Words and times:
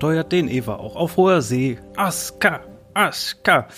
steuert 0.00 0.32
den 0.32 0.48
Eva 0.48 0.76
auch 0.76 0.96
auf 0.96 1.18
hoher 1.18 1.42
See. 1.42 1.76
Aska, 1.94 2.62
Aska. 2.94 3.68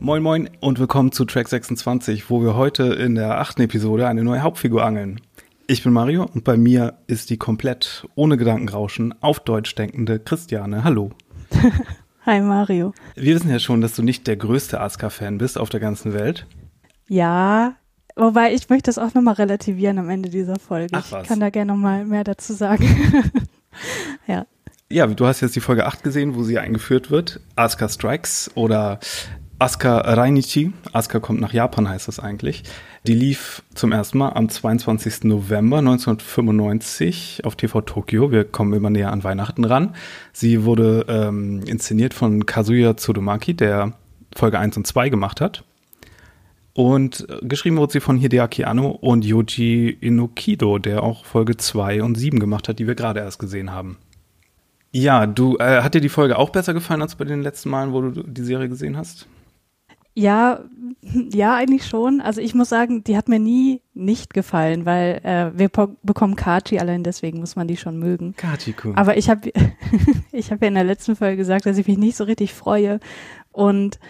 Moin 0.00 0.20
moin 0.20 0.50
und 0.58 0.80
willkommen 0.80 1.12
zu 1.12 1.24
Track 1.24 1.46
26, 1.46 2.28
wo 2.28 2.42
wir 2.42 2.56
heute 2.56 2.86
in 2.94 3.14
der 3.14 3.38
achten 3.38 3.62
Episode 3.62 4.08
eine 4.08 4.24
neue 4.24 4.42
Hauptfigur 4.42 4.84
angeln. 4.84 5.20
Ich 5.68 5.84
bin 5.84 5.92
Mario 5.92 6.28
und 6.34 6.42
bei 6.42 6.56
mir 6.56 6.94
ist 7.06 7.30
die 7.30 7.36
komplett 7.36 8.04
ohne 8.16 8.36
Gedankenrauschen 8.36 9.14
auf 9.22 9.38
Deutsch 9.38 9.72
denkende 9.76 10.18
Christiane. 10.18 10.82
Hallo. 10.82 11.12
Hi 12.26 12.40
Mario. 12.40 12.92
Wir 13.14 13.36
wissen 13.36 13.48
ja 13.48 13.60
schon, 13.60 13.80
dass 13.80 13.94
du 13.94 14.02
nicht 14.02 14.26
der 14.26 14.38
größte 14.38 14.80
Aska-Fan 14.80 15.38
bist 15.38 15.56
auf 15.56 15.68
der 15.68 15.78
ganzen 15.78 16.12
Welt. 16.14 16.48
Ja, 17.06 17.76
wobei 18.16 18.54
ich 18.54 18.68
möchte 18.70 18.88
das 18.88 18.98
auch 18.98 19.14
nochmal 19.14 19.34
relativieren 19.34 20.00
am 20.00 20.10
Ende 20.10 20.30
dieser 20.30 20.58
Folge. 20.58 20.88
Ach, 20.94 21.12
was. 21.12 21.22
Ich 21.22 21.28
kann 21.28 21.38
da 21.38 21.50
gerne 21.50 21.70
nochmal 21.70 22.04
mehr 22.06 22.24
dazu 22.24 22.54
sagen. 22.54 23.32
ja. 24.26 24.46
Ja, 24.92 25.06
du 25.06 25.24
hast 25.24 25.40
jetzt 25.40 25.54
die 25.54 25.60
Folge 25.60 25.86
8 25.86 26.02
gesehen, 26.02 26.34
wo 26.34 26.42
sie 26.42 26.58
eingeführt 26.58 27.12
wird. 27.12 27.38
Asuka 27.54 27.88
Strikes 27.88 28.50
oder 28.56 28.98
Asuka 29.60 29.98
Rainichi. 29.98 30.72
Asuka 30.92 31.20
kommt 31.20 31.40
nach 31.40 31.52
Japan, 31.52 31.88
heißt 31.88 32.08
das 32.08 32.18
eigentlich. 32.18 32.64
Die 33.06 33.14
lief 33.14 33.62
zum 33.72 33.92
ersten 33.92 34.18
Mal 34.18 34.30
am 34.30 34.48
22. 34.48 35.22
November 35.24 35.78
1995 35.78 37.42
auf 37.44 37.54
TV 37.54 37.82
Tokyo. 37.82 38.32
Wir 38.32 38.42
kommen 38.42 38.72
immer 38.72 38.90
näher 38.90 39.12
an 39.12 39.22
Weihnachten 39.22 39.64
ran. 39.64 39.94
Sie 40.32 40.64
wurde 40.64 41.06
ähm, 41.08 41.62
inszeniert 41.68 42.12
von 42.12 42.44
Kazuya 42.44 42.96
Tsurumaki, 42.96 43.54
der 43.54 43.92
Folge 44.34 44.58
1 44.58 44.76
und 44.76 44.88
2 44.88 45.08
gemacht 45.08 45.40
hat. 45.40 45.62
Und 46.72 47.28
geschrieben 47.42 47.76
wurde 47.76 47.92
sie 47.92 48.00
von 48.00 48.16
Hideaki 48.16 48.64
Anno 48.64 48.88
und 48.90 49.24
Yoji 49.24 49.88
Inokido, 50.00 50.78
der 50.80 51.04
auch 51.04 51.24
Folge 51.24 51.56
2 51.56 52.02
und 52.02 52.16
7 52.16 52.40
gemacht 52.40 52.68
hat, 52.68 52.80
die 52.80 52.88
wir 52.88 52.96
gerade 52.96 53.20
erst 53.20 53.38
gesehen 53.38 53.70
haben. 53.70 53.96
Ja, 54.92 55.26
du, 55.26 55.56
äh, 55.58 55.82
hat 55.82 55.94
dir 55.94 56.00
die 56.00 56.08
Folge 56.08 56.38
auch 56.38 56.50
besser 56.50 56.74
gefallen 56.74 57.02
als 57.02 57.14
bei 57.14 57.24
den 57.24 57.42
letzten 57.42 57.70
Malen, 57.70 57.92
wo 57.92 58.00
du 58.00 58.22
die 58.22 58.42
Serie 58.42 58.68
gesehen 58.68 58.96
hast? 58.96 59.28
Ja, 60.14 60.60
ja, 61.02 61.54
eigentlich 61.54 61.86
schon. 61.86 62.20
Also 62.20 62.40
ich 62.40 62.54
muss 62.54 62.68
sagen, 62.68 63.04
die 63.04 63.16
hat 63.16 63.28
mir 63.28 63.38
nie 63.38 63.80
nicht 63.94 64.34
gefallen, 64.34 64.84
weil 64.84 65.20
äh, 65.22 65.56
wir 65.56 65.68
bekommen 66.02 66.34
Kachi, 66.34 66.80
allein 66.80 67.04
deswegen 67.04 67.38
muss 67.38 67.54
man 67.54 67.68
die 67.68 67.76
schon 67.76 67.98
mögen. 67.98 68.34
Kachi-kun. 68.36 68.96
Aber 68.96 69.16
ich 69.16 69.30
habe 69.30 69.52
ich 70.32 70.50
hab 70.50 70.60
ja 70.60 70.68
in 70.68 70.74
der 70.74 70.84
letzten 70.84 71.14
Folge 71.14 71.36
gesagt, 71.36 71.66
dass 71.66 71.78
ich 71.78 71.86
mich 71.86 71.96
nicht 71.96 72.16
so 72.16 72.24
richtig 72.24 72.52
freue. 72.52 72.98
Und 73.52 74.00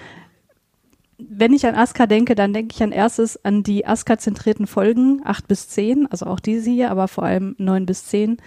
wenn 1.18 1.52
ich 1.52 1.66
an 1.66 1.74
Aska 1.74 2.06
denke, 2.06 2.34
dann 2.34 2.54
denke 2.54 2.74
ich 2.74 2.82
an 2.82 2.92
erstes 2.92 3.44
an 3.44 3.62
die 3.62 3.86
Aska-zentrierten 3.86 4.66
Folgen, 4.66 5.20
acht 5.24 5.48
bis 5.48 5.68
zehn, 5.68 6.06
also 6.10 6.26
auch 6.26 6.40
diese 6.40 6.70
hier, 6.70 6.90
aber 6.90 7.08
vor 7.08 7.24
allem 7.24 7.54
neun 7.58 7.84
bis 7.84 8.06
zehn. 8.06 8.38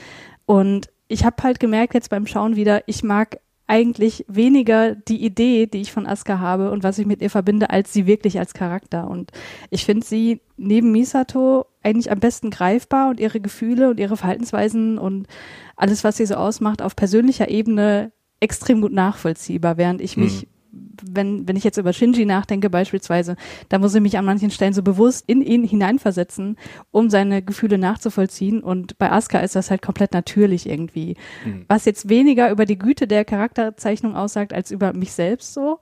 Und 0.46 0.90
ich 1.14 1.24
habe 1.24 1.42
halt 1.44 1.60
gemerkt 1.60 1.94
jetzt 1.94 2.10
beim 2.10 2.26
Schauen 2.26 2.56
wieder, 2.56 2.82
ich 2.88 3.04
mag 3.04 3.38
eigentlich 3.68 4.26
weniger 4.28 4.96
die 4.96 5.24
Idee, 5.24 5.68
die 5.68 5.82
ich 5.82 5.92
von 5.92 6.06
Asuka 6.06 6.40
habe 6.40 6.72
und 6.72 6.84
was 6.84 6.98
ich 6.98 7.06
mit 7.06 7.22
ihr 7.22 7.30
verbinde, 7.30 7.70
als 7.70 7.94
sie 7.94 8.08
wirklich 8.08 8.40
als 8.40 8.54
Charakter. 8.54 9.08
Und 9.08 9.32
ich 9.70 9.86
finde 9.86 10.06
sie 10.06 10.42
neben 10.58 10.92
Misato 10.92 11.66
eigentlich 11.82 12.12
am 12.12 12.20
besten 12.20 12.50
greifbar 12.50 13.10
und 13.10 13.20
ihre 13.20 13.40
Gefühle 13.40 13.90
und 13.90 14.00
ihre 14.00 14.18
Verhaltensweisen 14.18 14.98
und 14.98 15.28
alles, 15.76 16.04
was 16.04 16.18
sie 16.18 16.26
so 16.26 16.36
ausmacht, 16.36 16.82
auf 16.82 16.96
persönlicher 16.96 17.50
Ebene 17.50 18.12
extrem 18.40 18.82
gut 18.82 18.92
nachvollziehbar, 18.92 19.78
während 19.78 20.02
ich 20.02 20.18
mich 20.18 20.44
Mhm 20.44 20.53
wenn, 21.02 21.48
wenn 21.48 21.56
ich 21.56 21.64
jetzt 21.64 21.78
über 21.78 21.94
Shinji 21.94 22.26
nachdenke 22.26 22.70
beispielsweise, 22.70 23.36
da 23.70 23.80
muss 23.80 23.96
ich 23.96 24.02
mich 24.02 24.18
an 24.18 24.26
manchen 24.26 24.52
Stellen 24.52 24.74
so 24.74 24.84
bewusst 24.84 25.24
in 25.28 25.42
ihn 25.42 25.64
hineinversetzen, 25.64 26.58
um 26.92 27.10
seine 27.10 27.42
Gefühle 27.42 27.78
nachzuvollziehen. 27.78 28.62
Und 28.62 28.98
bei 28.98 29.12
Asuka 29.12 29.40
ist 29.40 29.56
das 29.56 29.72
halt 29.72 29.82
komplett 29.82 30.14
natürlich 30.14 30.70
irgendwie. 30.70 31.16
Mhm. 31.46 31.66
Was 31.68 31.86
jetzt 31.86 32.10
weniger 32.10 32.52
über 32.52 32.66
die 32.66 32.78
Güte 32.78 33.08
der 33.08 33.26
Charakterzeichnung 33.26 34.16
aussagt, 34.16 34.54
als 34.54 34.72
über 34.72 34.94
mich 34.94 35.14
selbst 35.14 35.54
so. 35.54 35.80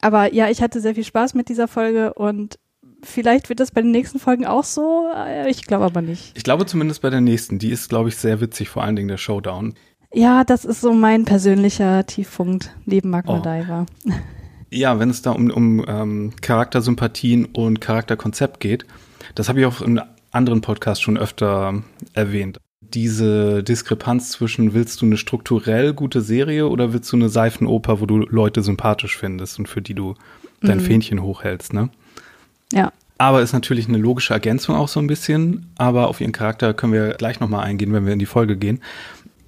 Aber 0.00 0.32
ja, 0.32 0.48
ich 0.48 0.62
hatte 0.62 0.80
sehr 0.80 0.94
viel 0.94 1.04
Spaß 1.04 1.34
mit 1.34 1.48
dieser 1.48 1.68
Folge 1.68 2.14
und 2.14 2.58
vielleicht 3.02 3.48
wird 3.48 3.60
das 3.60 3.70
bei 3.70 3.82
den 3.82 3.90
nächsten 3.90 4.18
Folgen 4.18 4.46
auch 4.46 4.64
so. 4.64 5.08
Ich 5.46 5.62
glaube 5.62 5.84
aber 5.84 6.02
nicht. 6.02 6.36
Ich 6.36 6.44
glaube 6.44 6.66
zumindest 6.66 7.02
bei 7.02 7.10
der 7.10 7.20
nächsten. 7.20 7.58
Die 7.58 7.70
ist, 7.70 7.88
glaube 7.88 8.08
ich, 8.08 8.16
sehr 8.16 8.40
witzig, 8.40 8.68
vor 8.68 8.84
allen 8.84 8.96
Dingen 8.96 9.08
der 9.08 9.16
Showdown. 9.18 9.74
Ja, 10.12 10.44
das 10.44 10.64
ist 10.64 10.80
so 10.80 10.92
mein 10.92 11.24
persönlicher 11.24 12.06
Tiefpunkt 12.06 12.74
neben 12.86 13.10
Magma 13.10 13.38
oh. 13.38 13.42
Diver. 13.42 13.86
Ja, 14.70 14.98
wenn 14.98 15.10
es 15.10 15.22
da 15.22 15.30
um, 15.30 15.50
um 15.50 15.84
ähm, 15.88 16.32
Charaktersympathien 16.40 17.46
und 17.46 17.80
Charakterkonzept 17.80 18.60
geht, 18.60 18.84
das 19.34 19.48
habe 19.48 19.60
ich 19.60 19.66
auch 19.66 19.80
in 19.80 20.00
anderen 20.30 20.60
Podcasts 20.60 21.02
schon 21.02 21.16
öfter 21.16 21.82
erwähnt. 22.12 22.58
Diese 22.80 23.62
Diskrepanz 23.62 24.30
zwischen 24.30 24.72
willst 24.72 25.02
du 25.02 25.06
eine 25.06 25.16
strukturell 25.16 25.92
gute 25.92 26.20
Serie 26.20 26.68
oder 26.68 26.92
willst 26.92 27.12
du 27.12 27.16
eine 27.16 27.28
Seifenoper, 27.28 28.00
wo 28.00 28.06
du 28.06 28.18
Leute 28.18 28.62
sympathisch 28.62 29.16
findest 29.16 29.58
und 29.58 29.68
für 29.68 29.82
die 29.82 29.94
du 29.94 30.14
dein 30.62 30.78
mhm. 30.78 30.82
Fähnchen 30.82 31.22
hochhältst, 31.22 31.72
ne? 31.72 31.90
Ja. 32.72 32.92
Aber 33.18 33.42
ist 33.42 33.52
natürlich 33.52 33.88
eine 33.88 33.98
logische 33.98 34.32
Ergänzung 34.32 34.76
auch 34.76 34.88
so 34.88 35.00
ein 35.00 35.08
bisschen. 35.08 35.66
Aber 35.76 36.08
auf 36.08 36.20
ihren 36.20 36.32
Charakter 36.32 36.72
können 36.72 36.92
wir 36.92 37.14
gleich 37.14 37.40
nochmal 37.40 37.64
eingehen, 37.64 37.92
wenn 37.92 38.06
wir 38.06 38.12
in 38.12 38.20
die 38.20 38.26
Folge 38.26 38.56
gehen. 38.56 38.80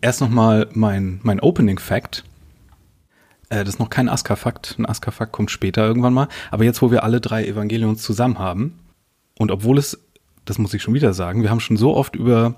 Erst 0.00 0.20
nochmal 0.20 0.68
mein, 0.72 1.20
mein 1.22 1.40
Opening-Fact. 1.40 2.24
Äh, 2.24 2.29
das 3.50 3.68
ist 3.68 3.78
noch 3.80 3.90
kein 3.90 4.08
Aska-Fakt. 4.08 4.76
Ein 4.78 4.86
Aska-Fakt 4.86 5.32
kommt 5.32 5.50
später 5.50 5.84
irgendwann 5.84 6.14
mal. 6.14 6.28
Aber 6.50 6.64
jetzt, 6.64 6.80
wo 6.82 6.90
wir 6.90 7.02
alle 7.02 7.20
drei 7.20 7.44
Evangelions 7.44 8.02
zusammen 8.02 8.38
haben, 8.38 8.78
und 9.38 9.50
obwohl 9.50 9.78
es, 9.78 9.98
das 10.44 10.58
muss 10.58 10.74
ich 10.74 10.82
schon 10.82 10.94
wieder 10.94 11.12
sagen, 11.12 11.42
wir 11.42 11.50
haben 11.50 11.60
schon 11.60 11.76
so 11.76 11.96
oft 11.96 12.14
über 12.14 12.56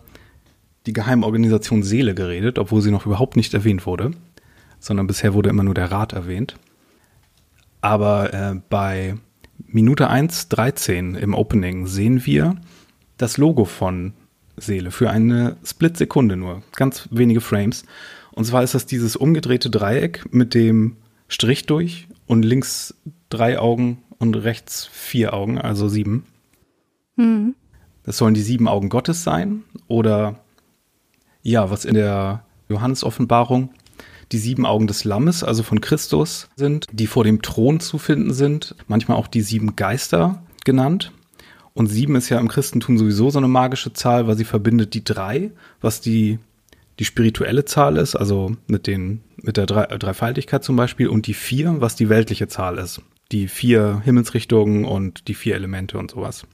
die 0.87 0.93
Geheimorganisation 0.93 1.83
Seele 1.83 2.15
geredet, 2.15 2.59
obwohl 2.59 2.83
sie 2.83 2.91
noch 2.91 3.07
überhaupt 3.07 3.37
nicht 3.37 3.55
erwähnt 3.55 3.87
wurde, 3.87 4.11
sondern 4.81 5.07
bisher 5.07 5.33
wurde 5.35 5.51
immer 5.51 5.63
nur 5.63 5.75
der 5.75 5.91
Rat 5.91 6.13
erwähnt. 6.13 6.57
Aber 7.81 8.33
äh, 8.35 8.61
bei 8.69 9.17
Minute 9.67 10.11
1,13 10.11 11.17
im 11.17 11.35
Opening 11.35 11.87
sehen 11.87 12.27
wir 12.27 12.57
das 13.17 13.39
Logo 13.39 13.65
von 13.65 14.13
Seele 14.57 14.91
für 14.91 15.11
eine 15.11 15.57
Split-Sekunde 15.65 16.37
nur, 16.37 16.63
ganz 16.75 17.09
wenige 17.11 17.41
Frames. 17.41 17.85
Und 18.33 18.45
zwar 18.45 18.63
ist 18.63 18.75
das 18.75 18.87
dieses 18.87 19.17
umgedrehte 19.17 19.71
Dreieck 19.71 20.33
mit 20.33 20.55
dem 20.55 20.97
Strich 21.29 21.67
durch 21.67 22.09
und 22.27 22.45
links 22.45 22.95
drei 23.29 23.59
Augen 23.59 24.03
und 24.19 24.35
rechts 24.35 24.87
vier 24.87 25.35
Augen, 25.35 25.59
also 25.59 25.89
sieben. 25.89 26.27
Mhm. 27.17 27.55
Das 28.05 28.17
sollen 28.17 28.35
die 28.35 28.43
sieben 28.43 28.69
Augen 28.69 28.89
Gottes 28.89 29.23
sein 29.23 29.63
oder 29.87 30.41
ja, 31.43 31.71
was 31.71 31.85
in 31.85 31.95
der 31.95 32.45
Johannes-Offenbarung 32.69 33.71
die 34.33 34.39
sieben 34.39 34.65
Augen 34.65 34.87
des 34.87 35.05
Lammes, 35.05 35.45
also 35.45 35.63
von 35.63 35.81
Christus 35.81 36.49
sind, 36.57 36.87
die 36.91 37.07
vor 37.07 37.25
dem 37.25 37.43
Thron 37.43 37.81
zu 37.81 37.99
finden 37.99 38.33
sind, 38.33 38.75
manchmal 38.87 39.19
auch 39.19 39.27
die 39.27 39.43
sieben 39.43 39.77
Geister 39.77 40.43
genannt. 40.65 41.13
Und 41.75 41.89
sieben 41.89 42.17
ist 42.17 42.29
ja 42.29 42.39
im 42.39 42.49
Christentum 42.49 42.99
sowieso 42.99 43.31
so 43.31 43.39
eine 43.39 43.49
magische 43.49 43.93
Zahl, 43.93 44.27
weil 44.27 44.37
sie 44.37 44.45
verbindet 44.45 44.95
die 44.95 45.05
drei, 45.05 45.51
was 45.81 46.01
die, 46.01 46.39
die 46.99 47.05
spirituelle 47.05 47.65
Zahl 47.65 47.97
ist, 47.97 48.17
also 48.17 48.57
mit, 48.67 48.87
den, 48.87 49.23
mit 49.37 49.57
der 49.57 49.67
drei, 49.67 49.87
Dreifaltigkeit 49.87 50.63
zum 50.63 50.77
Beispiel, 50.77 51.09
und 51.09 51.27
die 51.27 51.35
vier, 51.35 51.81
was 51.81 51.97
die 51.97 52.09
weltliche 52.09 52.49
Zahl 52.49 52.79
ist. 52.79 53.03
Die 53.31 53.49
vier 53.49 54.03
Himmelsrichtungen 54.05 54.85
und 54.85 55.29
die 55.29 55.35
vier 55.35 55.55
Elemente 55.55 55.99
und 55.99 56.11
sowas. 56.11 56.47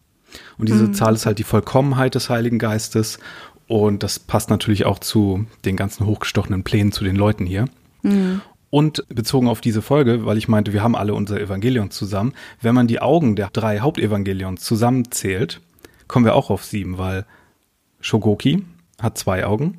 Und 0.58 0.68
diese 0.68 0.84
mhm. 0.84 0.94
Zahl 0.94 1.14
ist 1.14 1.26
halt 1.26 1.38
die 1.38 1.44
Vollkommenheit 1.44 2.14
des 2.14 2.30
Heiligen 2.30 2.58
Geistes. 2.58 3.18
Und 3.66 4.02
das 4.02 4.18
passt 4.18 4.50
natürlich 4.50 4.86
auch 4.86 4.98
zu 4.98 5.46
den 5.64 5.76
ganzen 5.76 6.06
hochgestochenen 6.06 6.64
Plänen 6.64 6.92
zu 6.92 7.04
den 7.04 7.16
Leuten 7.16 7.46
hier. 7.46 7.66
Mhm. 8.02 8.40
Und 8.70 9.04
bezogen 9.08 9.48
auf 9.48 9.60
diese 9.60 9.80
Folge, 9.80 10.26
weil 10.26 10.36
ich 10.36 10.46
meinte, 10.46 10.72
wir 10.72 10.82
haben 10.82 10.94
alle 10.94 11.14
unser 11.14 11.40
Evangelion 11.40 11.90
zusammen, 11.90 12.34
wenn 12.60 12.74
man 12.74 12.86
die 12.86 13.00
Augen 13.00 13.34
der 13.34 13.48
drei 13.48 13.80
Hauptevangelions 13.80 14.62
zusammenzählt, 14.62 15.60
kommen 16.06 16.26
wir 16.26 16.34
auch 16.34 16.50
auf 16.50 16.64
sieben, 16.64 16.98
weil 16.98 17.24
Shogoki 18.00 18.64
hat 19.00 19.16
zwei 19.16 19.46
Augen, 19.46 19.78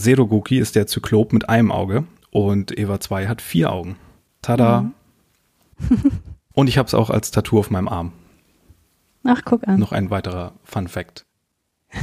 Serogoki 0.00 0.58
ist 0.58 0.76
der 0.76 0.86
Zyklop 0.86 1.32
mit 1.32 1.48
einem 1.48 1.72
Auge 1.72 2.04
und 2.30 2.78
Eva 2.78 3.00
2 3.00 3.26
hat 3.26 3.42
vier 3.42 3.72
Augen. 3.72 3.96
Tada! 4.42 4.92
Mhm. 5.78 6.10
und 6.54 6.68
ich 6.68 6.78
habe 6.78 6.86
es 6.86 6.94
auch 6.94 7.10
als 7.10 7.32
Tattoo 7.32 7.58
auf 7.58 7.70
meinem 7.70 7.88
Arm. 7.88 8.12
Ach, 9.24 9.42
guck 9.44 9.66
an. 9.66 9.80
Noch 9.80 9.92
ein 9.92 10.10
weiterer 10.10 10.52
Fun 10.64 10.88
Fact. 10.88 11.26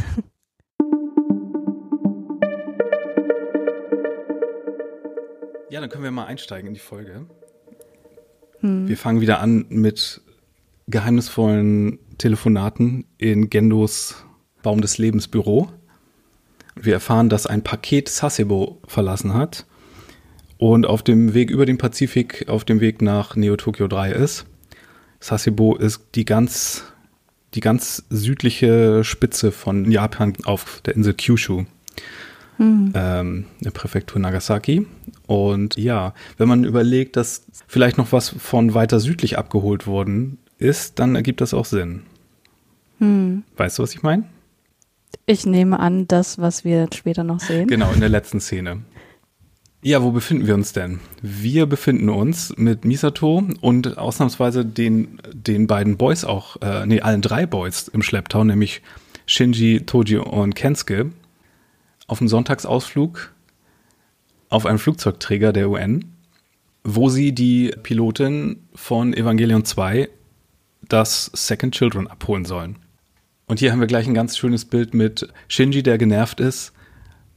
Ja, 5.71 5.81
dann 5.81 5.89
können 5.89 6.06
wir 6.06 6.12
mal 6.12 6.27
einsteigen 6.27 6.68
in 6.69 6.74
die 6.74 6.80
Folge. 6.80 7.25
Hm. 8.59 8.88
Wir 8.88 8.95
fangen 8.95 9.19
wieder 9.19 9.41
an 9.41 9.65
mit 9.68 10.21
geheimnisvollen 10.88 12.00
Telefonaten 12.18 13.03
in 13.18 13.50
Gendos 13.50 14.24
Baum 14.63 14.80
des 14.80 15.00
Lebens 15.00 15.27
Büro. 15.27 15.68
Wir 16.75 16.94
erfahren, 16.94 17.30
dass 17.30 17.48
ein 17.48 17.63
Paket 17.63 18.10
Sasebo 18.10 18.80
verlassen 18.86 19.33
hat 19.33 19.66
und 20.57 20.86
auf 20.86 21.04
dem 21.04 21.33
Weg 21.33 21.50
über 21.50 21.66
den 21.66 21.77
Pazifik 21.77 22.48
auf 22.50 22.66
dem 22.66 22.80
Weg 22.81 23.01
nach 23.01 23.36
Neo 23.36 23.56
Tokyo 23.56 23.88
3 23.88 24.12
ist. 24.12 24.45
Sasebo 25.19 25.75
ist 25.75 26.01
die 26.16 26.25
ganz, 26.25 26.83
die 27.54 27.62
ganz 27.62 28.06
südliche 28.10 29.04
Spitze 29.04 29.51
von 29.51 29.89
Japan 29.89 30.33
auf 30.44 30.81
der 30.86 30.95
Insel 30.95 31.13
Kyushu. 31.13 31.66
mhm. 32.57 32.92
ähm, 32.94 33.45
der 33.62 33.72
Präfektur 33.72 34.22
Nagasaki. 34.22 34.86
Und 35.27 35.77
ja, 35.77 36.13
wenn 36.38 36.48
man 36.48 36.63
überlegt, 36.63 37.16
dass 37.16 37.45
vielleicht 37.68 37.98
noch 37.98 38.12
was 38.12 38.30
von 38.30 38.74
weiter 38.74 39.00
südlich 39.00 39.38
abgeholt 39.38 39.88
worden 39.88 40.38
ist, 40.57 41.00
dann 41.00 41.16
ergibt 41.16 41.42
das 41.42 41.54
auch 41.54 41.66
Sinn. 41.66 42.04
Mhm. 43.00 43.44
Weißt 43.57 43.80
du, 43.80 43.83
was 43.83 43.94
ich 43.94 44.04
meine? 44.04 44.24
Ich 45.25 45.45
nehme 45.45 45.79
an, 45.79 46.07
das, 46.07 46.38
was 46.38 46.63
wir 46.63 46.88
später 46.94 47.23
noch 47.23 47.39
sehen. 47.39 47.67
Genau, 47.67 47.91
in 47.91 48.00
der 48.00 48.09
letzten 48.09 48.39
Szene. 48.39 48.83
Ja, 49.81 50.01
wo 50.01 50.12
befinden 50.12 50.47
wir 50.47 50.56
uns 50.56 50.73
denn? 50.73 51.00
Wir 51.21 51.67
befinden 51.67 52.09
uns 52.09 52.53
mit 52.57 52.85
Misato 52.85 53.44
und 53.62 53.97
ausnahmsweise 53.97 54.65
den, 54.65 55.21
den 55.31 55.67
beiden 55.67 55.97
Boys 55.97 56.25
auch, 56.25 56.59
äh, 56.62 56.85
nee, 56.88 57.01
allen 57.01 57.21
drei 57.21 57.45
Boys 57.45 57.88
im 57.88 58.01
Schlepptau, 58.01 58.44
nämlich 58.44 58.81
Shinji, 59.27 59.81
Toji 59.85 60.17
und 60.17 60.56
Kensuke, 60.56 61.12
auf 62.07 62.19
einem 62.19 62.29
Sonntagsausflug 62.29 63.31
auf 64.50 64.65
einem 64.65 64.79
Flugzeugträger 64.79 65.51
der 65.53 65.69
UN, 65.69 66.06
wo 66.83 67.09
sie 67.09 67.33
die 67.33 67.73
Pilotin 67.83 68.67
von 68.73 69.13
Evangelion 69.13 69.65
2 69.65 70.09
das 70.88 71.31
Second 71.33 71.73
Children 71.73 72.07
abholen 72.07 72.45
sollen. 72.45 72.77
Und 73.47 73.59
hier 73.59 73.71
haben 73.71 73.80
wir 73.80 73.88
gleich 73.88 74.07
ein 74.07 74.13
ganz 74.13 74.38
schönes 74.38 74.65
Bild 74.65 74.94
mit 74.94 75.27
Shinji, 75.47 75.83
der 75.83 75.97
genervt 75.97 76.39
ist, 76.39 76.74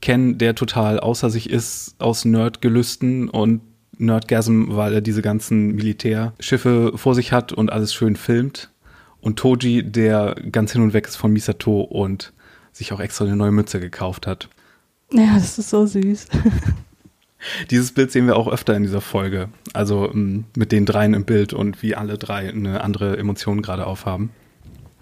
Ken, 0.00 0.38
der 0.38 0.54
total 0.54 1.00
außer 1.00 1.28
sich 1.28 1.50
ist 1.50 1.96
aus 1.98 2.24
Nerdgelüsten 2.24 3.28
und 3.28 3.60
Nerdgasm, 3.98 4.66
weil 4.68 4.94
er 4.94 5.00
diese 5.00 5.22
ganzen 5.22 5.74
Militärschiffe 5.74 6.92
vor 6.94 7.14
sich 7.14 7.32
hat 7.32 7.52
und 7.52 7.72
alles 7.72 7.92
schön 7.92 8.16
filmt. 8.16 8.70
Und 9.20 9.38
Toji, 9.38 9.82
der 9.82 10.36
ganz 10.52 10.72
hin 10.72 10.82
und 10.82 10.92
weg 10.92 11.08
ist 11.08 11.16
von 11.16 11.32
Misato 11.32 11.80
und 11.80 12.32
sich 12.72 12.92
auch 12.92 13.00
extra 13.00 13.24
eine 13.24 13.34
neue 13.34 13.50
Mütze 13.50 13.80
gekauft 13.80 14.28
hat. 14.28 14.48
Ja, 15.12 15.34
das 15.34 15.58
ist 15.58 15.70
so 15.70 15.84
süß. 15.84 16.28
Dieses 17.70 17.92
Bild 17.92 18.12
sehen 18.12 18.26
wir 18.26 18.36
auch 18.36 18.48
öfter 18.48 18.76
in 18.76 18.82
dieser 18.82 19.00
Folge. 19.00 19.48
Also 19.72 20.10
mm, 20.12 20.44
mit 20.56 20.70
den 20.70 20.86
dreien 20.86 21.14
im 21.14 21.24
Bild 21.24 21.52
und 21.52 21.82
wie 21.82 21.94
alle 21.94 22.18
drei 22.18 22.48
eine 22.48 22.82
andere 22.82 23.16
Emotion 23.16 23.62
gerade 23.62 23.86
aufhaben. 23.86 24.30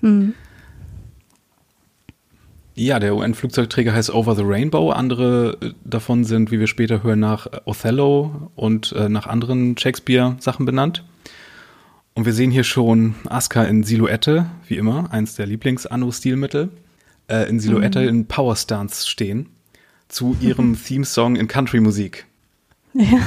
Mhm. 0.01 0.35
Ja, 2.79 2.99
der 2.99 3.17
UN-Flugzeugträger 3.17 3.95
heißt 3.95 4.13
Over 4.13 4.37
the 4.37 4.43
Rainbow. 4.45 4.91
Andere 4.91 5.57
äh, 5.63 5.73
davon 5.85 6.25
sind, 6.25 6.51
wie 6.51 6.61
wir 6.61 6.67
später 6.67 7.03
hören, 7.03 7.21
nach 7.21 7.47
Othello 7.65 8.51
und 8.55 8.93
äh, 8.93 9.09
nach 9.09 9.27
anderen 9.27 9.79
Shakespeare-Sachen 9.79 10.67
benannt. 10.67 11.03
Und 12.13 12.27
wir 12.27 12.35
sehen 12.35 12.51
hier 12.51 12.65
schon 12.65 13.15
Aska 13.25 13.65
in 13.65 13.83
Silhouette, 13.83 14.45
wie 14.67 14.77
immer, 14.77 15.11
eins 15.11 15.37
der 15.37 15.47
Lieblings-Anno-Stilmittel, 15.47 16.69
äh, 17.29 17.49
in 17.49 17.61
Silhouette 17.61 18.03
mhm. 18.03 18.09
in 18.09 18.27
Power 18.27 18.55
Stance 18.55 19.09
stehen, 19.09 19.49
zu 20.09 20.37
ihrem 20.43 20.79
Theme-Song 20.85 21.37
in 21.37 21.49
Country-Musik. 21.49 22.27
Ja. 22.93 23.21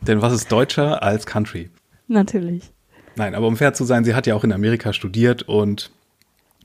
Denn 0.00 0.22
was 0.22 0.32
ist 0.32 0.52
deutscher 0.52 1.02
als 1.02 1.26
Country? 1.26 1.70
Natürlich. 2.06 2.70
Nein, 3.16 3.34
aber 3.34 3.48
um 3.48 3.56
fair 3.56 3.74
zu 3.74 3.82
sein, 3.82 4.04
sie 4.04 4.14
hat 4.14 4.28
ja 4.28 4.36
auch 4.36 4.44
in 4.44 4.52
Amerika 4.52 4.92
studiert 4.92 5.42
und 5.42 5.90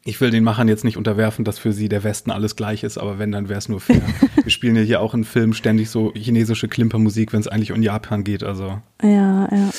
ich 0.08 0.22
will 0.22 0.32
den 0.32 0.46
Machern 0.46 0.70
jetzt 0.70 0.86
nicht 0.86 0.96
unterwerfen, 0.96 1.44
dass 1.44 1.60
für 1.60 1.74
sie 1.74 1.90
der 1.90 2.02
Westen 2.02 2.32
alles 2.32 2.56
gleich 2.56 2.84
ist, 2.84 2.98
aber 2.98 3.20
wenn, 3.20 3.34
dann 3.34 3.50
wäre 3.50 3.58
es 3.58 3.68
nur 3.68 3.82
fair. 3.82 4.02
Wir 4.42 4.52
spielen 4.52 4.78
ja 4.78 4.82
hier 4.82 5.02
auch 5.02 5.14
in 5.14 5.26
Filmen 5.26 5.54
ständig 5.54 5.90
so 5.90 6.14
chinesische 6.14 6.70
Klimpermusik, 6.70 7.34
wenn 7.34 7.42
es 7.42 7.50
eigentlich 7.50 7.74
um 7.74 7.82
Japan 7.84 8.24
geht, 8.24 8.42
also. 8.42 8.82
Ja, 9.04 9.50
ja. 9.52 9.70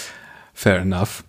Fair 0.53 0.81
enough. 0.81 1.25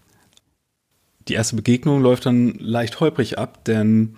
Die 1.29 1.33
erste 1.33 1.55
Begegnung 1.55 2.01
läuft 2.01 2.25
dann 2.25 2.55
leicht 2.59 2.99
holprig 2.99 3.37
ab, 3.37 3.63
denn 3.63 4.17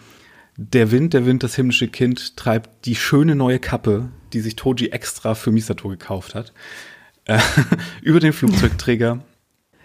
der 0.57 0.89
Wind, 0.89 1.13
der 1.13 1.27
Wind, 1.27 1.43
das 1.43 1.53
himmlische 1.53 1.87
Kind, 1.87 2.35
treibt 2.35 2.87
die 2.87 2.95
schöne 2.95 3.35
neue 3.35 3.59
Kappe, 3.59 4.09
die 4.33 4.39
sich 4.39 4.55
Toji 4.55 4.87
extra 4.87 5.35
für 5.35 5.51
Misato 5.51 5.89
gekauft 5.89 6.33
hat, 6.33 6.53
äh, 7.25 7.37
über 8.01 8.19
den 8.19 8.33
Flugzeugträger, 8.33 9.23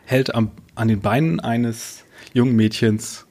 hält 0.07 0.35
am, 0.35 0.53
an 0.75 0.89
den 0.89 1.01
Beinen 1.01 1.39
eines 1.39 2.05
jungen 2.33 2.57
Mädchens 2.57 3.26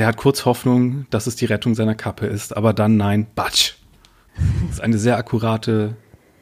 er 0.00 0.06
hat 0.06 0.16
kurz 0.16 0.44
Hoffnung, 0.44 1.06
dass 1.10 1.26
es 1.26 1.36
die 1.36 1.46
Rettung 1.46 1.74
seiner 1.74 1.94
Kappe 1.94 2.26
ist, 2.26 2.56
aber 2.56 2.72
dann 2.72 2.96
nein, 2.96 3.26
batsch. 3.34 3.74
Das 4.66 4.76
ist 4.76 4.80
eine 4.80 4.98
sehr 4.98 5.16
akkurate 5.16 5.96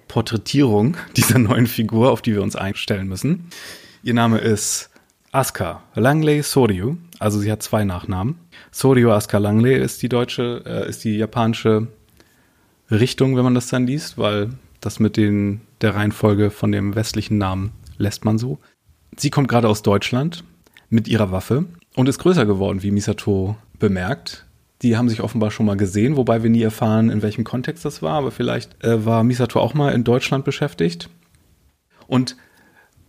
Porträtierung 0.08 0.96
dieser 1.16 1.38
neuen 1.38 1.66
Figur, 1.66 2.10
auf 2.10 2.22
die 2.22 2.34
wir 2.34 2.42
uns 2.42 2.56
einstellen 2.56 3.08
müssen. 3.08 3.48
Ihr 4.02 4.14
Name 4.14 4.38
ist 4.38 4.90
Asuka 5.32 5.82
Langley 5.94 6.42
Soryu, 6.42 6.96
also 7.18 7.38
sie 7.38 7.50
hat 7.50 7.62
zwei 7.62 7.84
Nachnamen. 7.84 8.38
Soryu 8.70 9.10
Asuka 9.10 9.38
Langley 9.38 9.76
ist 9.76 10.02
die 10.02 10.08
deutsche, 10.08 10.62
äh, 10.66 10.88
ist 10.88 11.04
die 11.04 11.16
japanische 11.16 11.88
Richtung, 12.90 13.36
wenn 13.36 13.44
man 13.44 13.54
das 13.54 13.68
dann 13.68 13.86
liest, 13.86 14.18
weil 14.18 14.50
das 14.80 15.00
mit 15.00 15.16
den, 15.16 15.62
der 15.80 15.94
Reihenfolge 15.94 16.50
von 16.50 16.70
dem 16.70 16.94
westlichen 16.94 17.38
Namen 17.38 17.72
lässt 17.98 18.24
man 18.24 18.38
so. 18.38 18.58
Sie 19.16 19.30
kommt 19.30 19.48
gerade 19.48 19.68
aus 19.68 19.82
Deutschland 19.82 20.44
mit 20.90 21.08
ihrer 21.08 21.30
Waffe 21.32 21.64
und 21.96 22.08
ist 22.08 22.18
größer 22.18 22.46
geworden, 22.46 22.82
wie 22.82 22.90
Misato 22.90 23.56
bemerkt. 23.78 24.46
Die 24.82 24.96
haben 24.96 25.08
sich 25.08 25.22
offenbar 25.22 25.50
schon 25.50 25.66
mal 25.66 25.76
gesehen, 25.76 26.16
wobei 26.16 26.42
wir 26.42 26.50
nie 26.50 26.62
erfahren, 26.62 27.10
in 27.10 27.22
welchem 27.22 27.44
Kontext 27.44 27.84
das 27.84 28.02
war, 28.02 28.14
aber 28.14 28.30
vielleicht 28.30 28.82
äh, 28.84 29.04
war 29.04 29.24
Misato 29.24 29.60
auch 29.60 29.74
mal 29.74 29.92
in 29.92 30.04
Deutschland 30.04 30.44
beschäftigt. 30.44 31.08
Und 32.06 32.36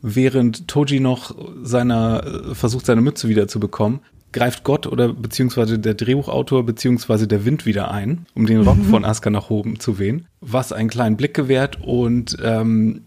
während 0.01 0.67
Toji 0.67 0.99
noch 0.99 1.35
seiner 1.63 2.23
äh, 2.23 2.55
versucht, 2.55 2.85
seine 2.85 3.01
Mütze 3.01 3.27
wieder 3.27 3.47
zu 3.47 3.59
bekommen, 3.59 3.99
greift 4.31 4.63
Gott 4.63 4.85
oder 4.85 5.13
beziehungsweise 5.13 5.79
der 5.79 5.93
Drehbuchautor 5.93 6.65
beziehungsweise 6.65 7.27
der 7.27 7.45
Wind 7.45 7.65
wieder 7.65 7.89
ein, 7.89 8.25
um 8.35 8.45
den 8.45 8.61
Rock 8.61 8.77
mhm. 8.77 8.85
von 8.85 9.05
Asuka 9.05 9.29
nach 9.29 9.49
oben 9.49 9.79
zu 9.79 9.97
wehen, 9.97 10.27
was 10.41 10.73
einen 10.73 10.89
kleinen 10.89 11.17
Blick 11.17 11.33
gewährt 11.33 11.79
und 11.81 12.37
ähm, 12.43 13.01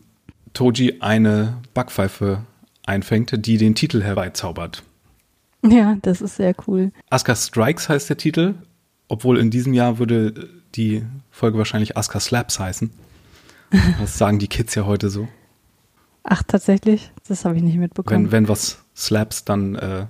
Toji 0.55 0.97
eine 1.01 1.59
Backpfeife 1.75 2.41
einfängt, 2.85 3.47
die 3.47 3.59
den 3.59 3.75
Titel 3.75 4.03
herbeizaubert. 4.03 4.83
Ja, 5.69 5.97
das 6.03 6.21
ist 6.21 6.37
sehr 6.37 6.55
cool. 6.67 6.93
Asuka 7.11 7.35
Strikes 7.35 7.89
heißt 7.89 8.09
der 8.09 8.17
Titel, 8.17 8.55
obwohl 9.09 9.39
in 9.39 9.51
diesem 9.51 9.75
Jahr 9.75 9.99
würde 9.99 10.49
die 10.77 11.05
Folge 11.31 11.59
wahrscheinlich 11.59 11.97
Asuka 11.97 12.21
Slaps 12.21 12.59
heißen. 12.59 12.91
Das 14.01 14.17
sagen 14.17 14.39
die 14.39 14.49
Kids 14.49 14.75
ja 14.77 14.87
heute 14.87 15.11
so. 15.11 15.29
Ach, 16.23 16.43
tatsächlich? 16.43 17.11
Das 17.27 17.45
habe 17.45 17.57
ich 17.57 17.63
nicht 17.63 17.77
mitbekommen. 17.77 18.27
Wenn, 18.27 18.33
wenn 18.33 18.49
was 18.49 18.83
slaps, 18.97 19.45
dann 19.45 19.75
äh, 19.75 20.07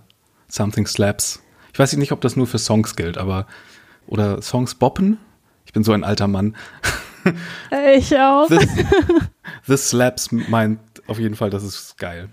something 0.48 0.86
slaps. 0.86 1.42
Ich 1.72 1.78
weiß 1.78 1.96
nicht, 1.96 2.12
ob 2.12 2.20
das 2.20 2.36
nur 2.36 2.46
für 2.46 2.58
Songs 2.58 2.94
gilt, 2.96 3.18
aber 3.18 3.46
oder 4.06 4.42
Songs 4.42 4.74
boppen? 4.74 5.18
Ich 5.64 5.72
bin 5.72 5.84
so 5.84 5.92
ein 5.92 6.04
alter 6.04 6.28
Mann. 6.28 6.56
Ich 7.96 8.16
auch. 8.16 8.46
This, 8.46 8.66
this 9.66 9.90
slaps 9.90 10.32
meint 10.32 10.80
auf 11.08 11.18
jeden 11.18 11.34
Fall, 11.34 11.50
das 11.50 11.62
ist 11.62 11.98
geil. 11.98 12.30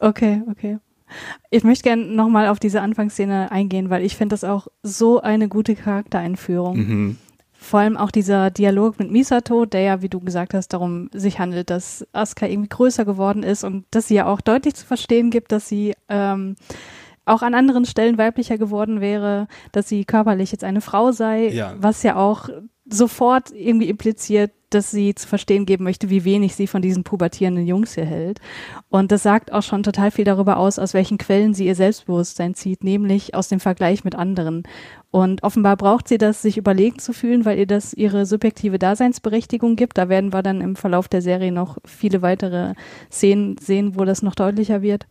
Okay, 0.00 0.42
okay. 0.50 0.78
Ich 1.50 1.64
möchte 1.64 1.84
gerne 1.84 2.04
nochmal 2.04 2.48
auf 2.48 2.58
diese 2.58 2.80
Anfangsszene 2.80 3.50
eingehen, 3.50 3.90
weil 3.90 4.04
ich 4.04 4.16
finde 4.16 4.34
das 4.34 4.44
auch 4.44 4.68
so 4.82 5.20
eine 5.20 5.48
gute 5.48 5.74
Charaktereinführung. 5.74 6.76
Mhm. 6.76 7.16
Vor 7.52 7.80
allem 7.80 7.96
auch 7.96 8.10
dieser 8.10 8.50
Dialog 8.50 8.98
mit 8.98 9.10
Misato, 9.10 9.64
der 9.64 9.80
ja, 9.80 10.02
wie 10.02 10.08
du 10.08 10.20
gesagt 10.20 10.54
hast, 10.54 10.68
darum 10.68 11.08
sich 11.12 11.38
handelt, 11.38 11.70
dass 11.70 12.06
Asuka 12.12 12.46
irgendwie 12.46 12.68
größer 12.68 13.04
geworden 13.04 13.42
ist 13.42 13.64
und 13.64 13.86
dass 13.90 14.08
sie 14.08 14.14
ja 14.14 14.26
auch 14.26 14.40
deutlich 14.40 14.74
zu 14.74 14.86
verstehen 14.86 15.30
gibt, 15.30 15.52
dass 15.52 15.68
sie 15.68 15.94
ähm, 16.08 16.56
auch 17.26 17.42
an 17.42 17.54
anderen 17.54 17.84
Stellen 17.84 18.18
weiblicher 18.18 18.56
geworden 18.56 19.00
wäre, 19.00 19.48
dass 19.72 19.88
sie 19.88 20.04
körperlich 20.04 20.52
jetzt 20.52 20.64
eine 20.64 20.80
Frau 20.80 21.12
sei, 21.12 21.48
ja. 21.48 21.74
was 21.78 22.02
ja 22.02 22.16
auch 22.16 22.48
sofort 22.88 23.50
irgendwie 23.50 23.88
impliziert, 23.88 24.52
dass 24.70 24.90
sie 24.90 25.14
zu 25.14 25.26
verstehen 25.28 25.64
geben 25.64 25.84
möchte, 25.84 26.10
wie 26.10 26.24
wenig 26.24 26.54
sie 26.54 26.66
von 26.66 26.82
diesen 26.82 27.04
pubertierenden 27.04 27.66
Jungs 27.66 27.94
hier 27.94 28.04
hält. 28.04 28.40
Und 28.88 29.12
das 29.12 29.22
sagt 29.22 29.52
auch 29.52 29.62
schon 29.62 29.82
total 29.82 30.10
viel 30.10 30.24
darüber 30.24 30.56
aus, 30.56 30.78
aus 30.78 30.92
welchen 30.92 31.18
Quellen 31.18 31.54
sie 31.54 31.66
ihr 31.66 31.74
Selbstbewusstsein 31.74 32.54
zieht, 32.54 32.82
nämlich 32.82 33.34
aus 33.34 33.48
dem 33.48 33.60
Vergleich 33.60 34.04
mit 34.04 34.14
anderen. 34.14 34.64
Und 35.10 35.42
offenbar 35.44 35.76
braucht 35.76 36.08
sie 36.08 36.18
das, 36.18 36.42
sich 36.42 36.58
überlegen 36.58 36.98
zu 36.98 37.12
fühlen, 37.12 37.44
weil 37.44 37.58
ihr 37.58 37.66
das 37.66 37.94
ihre 37.94 38.26
subjektive 38.26 38.78
Daseinsberechtigung 38.78 39.76
gibt. 39.76 39.98
Da 39.98 40.08
werden 40.08 40.32
wir 40.32 40.42
dann 40.42 40.60
im 40.60 40.76
Verlauf 40.76 41.08
der 41.08 41.22
Serie 41.22 41.52
noch 41.52 41.78
viele 41.84 42.22
weitere 42.22 42.74
Szenen 43.10 43.56
sehen, 43.58 43.96
wo 43.96 44.04
das 44.04 44.22
noch 44.22 44.34
deutlicher 44.34 44.82
wird. 44.82 45.06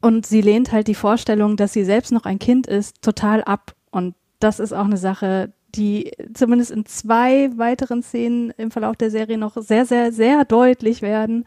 Und 0.00 0.26
sie 0.26 0.40
lehnt 0.40 0.72
halt 0.72 0.88
die 0.88 0.94
Vorstellung, 0.94 1.56
dass 1.56 1.72
sie 1.72 1.84
selbst 1.84 2.12
noch 2.12 2.24
ein 2.24 2.38
Kind 2.38 2.66
ist, 2.66 3.02
total 3.02 3.42
ab. 3.42 3.74
Und 3.90 4.14
das 4.40 4.60
ist 4.60 4.72
auch 4.72 4.84
eine 4.84 4.96
Sache, 4.98 5.52
die 5.74 6.12
zumindest 6.34 6.70
in 6.70 6.86
zwei 6.86 7.50
weiteren 7.56 8.02
Szenen 8.02 8.52
im 8.56 8.70
Verlauf 8.70 8.96
der 8.96 9.10
Serie 9.10 9.38
noch 9.38 9.56
sehr, 9.56 9.86
sehr, 9.86 10.12
sehr 10.12 10.44
deutlich 10.44 11.02
werden 11.02 11.44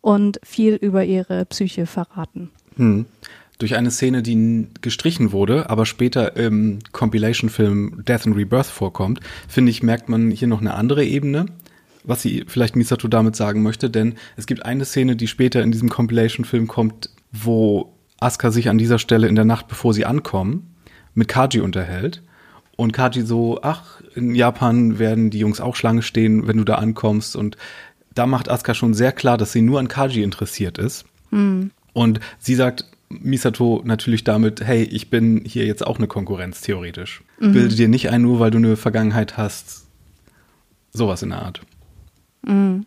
und 0.00 0.40
viel 0.42 0.74
über 0.74 1.04
ihre 1.04 1.44
Psyche 1.46 1.86
verraten. 1.86 2.50
Hm. 2.76 3.06
Durch 3.58 3.74
eine 3.74 3.90
Szene, 3.90 4.22
die 4.22 4.68
gestrichen 4.82 5.32
wurde, 5.32 5.68
aber 5.68 5.84
später 5.84 6.36
im 6.36 6.78
Compilation-Film 6.92 8.04
Death 8.06 8.26
and 8.26 8.36
Rebirth 8.36 8.66
vorkommt, 8.66 9.18
finde 9.48 9.70
ich, 9.70 9.82
merkt 9.82 10.08
man 10.08 10.30
hier 10.30 10.46
noch 10.46 10.60
eine 10.60 10.74
andere 10.74 11.04
Ebene, 11.04 11.46
was 12.04 12.22
sie 12.22 12.44
vielleicht 12.46 12.76
Misato 12.76 13.08
damit 13.08 13.34
sagen 13.34 13.62
möchte, 13.62 13.90
denn 13.90 14.14
es 14.36 14.46
gibt 14.46 14.64
eine 14.64 14.84
Szene, 14.84 15.16
die 15.16 15.26
später 15.26 15.60
in 15.60 15.72
diesem 15.72 15.88
Compilation-Film 15.88 16.68
kommt, 16.68 17.10
wo 17.32 17.94
Asuka 18.20 18.50
sich 18.50 18.68
an 18.68 18.78
dieser 18.78 18.98
Stelle 18.98 19.28
in 19.28 19.36
der 19.36 19.44
Nacht, 19.44 19.68
bevor 19.68 19.94
sie 19.94 20.04
ankommen, 20.04 20.74
mit 21.14 21.28
Kaji 21.28 21.60
unterhält 21.60 22.22
Und 22.76 22.92
Kaji 22.92 23.22
so, 23.22 23.60
ach, 23.62 24.00
in 24.14 24.34
Japan 24.34 24.98
werden 24.98 25.30
die 25.30 25.38
Jungs 25.38 25.60
auch 25.60 25.76
Schlange 25.76 26.02
stehen, 26.02 26.46
wenn 26.46 26.58
du 26.58 26.64
da 26.64 26.76
ankommst. 26.76 27.36
Und 27.36 27.56
da 28.14 28.26
macht 28.26 28.48
Asuka 28.48 28.74
schon 28.74 28.94
sehr 28.94 29.12
klar, 29.12 29.36
dass 29.36 29.52
sie 29.52 29.62
nur 29.62 29.80
an 29.80 29.88
Kaji 29.88 30.22
interessiert 30.22 30.78
ist. 30.78 31.04
Mhm. 31.30 31.70
Und 31.92 32.20
sie 32.38 32.54
sagt 32.54 32.84
Misato 33.08 33.82
natürlich 33.84 34.24
damit, 34.24 34.60
hey, 34.60 34.82
ich 34.82 35.10
bin 35.10 35.42
hier 35.44 35.66
jetzt 35.66 35.86
auch 35.86 35.98
eine 35.98 36.06
Konkurrenz, 36.06 36.60
theoretisch. 36.60 37.22
Mhm. 37.40 37.52
Bilde 37.52 37.74
dir 37.74 37.88
nicht 37.88 38.10
ein, 38.10 38.22
nur 38.22 38.40
weil 38.40 38.50
du 38.50 38.58
eine 38.58 38.76
Vergangenheit 38.76 39.36
hast. 39.36 39.86
Sowas 40.92 41.22
in 41.22 41.30
der 41.30 41.42
Art. 41.42 41.60
Mhm. 42.42 42.86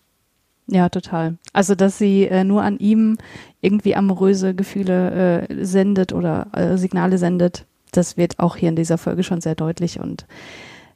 Ja, 0.67 0.89
total. 0.89 1.37
Also, 1.53 1.75
dass 1.75 1.97
sie 1.97 2.25
äh, 2.27 2.43
nur 2.43 2.61
an 2.63 2.77
ihm 2.79 3.17
irgendwie 3.61 3.95
amoröse 3.95 4.53
Gefühle 4.55 5.47
äh, 5.49 5.65
sendet 5.65 6.13
oder 6.13 6.47
äh, 6.53 6.77
Signale 6.77 7.17
sendet, 7.17 7.65
das 7.91 8.15
wird 8.15 8.39
auch 8.39 8.55
hier 8.55 8.69
in 8.69 8.75
dieser 8.75 8.97
Folge 8.97 9.23
schon 9.23 9.41
sehr 9.41 9.55
deutlich 9.55 9.99
und 9.99 10.25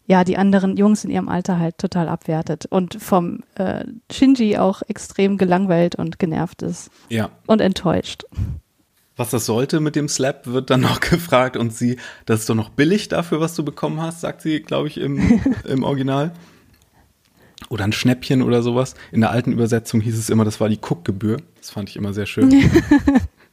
ja, 0.08 0.24
die 0.24 0.38
anderen 0.38 0.78
Jungs 0.78 1.04
in 1.04 1.10
ihrem 1.10 1.28
Alter 1.30 1.60
halt 1.60 1.80
total 1.80 2.08
abwertet 2.10 2.68
und 2.68 3.02
vom 3.02 3.40
äh, 3.56 3.84
Shinji 4.12 4.58
auch 4.58 4.84
extrem 4.88 5.38
gelangweilt 5.40 5.96
und 5.96 6.20
genervt 6.20 6.62
ist 6.62 6.92
Ja. 7.10 7.32
und 7.48 7.60
enttäuscht. 7.60 8.24
Was 9.18 9.32
das 9.32 9.46
sollte 9.48 9.80
mit 9.80 9.96
dem 9.96 10.08
Slap, 10.08 10.46
wird 10.46 10.70
dann 10.70 10.82
noch 10.82 11.00
gefragt 11.00 11.58
und 11.58 11.74
sie, 11.74 11.98
das 12.28 12.42
ist 12.42 12.50
doch 12.50 12.56
noch 12.56 12.70
billig 12.70 13.08
dafür, 13.10 13.40
was 13.42 13.56
du 13.56 13.66
bekommen 13.66 14.00
hast, 14.00 14.22
sagt 14.22 14.42
sie, 14.42 14.62
glaube 14.62 14.88
ich, 14.90 15.00
im, 15.00 15.42
im 15.68 15.84
Original. 15.84 16.32
Oder 17.70 17.84
ein 17.86 17.94
Schnäppchen 17.94 18.42
oder 18.42 18.62
sowas. 18.62 18.96
In 19.12 19.22
der 19.22 19.32
alten 19.32 19.52
Übersetzung 19.52 20.02
hieß 20.02 20.18
es 20.18 20.30
immer, 20.30 20.46
das 20.46 20.60
war 20.60 20.70
die 20.70 20.80
Cook-Gebühr. 20.80 21.38
Das 21.60 21.72
fand 21.72 21.90
ich 21.90 21.96
immer 21.96 22.14
sehr 22.14 22.26
schön. 22.26 22.52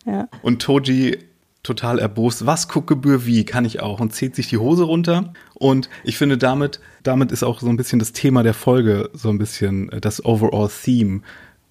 Ja. 0.04 0.28
Und 0.42 0.62
Toji 0.62 1.18
total 1.62 1.98
erbost, 2.00 2.44
was 2.44 2.68
Cook-Gebühr 2.74 3.24
wie, 3.24 3.44
kann 3.44 3.64
ich 3.64 3.80
auch 3.80 4.00
und 4.00 4.12
zieht 4.12 4.34
sich 4.34 4.48
die 4.48 4.58
Hose 4.58 4.82
runter. 4.82 5.32
Und 5.54 5.88
ich 6.02 6.18
finde, 6.18 6.36
damit, 6.36 6.80
damit 7.02 7.30
ist 7.30 7.44
auch 7.44 7.60
so 7.60 7.68
ein 7.68 7.76
bisschen 7.76 8.00
das 8.00 8.12
Thema 8.12 8.42
der 8.42 8.54
Folge, 8.54 9.10
so 9.12 9.28
ein 9.28 9.38
bisschen 9.38 9.90
äh, 9.92 10.00
das 10.00 10.24
Overall 10.24 10.68
Theme 10.68 11.20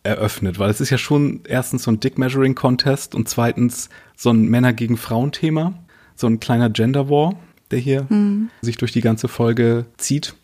eröffnet, 0.04 0.58
weil 0.58 0.70
es 0.70 0.82
ist 0.82 0.90
ja 0.90 0.98
schon 0.98 1.42
erstens 1.48 1.84
so 1.84 1.92
ein 1.92 2.00
Dick-Measuring-Contest 2.00 3.14
und 3.14 3.30
zweitens 3.30 3.90
so 4.16 4.32
ein 4.32 4.48
Männer 4.48 4.74
gegen 4.74 4.98
Frauen-Thema, 4.98 5.74
so 6.16 6.26
ein 6.26 6.40
kleiner 6.40 6.70
Gender-War, 6.70 7.36
der 7.70 7.80
hier 7.80 8.08
sich 8.62 8.78
durch 8.78 8.92
die 8.94 9.02
ganze 9.02 9.28
Folge 9.28 9.86
zieht. 9.98 10.36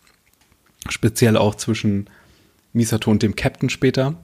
Speziell 0.88 1.36
auch 1.36 1.54
zwischen 1.54 2.08
Misato 2.72 3.10
und 3.10 3.22
dem 3.22 3.36
Captain 3.36 3.70
später. 3.70 4.14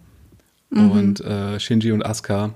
Und 0.71 1.21
äh, 1.21 1.61
Shinji 1.61 1.93
und 1.93 2.05
Asuka 2.05 2.55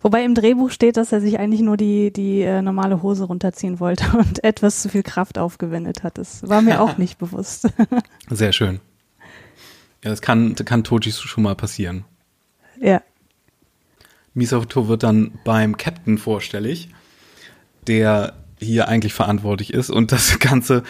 Wobei 0.00 0.24
im 0.24 0.34
Drehbuch 0.34 0.70
steht, 0.70 0.96
dass 0.96 1.12
er 1.12 1.20
sich 1.20 1.38
eigentlich 1.38 1.60
nur 1.60 1.76
die, 1.76 2.12
die 2.12 2.42
äh, 2.42 2.62
normale 2.62 3.02
Hose 3.02 3.24
runterziehen 3.24 3.80
wollte 3.80 4.04
und 4.18 4.44
etwas 4.44 4.82
zu 4.82 4.88
viel 4.88 5.02
Kraft 5.02 5.38
aufgewendet 5.38 6.02
hat. 6.02 6.18
Das 6.18 6.48
war 6.48 6.62
mir 6.62 6.80
auch 6.80 6.98
nicht 6.98 7.18
bewusst. 7.18 7.68
Sehr 8.30 8.52
schön. 8.52 8.80
Ja, 10.04 10.10
das 10.10 10.20
kann, 10.20 10.54
das 10.54 10.66
kann 10.66 10.84
Toji 10.84 11.12
schon 11.12 11.42
mal 11.42 11.54
passieren. 11.54 12.04
ja. 12.80 13.02
Misato 14.36 14.88
wird 14.88 15.04
dann 15.04 15.38
beim 15.44 15.76
Captain 15.76 16.18
vorstellig, 16.18 16.88
der 17.86 18.34
hier 18.58 18.88
eigentlich 18.88 19.14
verantwortlich 19.14 19.72
ist 19.72 19.90
und 19.90 20.10
das 20.10 20.40
Ganze 20.40 20.82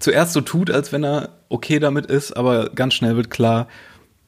zuerst 0.00 0.32
so 0.32 0.40
tut, 0.40 0.70
als 0.70 0.92
wenn 0.92 1.04
er 1.04 1.30
okay 1.48 1.78
damit 1.78 2.06
ist, 2.06 2.36
aber 2.36 2.70
ganz 2.70 2.94
schnell 2.94 3.16
wird 3.16 3.30
klar, 3.30 3.68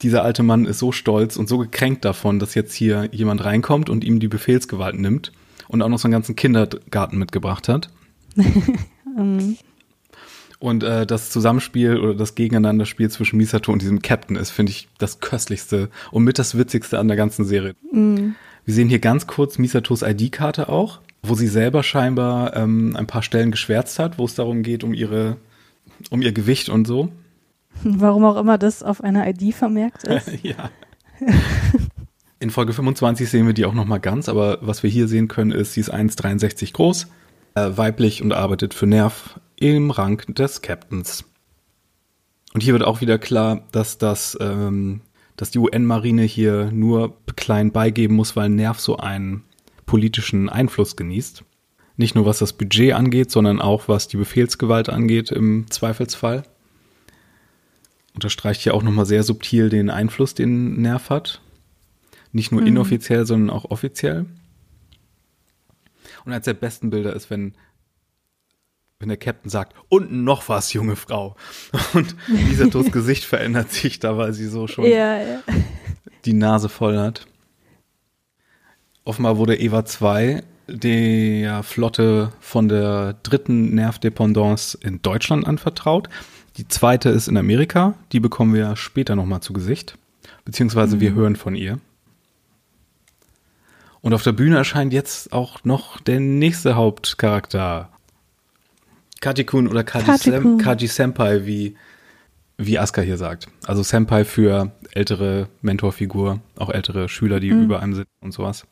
dieser 0.02 0.23
alte 0.25 0.43
Mann 0.43 0.67
ist 0.67 0.79
so 0.79 0.93
stolz 0.93 1.37
und 1.37 1.49
so 1.49 1.59
gekränkt 1.59 2.05
davon, 2.05 2.38
dass 2.38 2.55
jetzt 2.55 2.75
hier 2.75 3.09
jemand 3.12 3.45
reinkommt 3.45 3.88
und 3.88 4.05
ihm 4.05 4.21
die 4.21 4.29
Befehlsgewalt 4.29 4.99
nimmt 4.99 5.33
und 5.69 5.83
auch 5.83 5.88
noch 5.88 5.99
so 5.99 6.07
einen 6.07 6.12
ganzen 6.12 6.37
Kindergarten 6.37 7.19
mitgebracht 7.19 7.69
hat. 7.69 7.88
Und 10.59 10.85
äh, 10.85 11.07
das 11.07 11.31
Zusammenspiel 11.31 11.99
oder 11.99 12.14
das 12.14 12.37
Gegeneinanderspiel 12.37 13.11
zwischen 13.11 13.37
Misato 13.37 13.73
und 13.73 13.83
diesem 13.83 14.00
Captain 14.00 14.37
ist, 14.37 14.50
finde 14.50 14.71
ich, 14.71 14.87
das 14.97 15.19
köstlichste 15.19 15.91
und 16.12 16.23
mit 16.23 16.38
das 16.38 16.57
witzigste 16.57 17.00
an 17.00 17.09
der 17.09 17.17
ganzen 17.17 17.45
Serie. 17.45 17.75
Wir 18.64 18.75
sehen 18.75 18.88
hier 18.88 19.00
ganz 19.00 19.26
kurz 19.26 19.59
Misatos 19.59 20.02
ID-Karte 20.02 20.69
auch, 20.69 21.00
wo 21.25 21.35
sie 21.35 21.49
selber 21.49 21.83
scheinbar 21.83 22.55
ähm, 22.55 22.95
ein 22.95 23.09
paar 23.09 23.25
Stellen 23.25 23.50
geschwärzt 23.50 23.99
hat, 23.99 24.19
wo 24.19 24.25
es 24.25 24.37
darum 24.37 24.62
geht, 24.62 24.85
um 24.85 24.95
ihre, 24.95 25.37
um 26.11 26.23
ihr 26.23 26.32
Gewicht 26.32 26.68
und 26.68 26.87
so. 26.87 27.11
Warum 27.82 28.25
auch 28.25 28.37
immer 28.37 28.59
das 28.59 28.82
auf 28.82 29.02
einer 29.02 29.28
ID 29.28 29.54
vermerkt 29.54 30.04
ist. 30.04 30.42
ja. 30.42 30.71
In 32.38 32.50
Folge 32.50 32.73
25 32.73 33.30
sehen 33.30 33.47
wir 33.47 33.54
die 33.54 33.64
auch 33.64 33.75
noch 33.75 33.85
mal 33.85 33.99
ganz, 33.99 34.28
aber 34.28 34.59
was 34.61 34.82
wir 34.82 34.90
hier 34.90 35.06
sehen 35.06 35.28
können, 35.28 35.52
ist, 35.52 35.75
sie 35.75 35.80
ist 35.80 35.94
1,63 35.94 36.73
groß, 36.73 37.06
äh, 37.54 37.71
weiblich 37.76 38.23
und 38.23 38.32
arbeitet 38.32 38.75
für 38.75 38.87
Nerv 38.87 39.38
im 39.56 39.90
Rang 39.92 40.18
des 40.35 40.61
Captains. 40.61 41.25
Und 42.52 42.62
hier 42.62 42.73
wird 42.73 42.82
auch 42.82 43.00
wieder 43.00 43.18
klar, 43.18 43.62
dass 43.73 43.99
das, 43.99 44.37
ähm, 44.40 45.00
dass 45.37 45.50
die 45.52 45.59
UN-Marine 45.59 46.23
hier 46.23 46.71
nur 46.73 47.16
klein 47.37 47.71
beigeben 47.71 48.16
muss, 48.16 48.37
weil 48.37 48.49
Nerv 48.49 48.80
so 48.80 48.97
einen 48.97 49.44
politischen 49.87 50.49
Einfluss 50.49 50.97
genießt. 50.97 51.44
Nicht 51.96 52.14
nur 52.14 52.26
was 52.26 52.38
das 52.38 52.52
Budget 52.52 52.94
angeht, 52.94 53.30
sondern 53.30 53.61
auch 53.61 53.88
was 53.88 54.08
die 54.08 54.16
Befehlsgewalt 54.16 54.88
angeht 54.88 55.30
im 55.30 55.70
Zweifelsfall. 55.70 56.42
Unterstreicht 58.14 58.62
hier 58.62 58.75
auch 58.75 58.82
nochmal 58.82 59.06
sehr 59.06 59.22
subtil 59.22 59.68
den 59.68 59.90
Einfluss, 59.90 60.34
den 60.34 60.80
Nerv 60.80 61.11
hat. 61.11 61.40
Nicht 62.32 62.52
nur 62.52 62.64
inoffiziell, 62.64 63.26
sondern 63.26 63.50
auch 63.50 63.70
offiziell. 63.70 64.26
Und 66.25 66.32
eines 66.32 66.44
der 66.44 66.54
besten 66.54 66.90
Bilder 66.90 67.14
ist, 67.14 67.30
wenn, 67.30 67.54
wenn 68.99 69.08
der 69.08 69.16
Captain 69.18 69.50
sagt, 69.50 69.75
und 69.88 70.12
noch 70.12 70.49
was, 70.49 70.72
junge 70.72 70.96
Frau. 70.96 71.37
Und 71.94 72.16
Misatos 72.28 72.87
Gesicht 72.92 73.25
verändert 73.25 73.70
sich 73.70 73.99
da, 73.99 74.16
weil 74.16 74.32
sie 74.32 74.46
so 74.46 74.66
schon 74.66 74.84
Ja, 74.84 75.20
ja. 75.20 75.42
die 76.25 76.32
Nase 76.32 76.68
voll 76.68 76.99
hat. 76.99 77.26
Offenbar 79.04 79.37
wurde 79.37 79.58
Eva 79.58 79.84
2 79.84 80.42
der 80.66 81.62
Flotte 81.62 82.33
von 82.40 82.69
der 82.69 83.14
dritten 83.23 83.75
Nervdependance 83.75 84.78
in 84.81 85.02
Deutschland 85.02 85.47
anvertraut. 85.47 86.09
Die 86.57 86.69
zweite 86.69 87.09
ist 87.09 87.28
in 87.28 87.37
Amerika, 87.37 87.95
die 88.12 88.21
bekommen 88.21 88.54
wir 88.54 88.76
später 88.76 89.16
nochmal 89.16 89.40
zu 89.40 89.52
Gesicht. 89.52 89.97
Beziehungsweise 90.45 91.00
wir 91.00 91.14
hören 91.14 91.37
von 91.37 91.54
ihr. 91.54 91.78
Und 94.00 94.14
auf 94.14 94.23
der 94.23 94.33
Bühne 94.33 94.57
erscheint 94.57 94.92
jetzt 94.92 95.33
auch 95.33 95.64
noch 95.64 96.00
der 96.00 96.21
nächste 96.21 96.75
Hauptcharakter. 96.75 97.88
Kaji-kun 99.21 99.69
oder 99.69 99.85
Kaji, 99.85 100.04
Kaji-kun. 100.04 100.33
Sem 100.33 100.59
Kaji 100.59 100.88
Senpai, 100.88 101.47
wie, 101.47 101.76
wie 102.59 102.78
Asuka 102.78 103.02
hier 103.02 103.16
sagt. 103.16 103.47
Also 103.64 103.85
Senpai 103.85 104.25
für 104.25 104.73
ältere 104.90 105.49
Mentorfigur, 105.62 106.40
auch 106.57 106.71
ältere 106.71 107.09
Schüler, 107.09 107.38
die 107.38 107.49
über 107.49 107.81
einem 107.81 107.95
sind 107.95 108.09
und 108.21 108.33
sowas. 108.33 108.66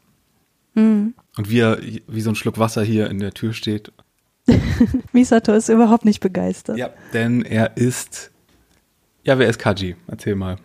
Mhm. 0.75 1.15
Und 1.37 1.51
wie 1.51 1.61
er 1.61 1.79
wie 1.81 2.21
so 2.21 2.31
ein 2.31 2.35
Schluck 2.35 2.59
Wasser 2.59 2.83
hier 2.83 3.09
in 3.09 3.19
der 3.19 3.33
Tür 3.33 3.53
steht. 3.53 3.93
Misato 5.13 5.53
ist 5.53 5.69
überhaupt 5.69 6.05
nicht 6.05 6.21
begeistert. 6.21 6.77
Ja, 6.77 6.91
denn 7.13 7.43
er 7.43 7.77
ist. 7.77 8.31
Ja, 9.23 9.39
wer 9.39 9.49
ist 9.49 9.59
Kaji? 9.59 9.97
Erzähl 10.07 10.35
mal. 10.35 10.57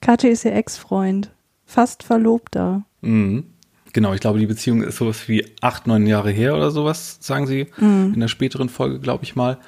Kaji 0.00 0.28
ist 0.28 0.44
ihr 0.44 0.54
Ex-Freund. 0.54 1.30
Fast 1.66 2.02
Verlobter. 2.02 2.84
Mhm. 3.02 3.44
Genau, 3.92 4.14
ich 4.14 4.20
glaube, 4.20 4.38
die 4.38 4.46
Beziehung 4.46 4.82
ist 4.82 4.96
sowas 4.96 5.28
wie 5.28 5.44
acht, 5.60 5.86
neun 5.86 6.06
Jahre 6.06 6.30
her 6.30 6.54
oder 6.54 6.70
sowas, 6.70 7.18
sagen 7.20 7.48
sie 7.48 7.66
in 7.78 8.20
der 8.20 8.28
späteren 8.28 8.68
Folge, 8.68 9.00
glaube 9.00 9.24
ich 9.24 9.34
mal. 9.34 9.58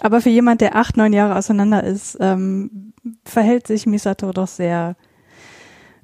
Aber 0.00 0.20
für 0.20 0.30
jemand, 0.30 0.60
der 0.60 0.76
acht, 0.76 0.96
neun 0.96 1.12
Jahre 1.12 1.36
auseinander 1.36 1.84
ist, 1.84 2.16
ähm, 2.20 2.92
verhält 3.24 3.66
sich 3.66 3.86
Misato 3.86 4.32
doch 4.32 4.48
sehr 4.48 4.96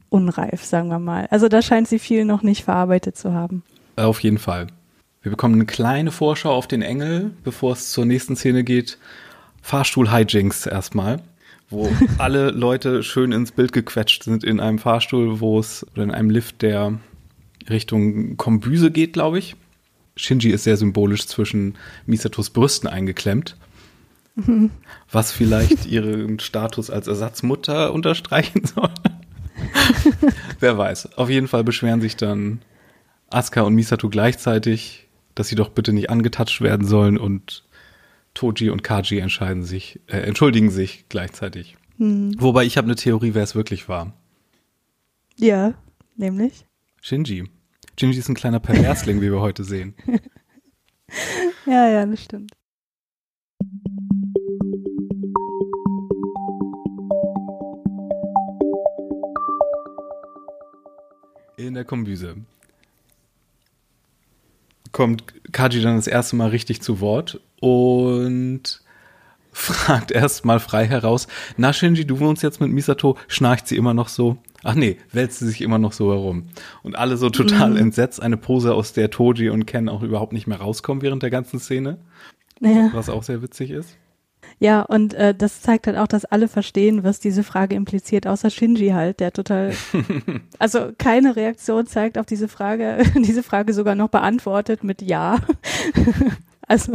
unreif, 0.08 0.64
sagen 0.64 0.88
wir 0.88 0.98
mal. 0.98 1.26
Also 1.30 1.48
da 1.48 1.62
scheint 1.62 1.88
sie 1.88 1.98
viel 1.98 2.24
noch 2.24 2.42
nicht 2.42 2.64
verarbeitet 2.64 3.16
zu 3.16 3.32
haben. 3.32 3.62
Auf 3.96 4.20
jeden 4.20 4.38
Fall. 4.38 4.68
Wir 5.22 5.30
bekommen 5.30 5.54
eine 5.54 5.66
kleine 5.66 6.10
Vorschau 6.10 6.52
auf 6.52 6.66
den 6.66 6.82
Engel, 6.82 7.30
bevor 7.44 7.72
es 7.72 7.90
zur 7.90 8.04
nächsten 8.04 8.36
Szene 8.36 8.62
geht. 8.62 8.98
Fahrstuhl-Hijinks 9.62 10.66
erstmal, 10.66 11.22
wo 11.70 11.90
alle 12.18 12.50
Leute 12.50 13.02
schön 13.02 13.32
ins 13.32 13.52
Bild 13.52 13.72
gequetscht 13.72 14.24
sind 14.24 14.44
in 14.44 14.60
einem 14.60 14.78
Fahrstuhl, 14.78 15.40
wo 15.40 15.58
es, 15.58 15.86
oder 15.92 16.02
in 16.02 16.10
einem 16.10 16.28
Lift, 16.28 16.60
der 16.60 16.98
Richtung 17.70 18.36
Kombüse 18.36 18.90
geht, 18.90 19.14
glaube 19.14 19.38
ich. 19.38 19.56
Shinji 20.16 20.50
ist 20.50 20.64
sehr 20.64 20.76
symbolisch 20.76 21.26
zwischen 21.26 21.76
Misatos 22.06 22.50
Brüsten 22.50 22.88
eingeklemmt, 22.88 23.56
was 25.10 25.32
vielleicht 25.32 25.86
ihren 25.86 26.38
Status 26.38 26.90
als 26.90 27.08
Ersatzmutter 27.08 27.92
unterstreichen 27.92 28.64
soll. 28.66 28.90
Wer 30.60 30.78
weiß. 30.78 31.16
Auf 31.16 31.30
jeden 31.30 31.48
Fall 31.48 31.64
beschweren 31.64 32.00
sich 32.00 32.16
dann 32.16 32.62
Asuka 33.30 33.62
und 33.62 33.74
Misato 33.74 34.08
gleichzeitig, 34.08 35.08
dass 35.34 35.48
sie 35.48 35.56
doch 35.56 35.70
bitte 35.70 35.92
nicht 35.92 36.10
angetatscht 36.10 36.60
werden 36.60 36.86
sollen 36.86 37.18
und 37.18 37.64
Toji 38.34 38.70
und 38.70 38.82
Kaji 38.82 39.18
entscheiden 39.18 39.62
sich, 39.62 40.00
äh, 40.06 40.18
entschuldigen 40.18 40.70
sich 40.70 41.06
gleichzeitig. 41.08 41.76
Wobei 41.96 42.64
ich 42.64 42.76
habe 42.76 42.86
eine 42.86 42.96
Theorie, 42.96 43.34
wer 43.34 43.44
es 43.44 43.54
wirklich 43.54 43.88
war. 43.88 44.12
Ja, 45.38 45.74
nämlich. 46.16 46.66
Shinji. 47.00 47.44
Shinji 47.98 48.18
ist 48.18 48.28
ein 48.28 48.34
kleiner 48.34 48.58
Perversling, 48.58 49.20
wie 49.20 49.30
wir 49.30 49.40
heute 49.40 49.64
sehen. 49.64 49.94
Ja, 51.66 51.88
ja, 51.88 52.04
das 52.06 52.22
stimmt. 52.24 52.52
In 61.66 61.74
der 61.74 61.84
Kombüse 61.84 62.36
kommt 64.92 65.24
Kaji 65.52 65.82
dann 65.82 65.96
das 65.96 66.06
erste 66.06 66.36
Mal 66.36 66.50
richtig 66.50 66.80
zu 66.80 67.00
Wort 67.00 67.40
und 67.60 68.80
fragt 69.52 70.10
erstmal 70.10 70.60
frei 70.60 70.86
heraus, 70.86 71.26
na 71.56 71.72
Shinji, 71.72 72.06
du 72.06 72.20
wohnst 72.20 72.42
jetzt 72.42 72.60
mit 72.60 72.70
Misato, 72.70 73.16
schnarcht 73.28 73.66
sie 73.66 73.76
immer 73.76 73.94
noch 73.94 74.08
so? 74.08 74.38
Ach 74.62 74.74
nee, 74.74 74.98
wälzt 75.12 75.40
sie 75.40 75.46
sich 75.46 75.60
immer 75.60 75.78
noch 75.78 75.92
so 75.92 76.10
herum. 76.10 76.48
Und 76.82 76.96
alle 76.96 77.16
so 77.16 77.28
total 77.28 77.70
mhm. 77.70 77.76
entsetzt, 77.76 78.22
eine 78.22 78.36
Pose, 78.36 78.74
aus 78.74 78.92
der 78.92 79.10
Toji 79.10 79.50
und 79.50 79.66
Ken 79.66 79.88
auch 79.88 80.02
überhaupt 80.02 80.32
nicht 80.32 80.46
mehr 80.46 80.58
rauskommen 80.58 81.02
während 81.02 81.22
der 81.22 81.30
ganzen 81.30 81.60
Szene. 81.60 81.98
Ja. 82.60 82.90
Was 82.92 83.08
auch 83.08 83.22
sehr 83.22 83.42
witzig 83.42 83.70
ist. 83.70 83.96
Ja, 84.58 84.82
und 84.82 85.14
äh, 85.14 85.34
das 85.34 85.60
zeigt 85.60 85.86
halt 85.86 85.96
auch, 85.96 86.06
dass 86.06 86.24
alle 86.24 86.48
verstehen, 86.48 87.04
was 87.04 87.20
diese 87.20 87.42
Frage 87.42 87.74
impliziert, 87.74 88.26
außer 88.26 88.50
Shinji 88.50 88.90
halt, 88.90 89.20
der 89.20 89.32
total, 89.32 89.72
also 90.58 90.92
keine 90.98 91.36
Reaktion 91.36 91.86
zeigt 91.86 92.18
auf 92.18 92.26
diese 92.26 92.48
Frage, 92.48 92.98
diese 93.16 93.42
Frage 93.42 93.72
sogar 93.72 93.94
noch 93.94 94.08
beantwortet 94.08 94.84
mit 94.84 95.02
Ja. 95.02 95.38
also 96.66 96.92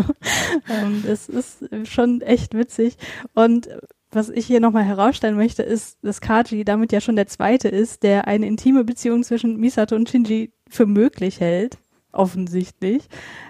ähm, 0.69 1.03
das 1.05 1.29
ist 1.29 1.65
schon 1.83 2.21
echt 2.21 2.53
witzig. 2.53 2.97
Und 3.33 3.69
was 4.11 4.29
ich 4.29 4.47
hier 4.47 4.59
nochmal 4.59 4.85
herausstellen 4.85 5.35
möchte, 5.35 5.61
ist, 5.61 5.99
dass 6.01 6.21
Kaji 6.21 6.65
damit 6.65 6.91
ja 6.91 7.01
schon 7.01 7.15
der 7.15 7.27
Zweite 7.27 7.67
ist, 7.67 8.01
der 8.01 8.27
eine 8.27 8.47
intime 8.47 8.83
Beziehung 8.83 9.23
zwischen 9.23 9.57
Misato 9.57 9.95
und 9.95 10.09
Shinji 10.09 10.51
für 10.67 10.87
möglich 10.87 11.39
hält 11.39 11.77
offensichtlich. 12.11 13.03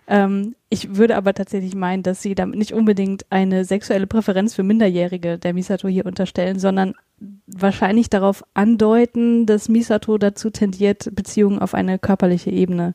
Ähm, 0.07 0.55
ich 0.69 0.95
würde 0.95 1.15
aber 1.15 1.33
tatsächlich 1.33 1.75
meinen, 1.75 2.03
dass 2.03 2.21
sie 2.21 2.35
damit 2.35 2.57
nicht 2.57 2.73
unbedingt 2.73 3.25
eine 3.29 3.65
sexuelle 3.65 4.07
Präferenz 4.07 4.53
für 4.53 4.63
Minderjährige 4.63 5.37
der 5.37 5.53
Misato 5.53 5.87
hier 5.87 6.05
unterstellen, 6.05 6.59
sondern 6.59 6.93
wahrscheinlich 7.47 8.09
darauf 8.09 8.43
andeuten, 8.53 9.45
dass 9.45 9.69
Misato 9.69 10.17
dazu 10.17 10.49
tendiert, 10.49 11.09
Beziehungen 11.15 11.59
auf 11.59 11.73
eine 11.73 11.99
körperliche 11.99 12.51
Ebene, 12.51 12.93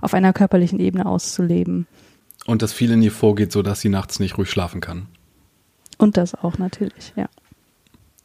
auf 0.00 0.14
einer 0.14 0.32
körperlichen 0.32 0.80
Ebene 0.80 1.06
auszuleben. 1.06 1.86
Und 2.46 2.62
dass 2.62 2.72
viel 2.72 2.92
in 2.92 3.02
ihr 3.02 3.12
vorgeht, 3.12 3.52
so 3.52 3.62
dass 3.62 3.80
sie 3.80 3.88
nachts 3.88 4.20
nicht 4.20 4.38
ruhig 4.38 4.50
schlafen 4.50 4.80
kann. 4.80 5.06
Und 5.98 6.16
das 6.16 6.34
auch 6.34 6.58
natürlich, 6.58 7.12
ja. 7.16 7.28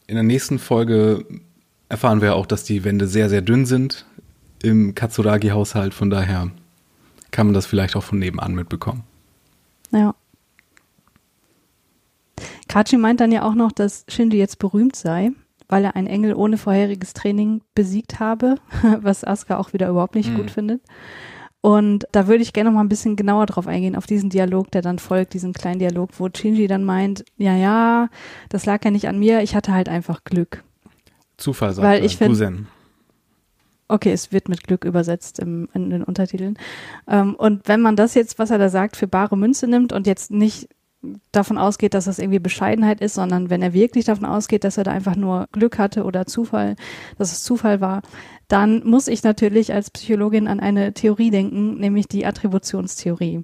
In 0.07 0.15
der 0.15 0.23
nächsten 0.23 0.59
Folge 0.59 1.25
erfahren 1.89 2.21
wir 2.21 2.35
auch, 2.35 2.45
dass 2.45 2.63
die 2.63 2.83
Wände 2.83 3.07
sehr, 3.07 3.29
sehr 3.29 3.41
dünn 3.41 3.65
sind 3.65 4.05
im 4.61 4.93
Katsuragi-Haushalt. 4.93 5.93
Von 5.93 6.09
daher 6.09 6.51
kann 7.31 7.47
man 7.47 7.53
das 7.53 7.65
vielleicht 7.65 7.95
auch 7.95 8.03
von 8.03 8.19
nebenan 8.19 8.53
mitbekommen. 8.53 9.03
Ja. 9.91 10.15
Kachi 12.67 12.97
meint 12.97 13.19
dann 13.19 13.31
ja 13.31 13.43
auch 13.43 13.55
noch, 13.55 13.71
dass 13.71 14.05
Shinji 14.07 14.37
jetzt 14.37 14.59
berühmt 14.59 14.95
sei, 14.95 15.31
weil 15.67 15.83
er 15.83 15.95
einen 15.95 16.07
Engel 16.07 16.33
ohne 16.33 16.57
vorheriges 16.57 17.13
Training 17.13 17.61
besiegt 17.75 18.19
habe, 18.19 18.55
was 19.01 19.23
Asuka 19.23 19.57
auch 19.57 19.73
wieder 19.73 19.89
überhaupt 19.89 20.15
nicht 20.15 20.31
mhm. 20.31 20.37
gut 20.37 20.51
findet. 20.51 20.81
Und 21.61 22.07
da 22.11 22.27
würde 22.27 22.41
ich 22.41 22.53
gerne 22.53 22.71
noch 22.71 22.75
mal 22.75 22.83
ein 22.83 22.89
bisschen 22.89 23.15
genauer 23.15 23.45
drauf 23.45 23.67
eingehen, 23.67 23.95
auf 23.95 24.07
diesen 24.07 24.31
Dialog, 24.31 24.71
der 24.71 24.81
dann 24.81 24.97
folgt, 24.97 25.33
diesen 25.35 25.53
kleinen 25.53 25.79
Dialog, 25.79 26.09
wo 26.17 26.27
Shinji 26.33 26.67
dann 26.67 26.83
meint, 26.83 27.23
ja, 27.37 27.55
ja, 27.55 28.09
das 28.49 28.65
lag 28.65 28.83
ja 28.83 28.89
nicht 28.89 29.07
an 29.07 29.19
mir, 29.19 29.41
ich 29.41 29.55
hatte 29.55 29.71
halt 29.71 29.87
einfach 29.87 30.23
Glück. 30.23 30.63
Zufall, 31.37 31.73
sagt 31.73 31.87
Weil 31.87 32.03
ich 32.03 32.17
find, 32.17 32.37
Okay, 33.91 34.13
es 34.13 34.31
wird 34.31 34.47
mit 34.47 34.63
Glück 34.63 34.85
übersetzt 34.85 35.39
im, 35.39 35.67
in 35.73 35.89
den 35.89 36.01
Untertiteln. 36.01 36.57
Ähm, 37.09 37.35
und 37.35 37.67
wenn 37.67 37.81
man 37.81 37.97
das 37.97 38.13
jetzt, 38.13 38.39
was 38.39 38.49
er 38.49 38.57
da 38.57 38.69
sagt, 38.69 38.95
für 38.95 39.07
bare 39.07 39.37
Münze 39.37 39.67
nimmt 39.67 39.91
und 39.91 40.07
jetzt 40.07 40.31
nicht 40.31 40.69
davon 41.33 41.57
ausgeht, 41.57 41.93
dass 41.93 42.05
das 42.05 42.17
irgendwie 42.17 42.39
Bescheidenheit 42.39 43.01
ist, 43.01 43.15
sondern 43.15 43.49
wenn 43.49 43.61
er 43.61 43.73
wirklich 43.73 44.05
davon 44.05 44.23
ausgeht, 44.25 44.63
dass 44.63 44.77
er 44.77 44.85
da 44.85 44.91
einfach 44.91 45.17
nur 45.17 45.47
Glück 45.51 45.77
hatte 45.77 46.05
oder 46.05 46.25
Zufall, 46.25 46.77
dass 47.17 47.33
es 47.33 47.43
Zufall 47.43 47.81
war, 47.81 48.01
dann 48.47 48.81
muss 48.85 49.09
ich 49.09 49.23
natürlich 49.23 49.73
als 49.73 49.89
Psychologin 49.89 50.47
an 50.47 50.61
eine 50.61 50.93
Theorie 50.93 51.31
denken, 51.31 51.77
nämlich 51.77 52.07
die 52.07 52.25
Attributionstheorie. 52.25 53.43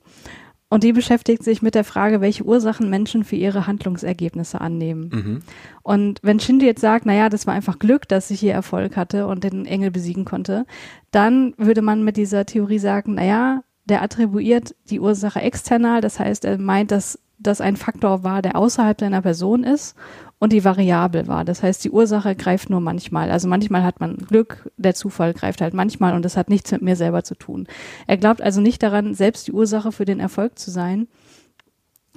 Und 0.70 0.84
die 0.84 0.92
beschäftigt 0.92 1.44
sich 1.44 1.62
mit 1.62 1.76
der 1.76 1.86
Frage, 1.86 2.20
welche 2.20 2.44
Ursachen 2.44 2.90
Menschen 2.90 3.24
für 3.24 3.38
ihre 3.38 3.68
Handlungsergebnisse 3.68 4.60
annehmen. 4.60 5.10
Mhm. 5.14 5.40
Und 5.82 6.20
wenn 6.24 6.42
Shinji 6.42 6.66
jetzt 6.66 6.82
sagt, 6.82 7.06
naja, 7.06 7.30
das 7.30 7.48
war 7.48 7.54
einfach 7.54 7.80
Glück, 7.80 8.08
dass 8.08 8.30
ich 8.32 8.42
hier 8.42 8.54
Erfolg 8.54 8.98
hatte 8.98 9.28
und 9.28 9.46
den 9.46 9.66
Engel 9.66 9.92
besiegen 9.92 10.26
konnte, 10.26 10.66
dann 11.12 11.54
würde 11.58 11.82
man 11.82 12.04
mit 12.04 12.18
dieser 12.18 12.46
Theorie 12.46 12.80
sagen, 12.80 13.14
naja, 13.14 13.64
der 13.86 14.02
attribuiert 14.02 14.76
die 14.90 15.00
Ursache 15.00 15.42
external, 15.42 16.02
das 16.02 16.20
heißt, 16.20 16.44
er 16.44 16.58
meint, 16.58 16.92
dass 16.92 17.18
das 17.40 17.62
ein 17.62 17.76
Faktor 17.76 18.24
war, 18.24 18.42
der 18.42 18.56
außerhalb 18.56 19.00
seiner 19.00 19.22
Person 19.22 19.64
ist 19.64 19.96
und 20.40 20.54
die 20.54 20.64
variabel 20.64 21.28
war. 21.28 21.46
Das 21.46 21.64
heißt, 21.64 21.84
die 21.84 21.92
Ursache 21.92 22.36
greift 22.36 22.70
nur 22.70 22.80
manchmal. 22.80 23.32
Also 23.32 23.48
manchmal 23.48 23.84
hat 23.84 24.00
man 24.00 24.18
Glück, 24.18 24.72
der 24.78 24.96
Zufall 24.96 25.34
greift 25.34 25.62
halt 25.62 25.74
manchmal 25.74 26.14
und 26.16 26.26
das 26.26 26.38
hat 26.38 26.50
nichts 26.50 26.72
mit 26.72 26.82
mir 26.82 26.96
selber 26.96 27.24
zu 27.24 27.36
tun. 27.36 27.68
Er 28.08 28.18
glaubt 28.18 28.42
also 28.42 28.62
nicht 28.62 28.82
daran, 28.82 29.14
selbst 29.14 29.48
die 29.48 29.52
Ursache 29.52 29.92
für 29.92 30.06
den 30.06 30.20
Erfolg 30.20 30.58
zu 30.58 30.72
sein. 30.72 31.08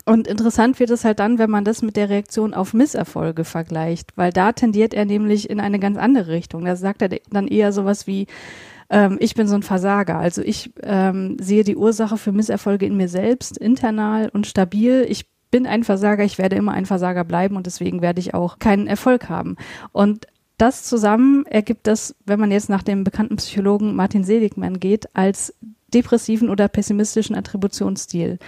Und 0.07 0.27
interessant 0.27 0.81
wird 0.81 0.91
es 0.91 1.05
halt 1.05 1.19
dann, 1.19 1.39
wenn 1.39 1.51
man 1.51 1.65
das 1.65 1.83
mit 1.83 1.97
der 1.97 2.09
Reaktion 2.09 2.55
auf 2.55 2.73
Misserfolge 2.73 3.45
vergleicht, 3.45 4.17
weil 4.17 4.33
da 4.33 4.53
tendiert 4.53 4.95
er 4.95 5.05
nämlich 5.05 5.51
in 5.51 5.61
eine 5.61 5.79
ganz 5.79 5.99
andere 5.99 6.29
Richtung. 6.29 6.65
Da 6.65 6.77
sagt 6.77 7.03
er 7.03 7.11
dann 7.31 7.47
eher 7.47 7.73
sowas 7.73 8.07
wie, 8.07 8.27
ähm, 8.91 9.17
ich 9.21 9.35
bin 9.35 9.47
so 9.47 9.55
ein 9.55 9.63
Versager. 9.63 10.19
Also 10.19 10.43
ich 10.43 10.73
ähm, 10.83 11.37
sehe 11.41 11.65
die 11.65 11.77
Ursache 11.77 12.19
für 12.19 12.33
Misserfolge 12.33 12.87
in 12.87 12.97
mir 12.97 13.09
selbst, 13.09 13.57
internal 13.57 14.29
und 14.33 14.47
stabil. 14.47 15.07
Ich 15.09 15.27
bin 15.51 15.67
ein 15.67 15.85
Versager, 15.85 16.25
ich 16.25 16.39
werde 16.39 16.57
immer 16.57 16.73
ein 16.73 16.87
Versager 16.87 17.25
bleiben 17.25 17.57
und 17.57 17.67
deswegen 17.67 18.03
werde 18.03 18.21
ich 18.21 18.35
auch 18.35 18.59
keinen 18.59 18.87
Erfolg 18.87 19.29
haben. 19.29 19.57
Und 19.93 20.27
das 20.59 20.85
zusammen 20.85 21.47
ergibt 21.47 21.87
das, 21.87 22.15
wenn 22.27 22.39
man 22.39 22.51
jetzt 22.51 22.69
nach 22.69 22.83
dem 22.83 23.03
bekannten 23.03 23.37
Psychologen 23.37 23.97
Martin 23.97 24.25
Seligman 24.25 24.79
geht, 24.79 25.09
als 25.17 25.55
depressiven 25.95 26.49
oder 26.49 26.69
pessimistischen 26.69 27.37
Attributionsstil 27.37 28.39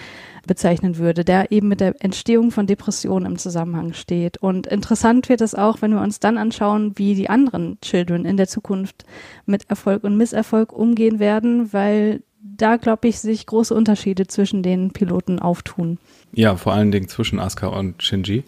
bezeichnen 0.46 0.98
würde, 0.98 1.24
der 1.24 1.52
eben 1.52 1.68
mit 1.68 1.80
der 1.80 1.94
Entstehung 2.02 2.50
von 2.50 2.66
Depressionen 2.66 3.32
im 3.32 3.38
Zusammenhang 3.38 3.92
steht. 3.92 4.38
Und 4.38 4.66
interessant 4.66 5.28
wird 5.28 5.40
es 5.40 5.54
auch, 5.54 5.82
wenn 5.82 5.92
wir 5.92 6.00
uns 6.00 6.20
dann 6.20 6.38
anschauen, 6.38 6.92
wie 6.96 7.14
die 7.14 7.30
anderen 7.30 7.78
Children 7.80 8.24
in 8.24 8.36
der 8.36 8.48
Zukunft 8.48 9.04
mit 9.46 9.70
Erfolg 9.70 10.04
und 10.04 10.16
Misserfolg 10.16 10.72
umgehen 10.72 11.18
werden, 11.18 11.72
weil 11.72 12.22
da, 12.42 12.76
glaube 12.76 13.08
ich, 13.08 13.20
sich 13.20 13.46
große 13.46 13.74
Unterschiede 13.74 14.26
zwischen 14.26 14.62
den 14.62 14.90
Piloten 14.92 15.38
auftun. 15.38 15.98
Ja, 16.32 16.56
vor 16.56 16.72
allen 16.72 16.90
Dingen 16.90 17.08
zwischen 17.08 17.38
Asuka 17.38 17.68
und 17.68 18.02
Shinji, 18.02 18.44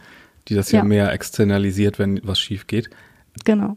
die 0.49 0.55
das 0.55 0.73
ja, 0.73 0.81
ja 0.81 0.85
mehr 0.85 1.13
externalisiert, 1.13 1.99
wenn 1.99 2.21
was 2.25 2.41
schief 2.41 2.67
geht. 2.67 2.91
Genau. 3.45 3.77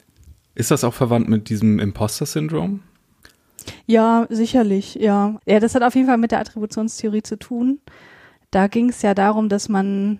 Ist 0.55 0.71
das 0.71 0.83
auch 0.83 0.93
verwandt 0.93 1.29
mit 1.29 1.49
diesem 1.49 1.77
Imposter-Syndrom? 1.79 2.81
Ja, 3.85 4.27
sicherlich, 4.29 4.95
ja. 4.95 5.39
Ja, 5.45 5.59
das 5.59 5.75
hat 5.75 5.83
auf 5.83 5.95
jeden 5.95 6.07
Fall 6.07 6.17
mit 6.17 6.31
der 6.31 6.39
Attributionstheorie 6.39 7.23
zu 7.23 7.37
tun. 7.37 7.79
Da 8.51 8.67
ging 8.67 8.89
es 8.89 9.01
ja 9.01 9.13
darum, 9.13 9.49
dass 9.49 9.69
man 9.69 10.19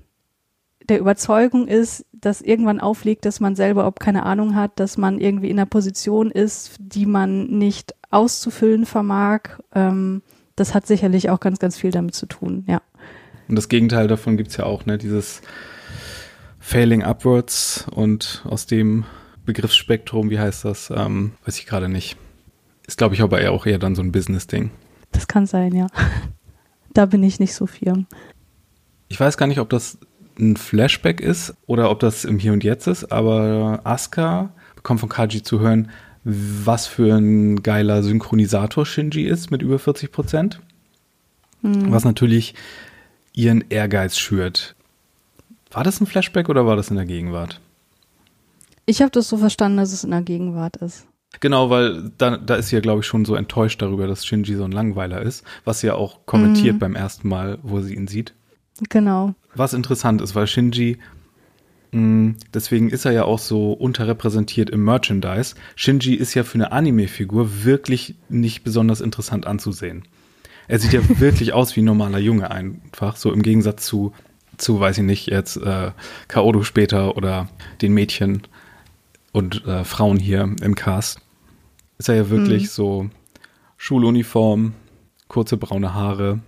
der 0.89 0.99
Überzeugung 0.99 1.67
ist, 1.67 2.05
dass 2.12 2.41
irgendwann 2.41 2.79
aufliegt, 2.79 3.25
dass 3.25 3.39
man 3.39 3.55
selber 3.55 3.86
ob 3.88 3.99
keine 3.99 4.25
Ahnung 4.25 4.55
hat, 4.55 4.79
dass 4.79 4.97
man 4.97 5.19
irgendwie 5.19 5.49
in 5.49 5.60
einer 5.60 5.65
Position 5.65 6.31
ist, 6.31 6.77
die 6.79 7.05
man 7.05 7.47
nicht 7.47 7.93
auszufüllen 8.10 8.86
vermag. 8.86 9.41
Ähm, 9.73 10.21
das 10.55 10.73
hat 10.73 10.88
sicherlich 10.88 11.29
auch 11.29 11.39
ganz, 11.39 11.60
ganz 11.60 11.77
viel 11.77 11.91
damit 11.91 12.15
zu 12.15 12.25
tun, 12.25 12.63
ja. 12.67 12.81
Und 13.47 13.55
das 13.55 13.69
Gegenteil 13.69 14.07
davon 14.07 14.38
gibt 14.38 14.49
es 14.49 14.57
ja 14.57 14.65
auch, 14.65 14.86
ne? 14.86 14.97
Dieses 14.97 15.41
Failing 16.60 17.03
Upwards 17.03 17.86
und 17.91 18.43
aus 18.45 18.65
dem 18.65 19.05
Begriffsspektrum, 19.45 20.29
wie 20.29 20.39
heißt 20.39 20.65
das? 20.65 20.91
Ähm, 20.93 21.33
weiß 21.45 21.60
ich 21.60 21.65
gerade 21.65 21.88
nicht. 21.88 22.17
Ist, 22.88 22.97
glaube 22.97 23.15
ich, 23.15 23.21
aber 23.21 23.39
eher 23.41 23.52
auch 23.52 23.65
eher 23.65 23.80
dann 23.80 23.95
so 23.95 24.02
ein 24.02 24.12
Business-Ding. 24.12 24.71
Das 25.12 25.28
kann 25.28 25.45
sein, 25.45 25.73
ja. 25.76 25.88
Da 26.93 27.06
bin 27.06 27.21
ich 27.21 27.39
nicht 27.39 27.54
so 27.54 27.67
firm. 27.67 28.08
Ich 29.08 29.19
weiß 29.19 29.38
gar 29.38 29.45
nicht, 29.45 29.60
ob 29.60 29.69
das 29.69 30.00
ein 30.39 30.58
Flashback 30.58 31.21
ist 31.21 31.54
oder 31.67 31.91
ob 31.91 32.00
das 32.00 32.26
im 32.26 32.39
Hier 32.39 32.54
und 32.54 32.63
Jetzt 32.63 32.88
ist, 32.88 33.12
aber 33.12 33.82
Asuka 33.84 34.50
bekommt 34.76 35.02
von 35.02 35.10
Kaji 35.10 35.43
zu 35.43 35.60
hören, 35.60 35.91
was 36.23 36.88
für 36.88 37.15
ein 37.15 37.62
geiler 37.62 38.02
Synchronisator 38.02 38.86
Shinji 38.86 39.23
ist 39.23 39.52
mit 39.52 39.62
über 39.62 39.78
40 39.78 40.12
Prozent. 40.12 40.60
Mhm. 41.62 41.91
Was 41.91 42.04
natürlich 42.04 42.56
ihren 43.34 43.63
Ehrgeiz 43.69 44.17
schürt. 44.17 44.76
War 45.71 45.84
das 45.84 46.02
ein 46.02 46.08
Flashback 46.08 46.50
oder 46.50 46.65
war 46.65 46.76
das 46.76 46.89
in 46.89 46.95
der 46.95 47.06
Gegenwart? 47.06 47.60
Ich 48.86 49.02
habe 49.02 49.12
das 49.12 49.30
so 49.30 49.38
verstanden, 49.38 49.78
dass 49.78 49.93
es 49.93 50.04
in 50.04 50.12
der 50.12 50.21
Gegenwart 50.21 50.78
ist. 50.78 51.06
Genau, 51.39 51.69
weil 51.69 52.11
da, 52.17 52.37
da 52.37 52.55
ist 52.55 52.69
sie 52.69 52.75
ja, 52.75 52.81
glaube 52.81 53.01
ich, 53.01 53.05
schon 53.05 53.25
so 53.25 53.35
enttäuscht 53.35 53.81
darüber, 53.81 54.07
dass 54.07 54.25
Shinji 54.25 54.55
so 54.55 54.63
ein 54.63 54.71
Langweiler 54.71 55.21
ist, 55.21 55.43
was 55.65 55.81
sie 55.81 55.87
ja 55.87 55.95
auch 55.95 56.25
kommentiert 56.25 56.75
mhm. 56.75 56.79
beim 56.79 56.95
ersten 56.95 57.27
Mal, 57.27 57.59
wo 57.63 57.81
sie 57.81 57.95
ihn 57.95 58.07
sieht. 58.07 58.33
Genau. 58.89 59.33
Was 59.55 59.73
interessant 59.73 60.21
ist, 60.21 60.35
weil 60.35 60.47
Shinji, 60.47 60.97
mh, 61.91 61.99
mm, 61.99 62.35
deswegen 62.53 62.89
ist 62.89 63.05
er 63.05 63.11
ja 63.11 63.23
auch 63.25 63.39
so 63.39 63.73
unterrepräsentiert 63.73 64.69
im 64.69 64.83
Merchandise. 64.83 65.55
Shinji 65.75 66.15
ist 66.15 66.33
ja 66.33 66.43
für 66.43 66.55
eine 66.55 66.71
Anime-Figur 66.71 67.63
wirklich 67.63 68.15
nicht 68.29 68.63
besonders 68.63 69.01
interessant 69.01 69.45
anzusehen. 69.45 70.03
Er 70.67 70.79
sieht 70.79 70.93
ja 70.93 71.01
wirklich 71.19 71.53
aus 71.53 71.75
wie 71.75 71.81
ein 71.81 71.85
normaler 71.85 72.19
Junge 72.19 72.51
einfach, 72.51 73.15
so 73.15 73.31
im 73.31 73.41
Gegensatz 73.41 73.85
zu, 73.85 74.13
zu 74.57 74.79
weiß 74.79 74.99
ich 74.99 75.03
nicht, 75.03 75.27
jetzt 75.27 75.57
äh, 75.57 75.91
Kaodo 76.27 76.63
später 76.63 77.15
oder 77.17 77.49
den 77.81 77.93
Mädchen 77.93 78.43
und 79.38 79.67
äh, 79.67 79.84
Frauen 79.84 80.17
hier 80.17 80.52
im 80.62 80.73
Cast. 80.73 81.21
ist 82.00 82.10
er 82.10 82.15
ja 82.15 82.30
wirklich 82.32 82.63
mhm. 82.63 82.67
so 82.67 83.10
Schuluniform, 83.78 84.73
kurze 85.28 85.58
braune 85.58 85.93
Haare, 85.93 86.39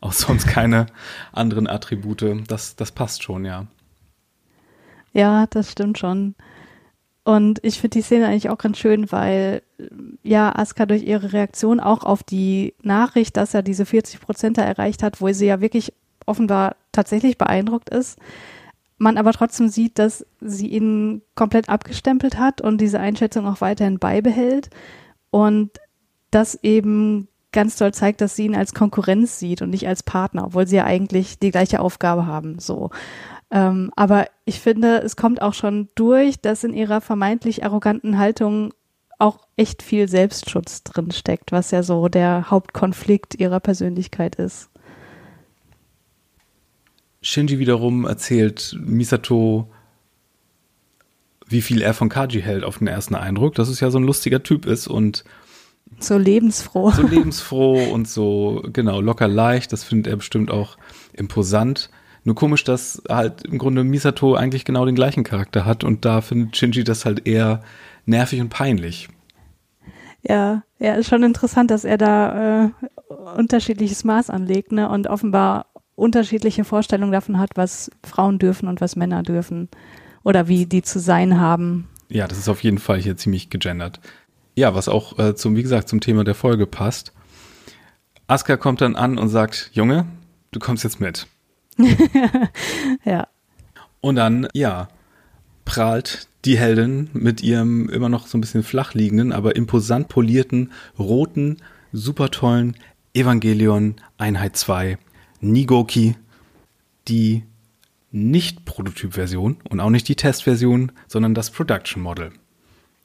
auch 0.00 0.12
sonst 0.12 0.46
keine 0.46 0.86
anderen 1.32 1.66
Attribute. 1.66 2.24
Das, 2.46 2.76
das 2.76 2.92
passt 2.92 3.24
schon, 3.24 3.44
ja. 3.44 3.66
Ja, 5.12 5.48
das 5.48 5.72
stimmt 5.72 5.98
schon. 5.98 6.36
Und 7.24 7.58
ich 7.64 7.80
finde 7.80 7.98
die 7.98 8.02
Szene 8.02 8.28
eigentlich 8.28 8.48
auch 8.48 8.58
ganz 8.58 8.78
schön, 8.78 9.10
weil 9.10 9.62
ja 10.22 10.54
Asuka 10.54 10.86
durch 10.86 11.02
ihre 11.02 11.32
Reaktion 11.32 11.80
auch 11.80 12.04
auf 12.04 12.22
die 12.22 12.74
Nachricht, 12.80 13.36
dass 13.36 13.54
er 13.54 13.62
diese 13.62 13.86
40 13.86 14.20
Prozent 14.20 14.56
erreicht 14.56 15.02
hat, 15.02 15.20
wo 15.20 15.32
sie 15.32 15.46
ja 15.46 15.60
wirklich 15.60 15.92
offenbar 16.26 16.76
tatsächlich 16.92 17.38
beeindruckt 17.38 17.90
ist, 17.90 18.18
man 19.00 19.16
aber 19.16 19.32
trotzdem 19.32 19.68
sieht, 19.68 19.98
dass 19.98 20.26
sie 20.40 20.68
ihn 20.68 21.22
komplett 21.34 21.70
abgestempelt 21.70 22.38
hat 22.38 22.60
und 22.60 22.80
diese 22.80 23.00
Einschätzung 23.00 23.46
auch 23.46 23.62
weiterhin 23.62 23.98
beibehält 23.98 24.68
und 25.30 25.70
das 26.30 26.58
eben 26.62 27.26
ganz 27.50 27.76
doll 27.76 27.92
zeigt, 27.92 28.20
dass 28.20 28.36
sie 28.36 28.44
ihn 28.44 28.54
als 28.54 28.74
Konkurrenz 28.74 29.38
sieht 29.38 29.62
und 29.62 29.70
nicht 29.70 29.88
als 29.88 30.02
Partner, 30.02 30.44
obwohl 30.46 30.66
sie 30.66 30.76
ja 30.76 30.84
eigentlich 30.84 31.38
die 31.38 31.50
gleiche 31.50 31.80
Aufgabe 31.80 32.26
haben. 32.26 32.58
So. 32.58 32.90
Ähm, 33.50 33.90
aber 33.96 34.26
ich 34.44 34.60
finde, 34.60 34.98
es 34.98 35.16
kommt 35.16 35.40
auch 35.40 35.54
schon 35.54 35.88
durch, 35.94 36.40
dass 36.40 36.62
in 36.62 36.74
ihrer 36.74 37.00
vermeintlich 37.00 37.64
arroganten 37.64 38.18
Haltung 38.18 38.72
auch 39.18 39.38
echt 39.56 39.82
viel 39.82 40.08
Selbstschutz 40.08 40.84
drin 40.84 41.10
steckt, 41.10 41.52
was 41.52 41.70
ja 41.70 41.82
so 41.82 42.08
der 42.08 42.50
Hauptkonflikt 42.50 43.34
ihrer 43.34 43.60
Persönlichkeit 43.60 44.36
ist. 44.36 44.69
Shinji 47.22 47.58
wiederum 47.58 48.06
erzählt 48.06 48.76
Misato, 48.80 49.70
wie 51.46 51.60
viel 51.60 51.82
er 51.82 51.94
von 51.94 52.08
Kaji 52.08 52.40
hält 52.40 52.64
auf 52.64 52.78
den 52.78 52.86
ersten 52.86 53.14
Eindruck, 53.14 53.54
dass 53.54 53.68
es 53.68 53.80
ja 53.80 53.90
so 53.90 53.98
ein 53.98 54.04
lustiger 54.04 54.42
Typ 54.42 54.66
ist 54.66 54.88
und 54.88 55.24
so 55.98 56.16
lebensfroh. 56.16 56.90
So 56.92 57.02
lebensfroh 57.02 57.92
und 57.92 58.08
so, 58.08 58.62
genau, 58.72 59.00
locker 59.00 59.28
leicht. 59.28 59.72
Das 59.72 59.84
findet 59.84 60.06
er 60.06 60.16
bestimmt 60.16 60.50
auch 60.50 60.76
imposant. 61.12 61.90
Nur 62.24 62.34
komisch, 62.34 62.64
dass 62.64 63.02
halt 63.08 63.44
im 63.44 63.58
Grunde 63.58 63.82
Misato 63.82 64.34
eigentlich 64.34 64.64
genau 64.64 64.84
den 64.84 64.94
gleichen 64.94 65.24
Charakter 65.24 65.64
hat 65.64 65.84
und 65.84 66.04
da 66.04 66.20
findet 66.20 66.56
Shinji 66.56 66.84
das 66.84 67.04
halt 67.04 67.26
eher 67.26 67.62
nervig 68.06 68.40
und 68.40 68.50
peinlich. 68.50 69.08
Ja, 70.22 70.62
ja, 70.78 70.94
ist 70.94 71.08
schon 71.08 71.22
interessant, 71.22 71.70
dass 71.70 71.84
er 71.84 71.96
da 71.96 72.64
äh, 72.64 72.70
unterschiedliches 73.36 74.04
Maß 74.04 74.28
anlegt, 74.28 74.70
ne? 74.70 74.88
Und 74.90 75.06
offenbar 75.06 75.69
unterschiedliche 75.94 76.64
Vorstellungen 76.64 77.12
davon 77.12 77.38
hat, 77.38 77.50
was 77.54 77.90
Frauen 78.04 78.38
dürfen 78.38 78.68
und 78.68 78.80
was 78.80 78.96
Männer 78.96 79.22
dürfen. 79.22 79.68
Oder 80.22 80.48
wie 80.48 80.66
die 80.66 80.82
zu 80.82 80.98
sein 80.98 81.40
haben. 81.40 81.88
Ja, 82.08 82.28
das 82.28 82.38
ist 82.38 82.48
auf 82.48 82.62
jeden 82.62 82.78
Fall 82.78 83.00
hier 83.00 83.16
ziemlich 83.16 83.50
gegendert. 83.50 84.00
Ja, 84.54 84.74
was 84.74 84.88
auch 84.88 85.18
äh, 85.18 85.34
zum, 85.34 85.56
wie 85.56 85.62
gesagt, 85.62 85.88
zum 85.88 86.00
Thema 86.00 86.24
der 86.24 86.34
Folge 86.34 86.66
passt. 86.66 87.12
Aska 88.26 88.56
kommt 88.56 88.80
dann 88.80 88.96
an 88.96 89.18
und 89.18 89.28
sagt, 89.28 89.70
Junge, 89.72 90.06
du 90.50 90.60
kommst 90.60 90.84
jetzt 90.84 91.00
mit. 91.00 91.26
ja. 93.04 93.28
Und 94.00 94.16
dann, 94.16 94.48
ja, 94.52 94.88
prahlt 95.64 96.28
die 96.44 96.58
Heldin 96.58 97.10
mit 97.12 97.42
ihrem 97.42 97.88
immer 97.88 98.08
noch 98.08 98.26
so 98.26 98.36
ein 98.36 98.40
bisschen 98.40 98.62
flach 98.62 98.94
liegenden, 98.94 99.32
aber 99.32 99.56
imposant 99.56 100.08
polierten, 100.08 100.72
roten, 100.98 101.58
super 101.92 102.30
tollen 102.30 102.76
Evangelion 103.14 103.96
Einheit 104.18 104.56
2 104.56 104.98
Nigoki, 105.40 106.16
die 107.08 107.44
nicht 108.12 108.64
Prototyp-Version 108.64 109.58
und 109.68 109.80
auch 109.80 109.90
nicht 109.90 110.08
die 110.08 110.16
Testversion, 110.16 110.92
sondern 111.06 111.34
das 111.34 111.50
Production 111.50 112.02
Model. 112.02 112.32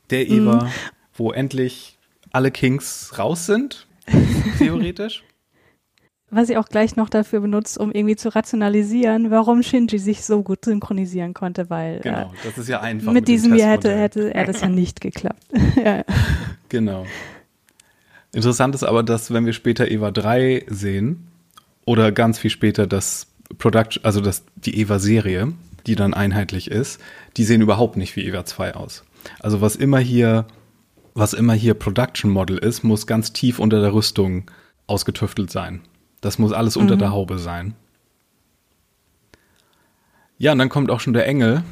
Der 0.09 0.27
Eva, 0.27 0.65
mhm. 0.65 0.69
wo 1.13 1.31
endlich 1.31 1.97
alle 2.31 2.51
Kings 2.51 3.17
raus 3.17 3.45
sind, 3.45 3.87
theoretisch 4.57 5.23
was 6.35 6.49
ich 6.49 6.57
auch 6.57 6.67
gleich 6.67 6.95
noch 6.95 7.09
dafür 7.09 7.39
benutzt, 7.39 7.77
um 7.77 7.91
irgendwie 7.91 8.15
zu 8.15 8.33
rationalisieren, 8.33 9.31
warum 9.31 9.63
Shinji 9.63 9.99
sich 9.99 10.23
so 10.23 10.43
gut 10.43 10.65
synchronisieren 10.65 11.33
konnte, 11.33 11.69
weil 11.69 11.99
genau, 12.01 12.31
äh, 12.33 12.43
das 12.43 12.57
ist 12.57 12.67
ja 12.67 12.81
einfach. 12.81 13.07
Mit, 13.07 13.21
mit 13.21 13.27
diesem 13.27 13.53
hier 13.53 13.67
hätte, 13.67 13.95
hätte 13.95 14.33
er 14.33 14.45
das 14.45 14.61
ja 14.61 14.67
nicht 14.67 15.01
geklappt. 15.01 15.45
ja. 15.83 16.03
Genau. 16.69 17.05
Interessant 18.33 18.75
ist 18.75 18.83
aber, 18.83 19.03
dass 19.03 19.31
wenn 19.31 19.45
wir 19.45 19.53
später 19.53 19.89
Eva 19.89 20.11
3 20.11 20.65
sehen 20.67 21.27
oder 21.85 22.11
ganz 22.11 22.39
viel 22.39 22.49
später 22.49 22.87
das 22.87 23.27
Production, 23.57 24.03
also 24.03 24.21
das, 24.21 24.43
die 24.55 24.79
Eva-Serie, 24.79 25.53
die 25.85 25.95
dann 25.95 26.13
einheitlich 26.13 26.69
ist, 26.69 26.99
die 27.37 27.43
sehen 27.43 27.61
überhaupt 27.61 27.95
nicht 27.95 28.15
wie 28.15 28.25
Eva 28.25 28.43
2 28.45 28.75
aus. 28.75 29.03
Also 29.39 29.61
was 29.61 29.75
immer 29.75 29.99
hier, 29.99 30.47
was 31.13 31.33
immer 31.33 31.53
hier 31.53 31.73
Production 31.75 32.31
Model 32.31 32.57
ist, 32.57 32.83
muss 32.83 33.07
ganz 33.07 33.33
tief 33.33 33.59
unter 33.59 33.81
der 33.81 33.93
Rüstung 33.93 34.49
ausgetüftelt 34.87 35.51
sein. 35.51 35.81
Das 36.21 36.39
muss 36.39 36.51
alles 36.51 36.75
unter 36.75 36.95
mhm. 36.95 36.99
der 36.99 37.11
Haube 37.11 37.37
sein. 37.37 37.75
Ja, 40.37 40.51
und 40.51 40.57
dann 40.57 40.69
kommt 40.69 40.91
auch 40.91 40.99
schon 40.99 41.13
der 41.13 41.27
Engel. 41.27 41.63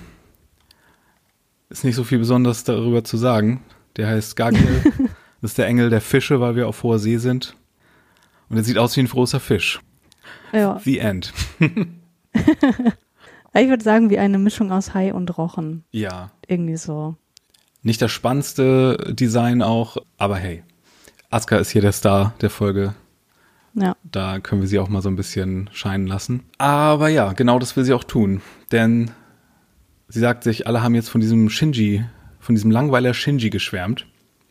Ist 1.69 1.84
nicht 1.84 1.95
so 1.95 2.04
viel 2.04 2.19
Besonderes 2.19 2.63
darüber 2.63 3.04
zu 3.04 3.17
sagen. 3.17 3.63
Der 3.97 4.08
heißt 4.08 4.36
Gagiel. 4.36 4.84
das 5.41 5.52
ist 5.52 5.58
der 5.58 5.67
Engel 5.67 5.89
der 5.89 6.02
Fische, 6.02 6.39
weil 6.39 6.56
wir 6.56 6.67
auf 6.67 6.84
hoher 6.84 6.99
See 6.99 7.17
sind. 7.17 7.56
Und 8.49 8.58
er 8.58 8.63
sieht 8.63 8.78
aus 8.78 8.95
wie 8.95 9.02
ein 9.02 9.08
großer 9.08 9.39
Fisch. 9.39 9.82
Ja. 10.52 10.80
The 10.84 11.00
End. 11.00 11.34
ich 13.54 13.67
würde 13.67 13.84
sagen, 13.84 14.10
wie 14.10 14.19
eine 14.19 14.38
Mischung 14.38 14.72
aus 14.72 14.93
Hai 14.93 15.13
und 15.13 15.38
Rochen. 15.38 15.84
Ja. 15.91 16.32
Irgendwie 16.48 16.78
so. 16.78 17.15
Nicht 17.82 18.02
das 18.02 18.12
spannendste 18.12 19.13
Design 19.13 19.62
auch, 19.62 19.98
aber 20.17 20.38
hey. 20.38 20.63
Aska 21.30 21.58
ist 21.58 21.72
hier 21.72 21.82
der 21.82 21.91
Star 21.91 22.34
der 22.41 22.50
Folge. 22.50 22.93
Ja. 23.74 23.96
Da 24.04 24.39
können 24.39 24.62
wir 24.62 24.67
sie 24.67 24.80
auch 24.80 24.89
mal 24.89 25.02
so 25.02 25.10
ein 25.10 25.15
bisschen 25.15 25.69
scheinen 25.74 26.06
lassen. 26.06 26.43
Aber 26.60 27.10
ja, 27.10 27.34
genau 27.34 27.60
das 27.60 27.76
will 27.76 27.84
sie 27.84 27.93
auch 27.93 28.04
tun. 28.04 28.41
Denn 28.72 29.12
sie 30.08 30.19
sagt 30.19 30.43
sich, 30.43 30.67
alle 30.67 30.84
haben 30.84 30.96
jetzt 30.96 31.10
von 31.10 31.22
diesem 31.22 31.50
Shinji, 31.50 32.06
von 32.39 32.56
diesem 32.56 32.72
Langweiler 32.72 33.13
Shinji 33.13 33.50
geschwärmt. 33.50 34.06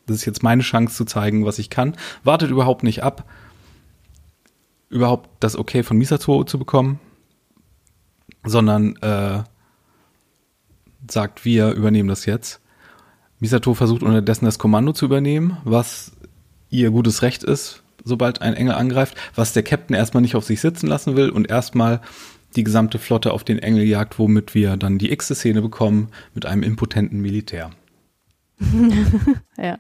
Das 0.07 0.17
ist 0.17 0.25
jetzt 0.25 0.43
meine 0.43 0.63
Chance 0.63 0.97
zu 0.97 1.05
zeigen, 1.05 1.45
was 1.45 1.61
ich 1.61 1.71
kann. 1.71 1.97
Wartet 2.25 2.51
überhaupt 2.51 2.83
nicht 2.83 3.05
ab, 3.05 3.25
überhaupt 4.93 5.31
das 5.41 5.57
Okay 5.57 5.83
von 5.83 5.97
Misato 5.97 6.45
zu 6.45 6.59
bekommen, 6.59 7.01
sondern 8.45 8.97
äh, 8.97 9.43
sagt, 11.11 11.45
wir 11.45 11.73
übernehmen 11.73 12.09
das 12.09 12.27
jetzt. 12.27 12.61
Misato 13.41 13.75
versucht 13.75 14.03
unterdessen 14.03 14.45
das 14.45 14.59
Kommando 14.59 14.93
zu 14.93 15.07
übernehmen, 15.07 15.57
was 15.65 16.13
ihr 16.71 16.91
gutes 16.91 17.23
Recht 17.23 17.43
ist, 17.43 17.83
sobald 18.05 18.41
ein 18.41 18.55
Engel 18.55 18.75
angreift, 18.75 19.17
was 19.35 19.53
der 19.53 19.63
Captain 19.63 19.97
erstmal 19.97 20.23
nicht 20.23 20.37
auf 20.37 20.45
sich 20.45 20.61
sitzen 20.61 20.87
lassen 20.87 21.17
will 21.17 21.31
und 21.31 21.51
erstmal 21.51 22.01
die 22.55 22.65
gesamte 22.65 22.99
Flotte 22.99 23.33
auf 23.33 23.45
den 23.45 23.59
Engel 23.59 23.85
jagt, 23.85 24.19
womit 24.19 24.55
wir 24.55 24.77
dann 24.77 24.99
die 24.99 25.11
x 25.11 25.29
Szene 25.29 25.63
bekommen 25.63 26.09
mit 26.35 26.47
einem 26.47 26.63
impotenten 26.63 27.21
Militär. 27.21 27.71
ja, 29.57 29.79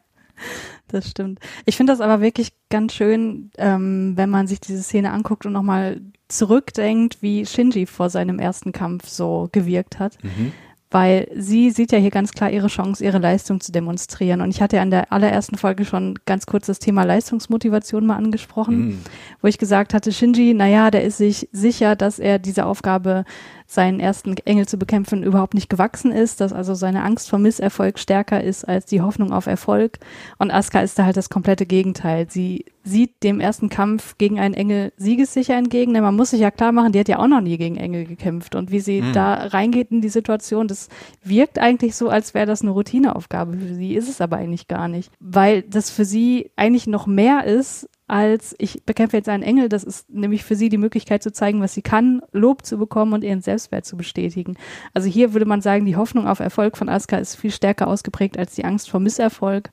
das 0.89 1.09
stimmt. 1.09 1.41
Ich 1.65 1.77
finde 1.77 1.93
das 1.93 2.01
aber 2.01 2.21
wirklich 2.21 2.53
ganz 2.71 2.95
schön, 2.95 3.51
ähm, 3.59 4.13
wenn 4.17 4.31
man 4.31 4.47
sich 4.47 4.61
diese 4.61 4.83
Szene 4.83 5.11
anguckt 5.11 5.47
und 5.47 5.53
nochmal 5.53 6.01
zurückdenkt, 6.29 7.19
wie 7.21 7.47
Shinji 7.47 7.87
vor 7.87 8.11
seinem 8.11 8.39
ersten 8.39 8.73
Kampf 8.73 9.09
so 9.09 9.49
gewirkt 9.53 9.99
hat. 9.99 10.19
Mhm 10.23 10.53
weil 10.93 11.29
sie 11.35 11.71
sieht 11.71 11.91
ja 11.91 11.99
hier 11.99 12.11
ganz 12.11 12.33
klar 12.33 12.51
ihre 12.51 12.69
Chance, 12.69 13.05
ihre 13.05 13.19
Leistung 13.19 13.61
zu 13.61 13.73
demonstrieren. 13.73 14.41
Und 14.41 14.51
ich 14.51 14.61
hatte 14.61 14.77
ja 14.77 14.83
in 14.83 14.91
der 14.91 15.11
allerersten 15.11 15.57
Folge 15.57 15.85
schon 15.85 16.19
ganz 16.27 16.47
kurz 16.47 16.67
das 16.67 16.79
Thema 16.79 17.05
Leistungsmotivation 17.05 18.07
mal 18.07 18.17
angesprochen, 18.17 18.89
mm. 18.89 18.99
wo 19.41 19.49
ich 19.49 19.59
gesagt 19.59 19.95
hatte, 19.95 20.13
Shinji, 20.13 20.55
naja, 20.55 20.91
der 20.91 21.05
ist 21.05 21.17
sich 21.17 21.49
sicher, 21.51 21.97
dass 21.97 22.19
er 22.19 22.39
diese 22.39 22.67
Aufgabe 22.67 23.25
seinen 23.73 24.01
ersten 24.01 24.37
Engel 24.45 24.69
zu 24.69 24.77
bekämpfen, 24.77 25.23
überhaupt 25.23 25.55
nicht 25.55 25.71
gewachsen 25.71 26.13
ist, 26.13 26.41
dass 26.41 26.53
also 26.53 26.75
seine 26.75 27.03
Angst 27.03 27.31
vor 27.31 27.39
Misserfolg 27.39 27.99
stärker 27.99 28.43
ist 28.43 28.65
als 28.69 28.85
die 28.85 29.01
Hoffnung 29.01 29.33
auf 29.33 29.47
Erfolg. 29.47 29.99
Und 30.39 30.51
Asuka 30.51 30.81
ist 30.81 30.99
da 30.99 31.07
halt 31.07 31.17
das 31.17 31.31
komplette 31.31 31.65
Gegenteil. 31.65 32.27
Sie 32.29 32.67
sieht 32.85 33.23
dem 33.23 33.41
ersten 33.41 33.71
Kampf 33.71 34.19
gegen 34.19 34.39
einen 34.39 34.55
Engel 34.55 34.93
siegessicher 34.97 35.57
entgegen, 35.57 35.95
denn 35.95 36.03
man 36.03 36.17
muss 36.17 36.31
sich 36.31 36.41
ja 36.41 36.51
klar 36.51 36.73
machen, 36.73 36.93
die 36.93 37.01
hat 37.01 37.09
ja 37.09 37.19
auch 37.19 37.29
noch 37.29 37.41
nie 37.41 37.57
gegen 37.57 37.77
Engel 37.77 38.05
gekämpft. 38.05 38.55
Und 38.55 38.71
wie 38.71 38.81
sie 38.81 39.01
mhm. 39.01 39.13
da 39.15 39.35
reingeht 39.35 39.91
in 39.91 40.03
die 40.03 40.09
Situation, 40.11 40.69
das 40.69 40.89
wirkt 41.23 41.59
eigentlich 41.59 41.97
so, 41.97 42.11
als 42.11 42.35
wäre 42.35 42.47
das 42.47 42.63
eine 42.63 42.73
Routineaufgabe 42.73 43.57
für 43.57 43.75
sie, 43.75 43.95
ist 43.95 44.09
es 44.09 44.21
aber 44.21 44.37
eigentlich 44.37 44.69
gar 44.69 44.89
nicht. 44.89 45.11
Weil 45.19 45.63
das 45.63 45.91
für 45.91 46.05
sie 46.05 46.51
eigentlich 46.57 46.87
noch 46.87 47.07
mehr 47.07 47.45
ist, 47.45 47.89
als 48.09 48.55
ich 48.59 48.85
bekämpfe 48.85 49.17
jetzt 49.17 49.29
einen 49.29 49.43
Engel. 49.43 49.69
Das 49.69 49.85
ist 49.85 50.11
nämlich 50.11 50.45
für 50.45 50.57
sie 50.57 50.69
die 50.69 50.79
Möglichkeit 50.79 51.23
zu 51.23 51.33
zeigen, 51.33 51.61
was 51.61 51.75
sie 51.75 51.83
kann, 51.83 52.23
Lob 52.33 52.65
zu 52.67 52.79
bekommen 52.79 53.13
und 53.13 53.25
ihren 53.25 53.41
Selbstwert 53.41 53.87
zu 53.87 53.97
bestätigen. 53.97 54.57
Also 54.93 55.09
hier 55.09 55.33
würde 55.33 55.47
man 55.47 55.61
sagen, 55.61 55.87
die 55.87 55.97
Hoffnung 55.97 56.27
auf 56.27 56.41
Erfolg 56.41 56.77
von 56.77 56.89
Asuka 56.89 57.17
ist 57.17 57.37
viel 57.37 57.51
stärker 57.51 57.87
ausgeprägt 57.89 58.39
als 58.39 58.55
die 58.55 58.65
Angst 58.65 58.91
vor 58.91 59.01
Misserfolg. 59.01 59.71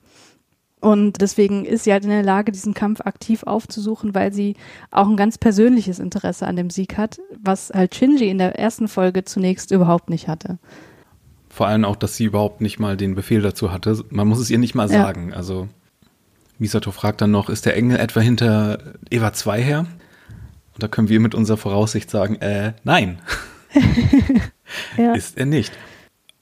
Und 0.82 1.20
deswegen 1.20 1.66
ist 1.66 1.84
sie 1.84 1.92
halt 1.92 2.06
in 2.06 2.10
der 2.10 2.24
Lage, 2.24 2.54
diesen 2.54 2.74
Kampf 2.74 3.02
aktiv 3.02 3.44
aufzusuchen, 3.44 4.16
weil 4.16 4.32
sie 4.32 4.56
auch 4.92 5.10
ein 5.10 5.18
ganz 5.18 5.38
persönliches 5.38 6.00
Interesse 6.00 6.48
an 6.48 6.56
dem 6.56 6.70
Sieg 6.70 6.98
hat, 6.98 7.20
was 7.38 7.72
halt 7.74 7.96
Shinji 7.96 8.30
in 8.30 8.38
der 8.38 8.58
ersten 8.58 8.88
Folge 8.88 9.26
zunächst 9.26 9.72
überhaupt 9.72 10.10
nicht 10.10 10.30
hatte. 10.30 10.58
Vor 11.50 11.68
allem 11.68 11.84
auch, 11.84 11.98
dass 11.98 12.16
sie 12.16 12.26
überhaupt 12.26 12.62
nicht 12.62 12.80
mal 12.80 12.96
den 12.96 13.16
Befehl 13.16 13.42
dazu 13.42 13.74
hatte. 13.74 14.06
Man 14.10 14.28
muss 14.28 14.40
es 14.40 14.50
ihr 14.50 14.60
nicht 14.60 14.76
mal 14.76 14.88
sagen. 14.88 15.30
Ja. 15.30 15.36
Also 15.36 15.68
Misato 16.60 16.92
fragt 16.92 17.22
dann 17.22 17.32
noch, 17.32 17.50
ist 17.50 17.66
der 17.66 17.76
Engel 17.76 17.98
etwa 17.98 18.20
hinter 18.20 18.94
Eva 19.10 19.34
2 19.34 19.64
her? 19.64 19.80
Und 19.80 20.84
da 20.84 20.88
können 20.88 21.10
wir 21.10 21.20
mit 21.20 21.34
unserer 21.34 21.58
Voraussicht 21.58 22.10
sagen, 22.10 22.36
äh, 22.36 22.74
nein. 22.84 23.20
ja. 24.98 25.14
Ist 25.14 25.38
er 25.38 25.46
nicht. 25.46 25.74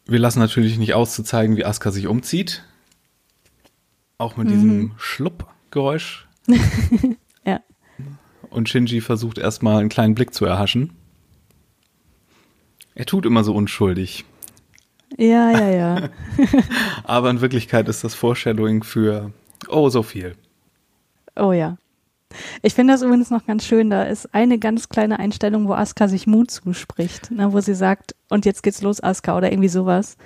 Wir 0.05 0.19
lassen 0.19 0.39
natürlich 0.39 0.77
nicht 0.77 0.93
aus 0.93 1.13
zu 1.13 1.23
zeigen, 1.23 1.55
wie 1.55 1.65
Asuka 1.65 1.91
sich 1.91 2.07
umzieht. 2.07 2.63
Auch 4.17 4.37
mit 4.37 4.47
mhm. 4.47 4.51
diesem 4.51 4.91
Schluppgeräusch. 4.97 6.27
ja. 7.45 7.59
Und 8.49 8.69
Shinji 8.69 9.01
versucht 9.01 9.37
erstmal 9.37 9.79
einen 9.79 9.89
kleinen 9.89 10.15
Blick 10.15 10.33
zu 10.33 10.45
erhaschen. 10.45 10.93
Er 12.95 13.05
tut 13.05 13.27
immer 13.27 13.43
so 13.43 13.53
unschuldig. 13.53 14.25
Ja, 15.17 15.51
ja, 15.51 15.69
ja. 15.69 16.09
Aber 17.03 17.29
in 17.29 17.41
Wirklichkeit 17.41 17.87
ist 17.87 18.03
das 18.03 18.15
Foreshadowing 18.15 18.83
für 18.83 19.31
oh 19.69 19.89
so 19.89 20.03
viel. 20.03 20.35
Oh 21.35 21.51
ja. 21.51 21.77
Ich 22.61 22.73
finde 22.73 22.93
das 22.93 23.01
übrigens 23.01 23.29
noch 23.29 23.45
ganz 23.45 23.65
schön. 23.65 23.89
Da 23.89 24.03
ist 24.03 24.33
eine 24.33 24.59
ganz 24.59 24.89
kleine 24.89 25.19
Einstellung, 25.19 25.67
wo 25.67 25.73
Asuka 25.73 26.07
sich 26.07 26.27
Mut 26.27 26.51
zuspricht, 26.51 27.31
ne, 27.31 27.53
wo 27.53 27.61
sie 27.61 27.75
sagt, 27.75 28.15
und 28.29 28.45
jetzt 28.45 28.63
geht's 28.63 28.81
los, 28.81 29.01
Asuka, 29.01 29.37
oder 29.37 29.51
irgendwie 29.51 29.69
sowas. 29.69 30.17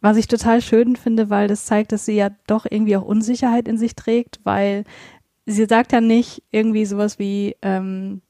Was 0.00 0.16
ich 0.16 0.28
total 0.28 0.60
schön 0.60 0.96
finde, 0.96 1.30
weil 1.30 1.48
das 1.48 1.64
zeigt, 1.64 1.92
dass 1.92 2.04
sie 2.04 2.14
ja 2.14 2.30
doch 2.46 2.66
irgendwie 2.68 2.96
auch 2.96 3.04
Unsicherheit 3.04 3.68
in 3.68 3.78
sich 3.78 3.96
trägt, 3.96 4.40
weil 4.44 4.84
sie 5.46 5.64
sagt 5.66 5.92
ja 5.92 6.00
nicht 6.00 6.42
irgendwie 6.50 6.84
sowas 6.84 7.18
wie, 7.18 7.56
ähm, 7.62 8.20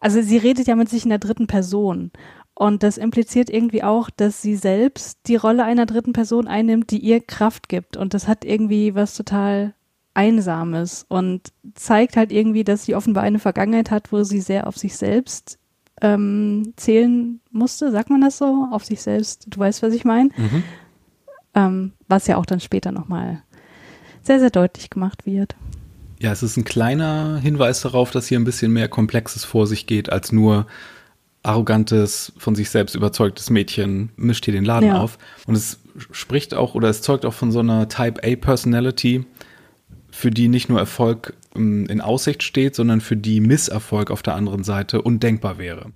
also 0.00 0.22
sie 0.22 0.38
redet 0.38 0.66
ja 0.66 0.76
mit 0.76 0.88
sich 0.88 1.04
in 1.04 1.10
der 1.10 1.18
dritten 1.18 1.46
Person. 1.46 2.10
Und 2.60 2.82
das 2.82 2.98
impliziert 2.98 3.48
irgendwie 3.48 3.82
auch, 3.82 4.10
dass 4.10 4.42
sie 4.42 4.54
selbst 4.54 5.20
die 5.28 5.36
Rolle 5.36 5.64
einer 5.64 5.86
dritten 5.86 6.12
Person 6.12 6.46
einnimmt, 6.46 6.90
die 6.90 6.98
ihr 6.98 7.22
Kraft 7.22 7.70
gibt. 7.70 7.96
Und 7.96 8.12
das 8.12 8.28
hat 8.28 8.44
irgendwie 8.44 8.94
was 8.94 9.14
total 9.16 9.72
Einsames 10.12 11.06
und 11.08 11.54
zeigt 11.74 12.18
halt 12.18 12.30
irgendwie, 12.30 12.62
dass 12.62 12.84
sie 12.84 12.94
offenbar 12.94 13.22
eine 13.22 13.38
Vergangenheit 13.38 13.90
hat, 13.90 14.12
wo 14.12 14.24
sie 14.24 14.42
sehr 14.42 14.66
auf 14.66 14.76
sich 14.76 14.94
selbst 14.98 15.58
ähm, 16.02 16.74
zählen 16.76 17.40
musste. 17.50 17.92
Sagt 17.92 18.10
man 18.10 18.20
das 18.20 18.36
so? 18.36 18.68
Auf 18.70 18.84
sich 18.84 19.00
selbst. 19.00 19.46
Du 19.48 19.58
weißt, 19.58 19.82
was 19.82 19.94
ich 19.94 20.04
meine? 20.04 20.28
Mhm. 20.36 20.62
Ähm, 21.54 21.92
was 22.08 22.26
ja 22.26 22.36
auch 22.36 22.44
dann 22.44 22.60
später 22.60 22.92
nochmal 22.92 23.42
sehr, 24.20 24.38
sehr 24.38 24.50
deutlich 24.50 24.90
gemacht 24.90 25.24
wird. 25.24 25.56
Ja, 26.18 26.30
es 26.30 26.42
ist 26.42 26.58
ein 26.58 26.64
kleiner 26.64 27.38
Hinweis 27.38 27.80
darauf, 27.80 28.10
dass 28.10 28.26
hier 28.26 28.38
ein 28.38 28.44
bisschen 28.44 28.70
mehr 28.70 28.88
Komplexes 28.88 29.46
vor 29.46 29.66
sich 29.66 29.86
geht, 29.86 30.12
als 30.12 30.30
nur 30.30 30.66
arrogantes, 31.42 32.32
von 32.36 32.54
sich 32.54 32.70
selbst 32.70 32.94
überzeugtes 32.94 33.50
Mädchen 33.50 34.10
mischt 34.16 34.44
hier 34.44 34.52
den 34.52 34.64
Laden 34.64 34.88
ja. 34.88 35.00
auf. 35.00 35.18
Und 35.46 35.54
es 35.54 35.80
spricht 36.10 36.54
auch 36.54 36.74
oder 36.74 36.88
es 36.88 37.02
zeugt 37.02 37.24
auch 37.24 37.34
von 37.34 37.50
so 37.50 37.60
einer 37.60 37.88
Type 37.88 38.22
A 38.22 38.36
Personality, 38.36 39.24
für 40.10 40.30
die 40.30 40.48
nicht 40.48 40.68
nur 40.68 40.78
Erfolg 40.78 41.34
ähm, 41.54 41.86
in 41.86 42.00
Aussicht 42.00 42.42
steht, 42.42 42.74
sondern 42.74 43.00
für 43.00 43.16
die 43.16 43.40
Misserfolg 43.40 44.10
auf 44.10 44.22
der 44.22 44.34
anderen 44.34 44.64
Seite 44.64 45.02
undenkbar 45.02 45.58
wäre. 45.58 45.92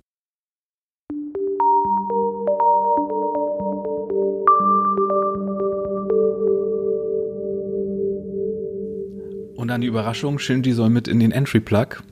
Und 9.55 9.69
dann 9.69 9.81
die 9.81 9.87
Überraschung, 9.87 10.37
Shinji 10.37 10.73
soll 10.73 10.89
mit 10.89 11.07
in 11.07 11.19
den 11.19 11.31
Entry 11.31 11.59
Plug 11.59 12.03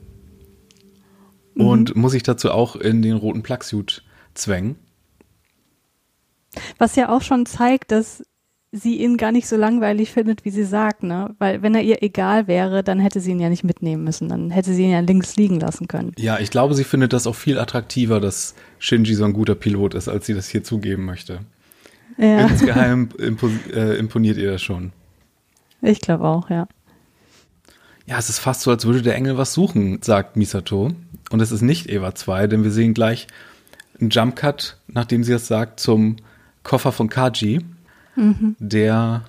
mhm. 1.54 1.66
und 1.66 1.96
muss 1.96 2.12
sich 2.12 2.22
dazu 2.22 2.50
auch 2.50 2.76
in 2.76 3.02
den 3.02 3.16
roten 3.16 3.42
Plugsuit 3.42 4.02
zwängen. 4.34 4.76
Was 6.78 6.96
ja 6.96 7.08
auch 7.08 7.22
schon 7.22 7.46
zeigt, 7.46 7.90
dass 7.90 8.22
sie 8.74 8.96
ihn 8.96 9.16
gar 9.16 9.30
nicht 9.30 9.46
so 9.46 9.56
langweilig 9.56 10.10
findet, 10.10 10.44
wie 10.44 10.50
sie 10.50 10.64
sagt, 10.64 11.04
ne? 11.04 11.34
Weil 11.38 11.62
wenn 11.62 11.74
er 11.74 11.82
ihr 11.82 12.02
egal 12.02 12.48
wäre, 12.48 12.82
dann 12.82 12.98
hätte 12.98 13.20
sie 13.20 13.30
ihn 13.30 13.40
ja 13.40 13.48
nicht 13.48 13.62
mitnehmen 13.62 14.02
müssen. 14.02 14.28
Dann 14.28 14.50
hätte 14.50 14.74
sie 14.74 14.82
ihn 14.82 14.90
ja 14.90 15.00
links 15.00 15.36
liegen 15.36 15.60
lassen 15.60 15.86
können. 15.86 16.12
Ja, 16.18 16.38
ich 16.40 16.50
glaube, 16.50 16.74
sie 16.74 16.84
findet 16.84 17.12
das 17.12 17.28
auch 17.28 17.36
viel 17.36 17.58
attraktiver, 17.58 18.20
dass 18.20 18.54
Shinji 18.78 19.14
so 19.14 19.24
ein 19.24 19.32
guter 19.32 19.54
Pilot 19.54 19.94
ist, 19.94 20.08
als 20.08 20.26
sie 20.26 20.34
das 20.34 20.48
hier 20.48 20.64
zugeben 20.64 21.04
möchte. 21.04 21.40
Ja. 22.18 22.46
Insgeheim 22.46 23.10
äh, 23.18 23.96
imponiert 23.96 24.38
ihr 24.38 24.52
das 24.52 24.62
schon. 24.62 24.92
Ich 25.80 26.00
glaube 26.00 26.24
auch, 26.24 26.50
ja. 26.50 26.66
Ja, 28.06 28.18
es 28.18 28.28
ist 28.28 28.38
fast 28.38 28.62
so, 28.62 28.70
als 28.70 28.84
würde 28.84 29.02
der 29.02 29.14
Engel 29.14 29.38
was 29.38 29.54
suchen, 29.54 30.02
sagt 30.02 30.36
Misato. 30.36 30.92
Und 31.30 31.40
es 31.40 31.52
ist 31.52 31.62
nicht 31.62 31.88
Eva 31.88 32.14
2, 32.14 32.46
denn 32.48 32.64
wir 32.64 32.70
sehen 32.70 32.94
gleich 32.94 33.26
einen 33.98 34.10
Jumpcut, 34.10 34.78
nachdem 34.88 35.24
sie 35.24 35.32
das 35.32 35.46
sagt, 35.46 35.80
zum 35.80 36.16
Koffer 36.62 36.92
von 36.92 37.08
Kaji 37.08 37.64
mhm. 38.16 38.56
der 38.58 39.24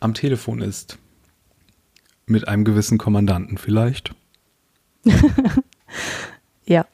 am 0.00 0.14
Telefon 0.14 0.60
ist. 0.60 0.98
Mit 2.26 2.46
einem 2.46 2.64
gewissen 2.64 2.98
Kommandanten 2.98 3.56
vielleicht. 3.56 4.14
ja. 6.66 6.86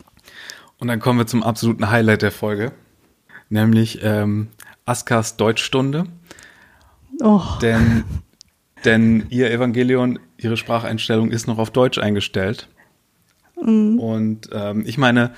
Und 0.78 0.88
dann 0.88 1.00
kommen 1.00 1.18
wir 1.18 1.26
zum 1.26 1.42
absoluten 1.42 1.90
Highlight 1.90 2.22
der 2.22 2.30
Folge, 2.30 2.72
nämlich 3.48 4.00
ähm, 4.02 4.48
Askas 4.84 5.36
Deutschstunde. 5.36 6.04
Oh. 7.20 7.42
Denn, 7.62 8.04
denn 8.84 9.26
ihr 9.30 9.50
Evangelion, 9.50 10.20
ihre 10.44 10.56
Spracheinstellung 10.56 11.30
ist 11.30 11.46
noch 11.46 11.58
auf 11.58 11.70
Deutsch 11.70 11.98
eingestellt. 11.98 12.68
Mhm. 13.60 13.98
Und 13.98 14.50
ähm, 14.52 14.84
ich 14.86 14.98
meine, 14.98 15.32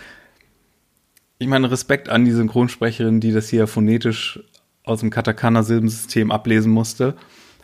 ich 1.39 1.49
meine 1.49 1.71
Respekt 1.71 2.09
an 2.09 2.25
die 2.25 2.33
Synchronsprecherin, 2.33 3.21
die 3.21 3.33
das 3.33 3.49
hier 3.49 3.67
phonetisch 3.67 4.41
aus 4.85 5.01
dem 5.01 5.11
Katakana-Silbensystem 5.11 6.31
ablesen 6.31 6.73
musste. 6.73 7.15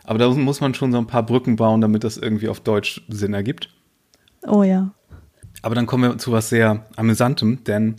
Aber 0.03 0.19
da 0.19 0.29
muss 0.29 0.61
man 0.61 0.73
schon 0.73 0.91
so 0.91 0.97
ein 0.97 1.07
paar 1.07 1.23
Brücken 1.25 1.55
bauen, 1.55 1.81
damit 1.81 2.03
das 2.03 2.17
irgendwie 2.17 2.49
auf 2.49 2.59
Deutsch 2.59 3.01
Sinn 3.07 3.33
ergibt. 3.33 3.69
Oh 4.45 4.63
ja. 4.63 4.93
Aber 5.61 5.75
dann 5.75 5.85
kommen 5.85 6.03
wir 6.03 6.17
zu 6.17 6.31
was 6.31 6.49
sehr 6.49 6.85
Amüsantem, 6.97 7.63
denn 7.63 7.95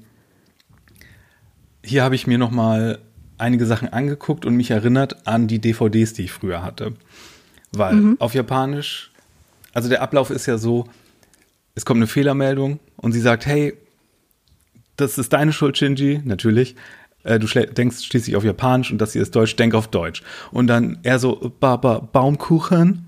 hier 1.83 2.03
habe 2.03 2.15
ich 2.15 2.27
mir 2.27 2.39
noch 2.39 2.51
mal 2.51 2.99
einige 3.39 3.67
Sachen 3.67 3.89
angeguckt 3.89 4.45
und 4.45 4.55
mich 4.55 4.71
erinnert 4.71 5.27
an 5.27 5.49
die 5.49 5.61
DVDs, 5.61 6.13
die 6.13 6.25
ich 6.25 6.33
früher 6.33 6.63
hatte. 6.63 6.95
Weil 7.73 7.95
mhm. 7.95 8.17
auf 8.21 8.35
Japanisch, 8.35 9.13
also 9.75 9.89
der 9.89 10.01
Ablauf 10.03 10.31
ist 10.31 10.47
ja 10.47 10.57
so, 10.57 10.87
es 11.75 11.85
kommt 11.85 11.99
eine 11.99 12.07
Fehlermeldung 12.07 12.81
und 12.97 13.13
sie 13.13 13.21
sagt, 13.21 13.47
hey, 13.47 13.75
das 14.97 15.19
ist 15.19 15.33
deine 15.33 15.53
Schuld, 15.53 15.77
Shinji, 15.77 16.23
natürlich 16.25 16.77
äh, 17.25 17.39
du 17.39 17.47
denkst 17.47 18.05
schließlich 18.05 18.37
auf 18.37 18.45
Japanisch 18.45 18.93
und 18.93 18.99
das 18.99 19.13
hier 19.13 19.23
ist 19.23 19.35
Deutsch, 19.35 19.57
denk 19.57 19.75
auf 19.75 19.89
Deutsch. 19.89 20.23
Und 20.53 20.69
dann 20.69 20.99
eher 21.03 21.19
so, 21.19 21.53
ba, 21.59 21.77
ba, 21.77 21.99
Baumkuchen 21.99 23.07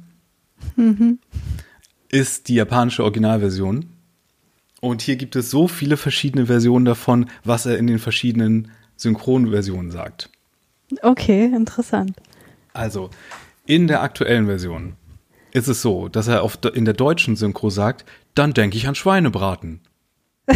mhm. 0.74 1.18
ist 2.09 2.48
die 2.48 2.57
japanische 2.57 3.05
Originalversion. 3.05 3.87
Und 4.81 5.02
hier 5.02 5.16
gibt 5.16 5.37
es 5.37 5.50
so 5.50 5.68
viele 5.68 5.96
verschiedene 5.96 6.46
Versionen 6.46 6.85
davon, 6.85 7.31
was 7.44 7.66
er 7.66 7.79
in 7.79 7.87
den 7.87 7.98
verschiedenen 7.98 8.70
Synchronversionen 8.96 9.90
sagt. 9.90 10.31
Okay, 11.02 11.46
interessant. 11.46 12.16
Also, 12.72 13.11
in 13.66 13.87
der 13.87 14.02
aktuellen 14.02 14.46
Version 14.46 14.94
ist 15.56 15.68
es 15.68 15.80
so, 15.80 16.08
dass 16.08 16.28
er 16.28 16.42
auf, 16.42 16.58
in 16.74 16.84
der 16.84 16.92
deutschen 16.92 17.34
Synchro 17.34 17.70
sagt, 17.70 18.04
dann 18.34 18.52
denke 18.52 18.76
ich 18.76 18.86
an 18.86 18.94
Schweinebraten. 18.94 19.80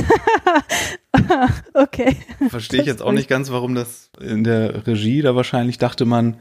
okay. 1.72 2.16
Verstehe 2.50 2.82
ich 2.82 2.86
jetzt 2.86 3.00
auch 3.00 3.12
nicht 3.12 3.28
ganz, 3.28 3.50
warum 3.50 3.74
das 3.74 4.10
in 4.20 4.44
der 4.44 4.86
Regie, 4.86 5.22
da 5.22 5.34
wahrscheinlich 5.34 5.78
dachte 5.78 6.04
man, 6.04 6.36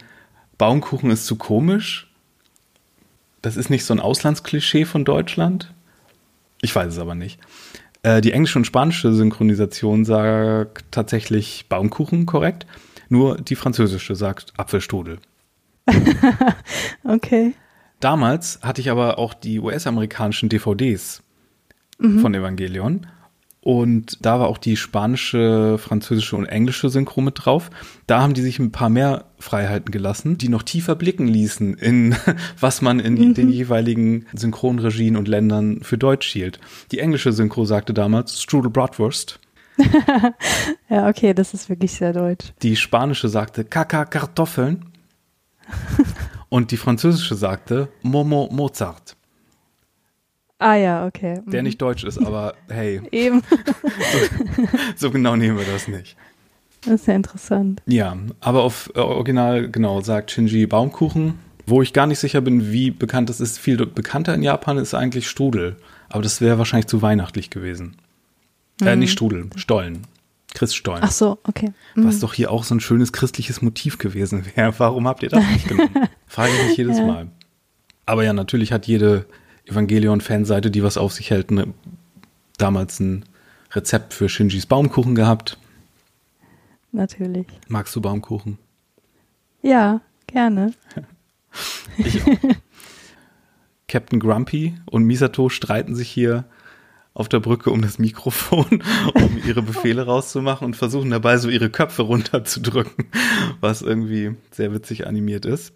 Baumkuchen 0.58 1.10
ist 1.10 1.26
zu 1.26 1.38
komisch. 1.38 2.12
Das 3.42 3.56
ist 3.56 3.70
nicht 3.70 3.86
so 3.86 3.94
ein 3.94 4.02
Auslandsklischee 4.02 4.84
von 4.84 5.06
Deutschland. 5.06 5.74
Ich 6.62 6.76
weiß 6.76 6.92
es 6.92 7.00
aber 7.00 7.16
nicht. 7.16 7.40
Äh, 8.04 8.20
die 8.20 8.34
englische 8.34 8.60
und 8.60 8.66
spanische 8.66 9.14
Synchronisation 9.14 10.04
sagt 10.04 10.84
tatsächlich 10.92 11.68
Baumkuchen 11.70 12.26
korrekt. 12.26 12.68
Nur 13.08 13.38
die 13.38 13.56
französische 13.56 14.16
sagt 14.16 14.52
Apfelstrudel. 14.58 15.20
okay. 17.06 17.54
Damals 18.00 18.60
hatte 18.62 18.82
ich 18.82 18.90
aber 18.90 19.20
auch 19.20 19.34
die 19.34 19.60
US-amerikanischen 19.60 20.50
DVDs 20.50 21.22
mhm. 21.98 22.20
von 22.20 22.34
Evangelion. 22.34 23.08
Und 23.62 24.26
da 24.26 24.40
war 24.40 24.48
auch 24.48 24.58
die 24.58 24.78
spanische, 24.78 25.78
französische 25.78 26.38
und 26.38 26.46
englische 26.46 26.90
Synchro 26.90 27.20
mit 27.20 27.46
drauf. 27.46 27.70
Da 28.08 28.22
haben 28.22 28.34
die 28.34 28.42
sich 28.42 28.58
ein 28.58 28.72
paar 28.72 28.90
mehr 28.90 29.26
Freiheiten 29.38 29.92
gelassen, 29.92 30.38
die 30.38 30.48
noch 30.48 30.64
tiefer 30.64 30.96
blicken 30.96 31.28
ließen 31.28 31.74
in 31.74 32.16
was 32.60 32.82
man 32.82 33.00
in 33.00 33.16
mhm. 33.16 33.34
den 33.34 33.50
jeweiligen 33.50 34.26
Synchronregien 34.34 35.18
und 35.18 35.28
Ländern 35.28 35.82
für 35.84 35.98
Deutsch 35.98 36.32
hielt. 36.32 36.60
Die 36.92 37.00
englische 37.00 37.34
Synchro 37.34 37.66
sagte 37.66 37.94
damals 37.94 38.42
Strudel 38.42 38.72
Bratwurst. 38.72 39.40
ja, 40.90 41.08
okay, 41.08 41.34
das 41.34 41.54
ist 41.54 41.70
wirklich 41.70 41.94
sehr 41.94 42.14
deutsch. 42.14 42.54
Die 42.62 42.76
spanische 42.76 43.28
sagte 43.28 43.66
Kaka 43.66 44.06
Kartoffeln. 44.06 44.86
und 46.50 46.72
die 46.72 46.78
französische 46.78 47.36
sagte 47.36 47.90
Momo 48.02 48.50
Mozart. 48.52 49.16
Ah 50.58 50.76
ja, 50.76 51.06
okay. 51.06 51.40
Der 51.46 51.64
nicht 51.64 51.82
deutsch 51.82 52.04
ist, 52.04 52.18
aber 52.18 52.54
hey. 52.70 53.02
Eben. 53.12 53.42
so, 53.48 54.68
so, 54.96 55.12
genau 55.12 55.38
nehmen 55.38 55.58
wir 55.58 55.66
das 55.66 55.88
nicht. 55.88 56.18
Das 56.82 57.02
ist 57.02 57.08
ja 57.08 57.16
interessant. 57.16 57.82
Ja, 57.86 58.18
aber 58.42 58.64
auf 58.64 58.92
äh, 58.96 59.00
Original, 59.00 59.70
genau, 59.70 60.02
sagt 60.02 60.32
Shinji 60.32 60.66
Baumkuchen, 60.66 61.40
Wo 61.66 61.82
ich 61.82 61.94
gar 61.94 62.08
nicht 62.08 62.20
sicher 62.20 62.42
bin, 62.42 62.72
wie 62.72 62.92
bekannt 62.92 63.30
das 63.30 63.40
ist, 63.40 63.58
viel 63.58 63.86
bekannter 63.86 64.34
in 64.34 64.44
Japan 64.44 64.78
ist 64.78 64.94
eigentlich 64.94 65.30
Strudel. 65.30 65.78
Aber 66.10 66.24
das 66.24 66.42
wäre 66.42 66.58
wahrscheinlich 66.58 66.88
zu 66.88 67.02
weihnachtlich 67.02 67.50
gewesen. 67.50 67.96
Mhm. 68.82 68.88
Äh, 68.88 68.96
nicht 68.98 69.12
Strudel, 69.12 69.50
Stollen. 69.56 70.02
Christstollen. 70.60 71.02
Ach 71.04 71.12
so, 71.12 71.40
okay. 71.44 71.72
Mhm. 71.96 72.06
Was 72.06 72.20
doch 72.20 72.34
hier 72.34 72.52
auch 72.52 72.66
so 72.66 72.76
ein 72.76 72.82
schönes 72.82 73.14
christliches 73.14 73.62
Motiv 73.62 73.98
gewesen 73.98 74.46
wäre. 74.54 74.74
Warum 74.78 75.08
habt 75.08 75.24
ihr 75.24 75.30
das 75.30 75.46
nicht 75.54 75.68
genommen? 75.70 76.10
Frage 76.28 76.52
ich 76.52 76.68
mich 76.68 76.78
jedes 76.78 76.98
ja. 76.98 77.06
Mal. 77.06 77.28
Aber 78.06 78.26
ja, 78.26 78.34
natürlich 78.34 78.74
hat 78.74 78.86
jede 78.86 79.26
Evangelion-Fanseite, 79.68 80.70
die 80.70 80.84
was 80.84 80.98
auf 80.98 81.14
sich 81.14 81.32
hält, 81.32 81.52
ne, 81.52 81.68
damals 82.58 83.00
ein 83.00 83.24
Rezept 83.72 84.14
für 84.14 84.28
Shinjis 84.28 84.66
Baumkuchen 84.66 85.16
gehabt. 85.16 85.58
Natürlich. 86.92 87.48
Magst 87.70 87.96
du 87.96 88.02
Baumkuchen? 88.02 88.58
Ja, 89.62 90.02
gerne. 90.28 90.74
ich 91.98 92.22
auch. 92.26 92.36
Captain 93.88 94.20
Grumpy 94.20 94.76
und 94.86 95.06
Misato 95.06 95.48
streiten 95.48 95.96
sich 95.96 96.10
hier 96.10 96.44
auf 97.20 97.28
der 97.28 97.42
Brücke 97.42 97.70
um 97.70 97.82
das 97.82 98.00
Mikrofon, 98.00 98.82
um 99.14 99.42
ihre 99.46 99.62
Befehle 99.62 100.06
rauszumachen 100.06 100.66
und 100.66 100.78
versuchen 100.78 101.10
dabei 101.10 101.38
so 101.38 101.50
ihre 101.50 101.70
Köpfe 101.70 102.04
runterzudrücken, 102.04 103.08
was 103.60 103.82
irgendwie 103.82 104.36
sehr 104.52 104.74
witzig 104.74 105.06
animiert 105.06 105.46
ist. 105.46 105.74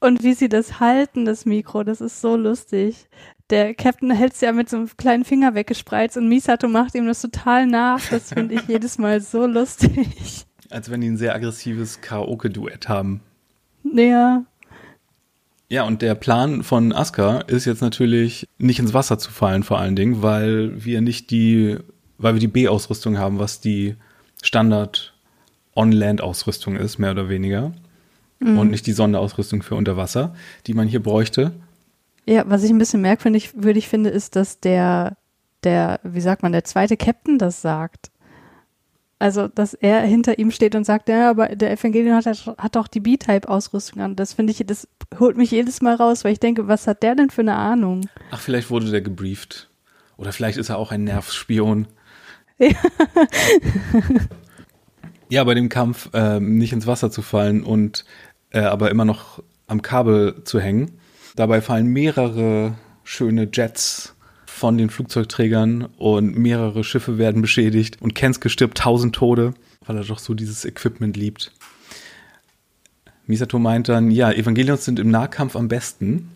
Und 0.00 0.24
wie 0.24 0.34
sie 0.34 0.48
das 0.48 0.80
halten, 0.80 1.24
das 1.24 1.46
Mikro, 1.46 1.84
das 1.84 2.00
ist 2.00 2.20
so 2.20 2.34
lustig. 2.34 3.06
Der 3.50 3.74
Captain 3.74 4.10
hält 4.10 4.32
es 4.32 4.40
ja 4.40 4.50
mit 4.50 4.68
so 4.68 4.78
einem 4.78 4.90
kleinen 4.96 5.24
Finger 5.24 5.54
weggespreizt 5.54 6.16
und 6.16 6.28
Misato 6.28 6.66
macht 6.66 6.96
ihm 6.96 7.06
das 7.06 7.22
total 7.22 7.66
nach. 7.66 8.00
Das 8.10 8.32
finde 8.32 8.56
ich 8.56 8.62
jedes 8.66 8.98
Mal 8.98 9.20
so 9.20 9.46
lustig. 9.46 10.46
Als 10.68 10.90
wenn 10.90 11.00
die 11.00 11.10
ein 11.10 11.16
sehr 11.16 11.34
aggressives 11.34 12.00
Karaoke-Duett 12.00 12.88
haben. 12.88 13.20
Ja. 13.84 14.44
Ja, 15.72 15.84
und 15.84 16.02
der 16.02 16.14
Plan 16.14 16.62
von 16.62 16.92
Asuka 16.92 17.38
ist 17.46 17.64
jetzt 17.64 17.80
natürlich 17.80 18.46
nicht 18.58 18.78
ins 18.78 18.92
Wasser 18.92 19.18
zu 19.18 19.30
fallen, 19.30 19.62
vor 19.62 19.78
allen 19.78 19.96
Dingen, 19.96 20.20
weil 20.20 20.84
wir 20.84 21.00
nicht 21.00 21.30
die, 21.30 21.78
weil 22.18 22.34
wir 22.34 22.40
die 22.40 22.46
B-Ausrüstung 22.46 23.16
haben, 23.16 23.38
was 23.38 23.62
die 23.62 23.96
Standard 24.42 25.14
On-Land-Ausrüstung 25.74 26.76
ist, 26.76 26.98
mehr 26.98 27.12
oder 27.12 27.30
weniger. 27.30 27.72
Mhm. 28.38 28.58
Und 28.58 28.70
nicht 28.70 28.86
die 28.86 28.92
Sonderausrüstung 28.92 29.62
für 29.62 29.74
Unterwasser, 29.74 30.34
die 30.66 30.74
man 30.74 30.88
hier 30.88 31.02
bräuchte. 31.02 31.52
Ja, 32.26 32.44
was 32.46 32.64
ich 32.64 32.70
ein 32.70 32.76
bisschen 32.76 33.00
merkwürdig 33.00 33.52
würdig 33.54 33.88
finde, 33.88 34.10
ist, 34.10 34.36
dass 34.36 34.60
der, 34.60 35.16
der, 35.64 36.00
wie 36.02 36.20
sagt 36.20 36.42
man, 36.42 36.52
der 36.52 36.64
zweite 36.64 36.98
Captain 36.98 37.38
das 37.38 37.62
sagt. 37.62 38.10
Also, 39.22 39.46
dass 39.46 39.72
er 39.72 40.00
hinter 40.00 40.40
ihm 40.40 40.50
steht 40.50 40.74
und 40.74 40.82
sagt, 40.82 41.08
ja, 41.08 41.30
aber 41.30 41.54
der 41.54 41.70
Evangelion 41.70 42.16
hat, 42.16 42.26
hat 42.26 42.74
doch 42.74 42.88
die 42.88 42.98
B-Type-Ausrüstung 42.98 44.02
an. 44.02 44.16
Das 44.16 44.32
finde 44.32 44.50
ich, 44.50 44.66
das 44.66 44.88
holt 45.16 45.36
mich 45.36 45.52
jedes 45.52 45.80
Mal 45.80 45.94
raus, 45.94 46.24
weil 46.24 46.32
ich 46.32 46.40
denke, 46.40 46.66
was 46.66 46.88
hat 46.88 47.04
der 47.04 47.14
denn 47.14 47.30
für 47.30 47.42
eine 47.42 47.54
Ahnung? 47.54 48.08
Ach, 48.32 48.40
vielleicht 48.40 48.68
wurde 48.68 48.90
der 48.90 49.00
gebrieft. 49.00 49.70
Oder 50.16 50.32
vielleicht 50.32 50.58
ist 50.58 50.70
er 50.70 50.78
auch 50.78 50.90
ein 50.90 51.04
Nervspion. 51.04 51.86
Ja, 52.58 52.70
ja 55.28 55.44
bei 55.44 55.54
dem 55.54 55.68
Kampf 55.68 56.10
äh, 56.14 56.40
nicht 56.40 56.72
ins 56.72 56.88
Wasser 56.88 57.12
zu 57.12 57.22
fallen 57.22 57.62
und 57.62 58.04
äh, 58.50 58.58
aber 58.58 58.90
immer 58.90 59.04
noch 59.04 59.40
am 59.68 59.82
Kabel 59.82 60.42
zu 60.42 60.58
hängen. 60.58 60.98
Dabei 61.36 61.60
fallen 61.60 61.86
mehrere 61.86 62.74
schöne 63.04 63.48
Jets 63.52 64.16
von 64.52 64.78
den 64.78 64.90
Flugzeugträgern 64.90 65.86
und 65.96 66.36
mehrere 66.36 66.84
Schiffe 66.84 67.18
werden 67.18 67.42
beschädigt 67.42 68.00
und 68.00 68.14
Kensuke 68.14 68.48
stirbt 68.48 68.78
tausend 68.78 69.14
Tode, 69.14 69.54
weil 69.86 69.96
er 69.96 70.04
doch 70.04 70.18
so 70.18 70.34
dieses 70.34 70.64
Equipment 70.64 71.16
liebt. 71.16 71.52
Misato 73.26 73.58
meint 73.58 73.88
dann, 73.88 74.10
ja, 74.10 74.30
Evangelions 74.30 74.84
sind 74.84 75.00
im 75.00 75.10
Nahkampf 75.10 75.56
am 75.56 75.68
besten, 75.68 76.28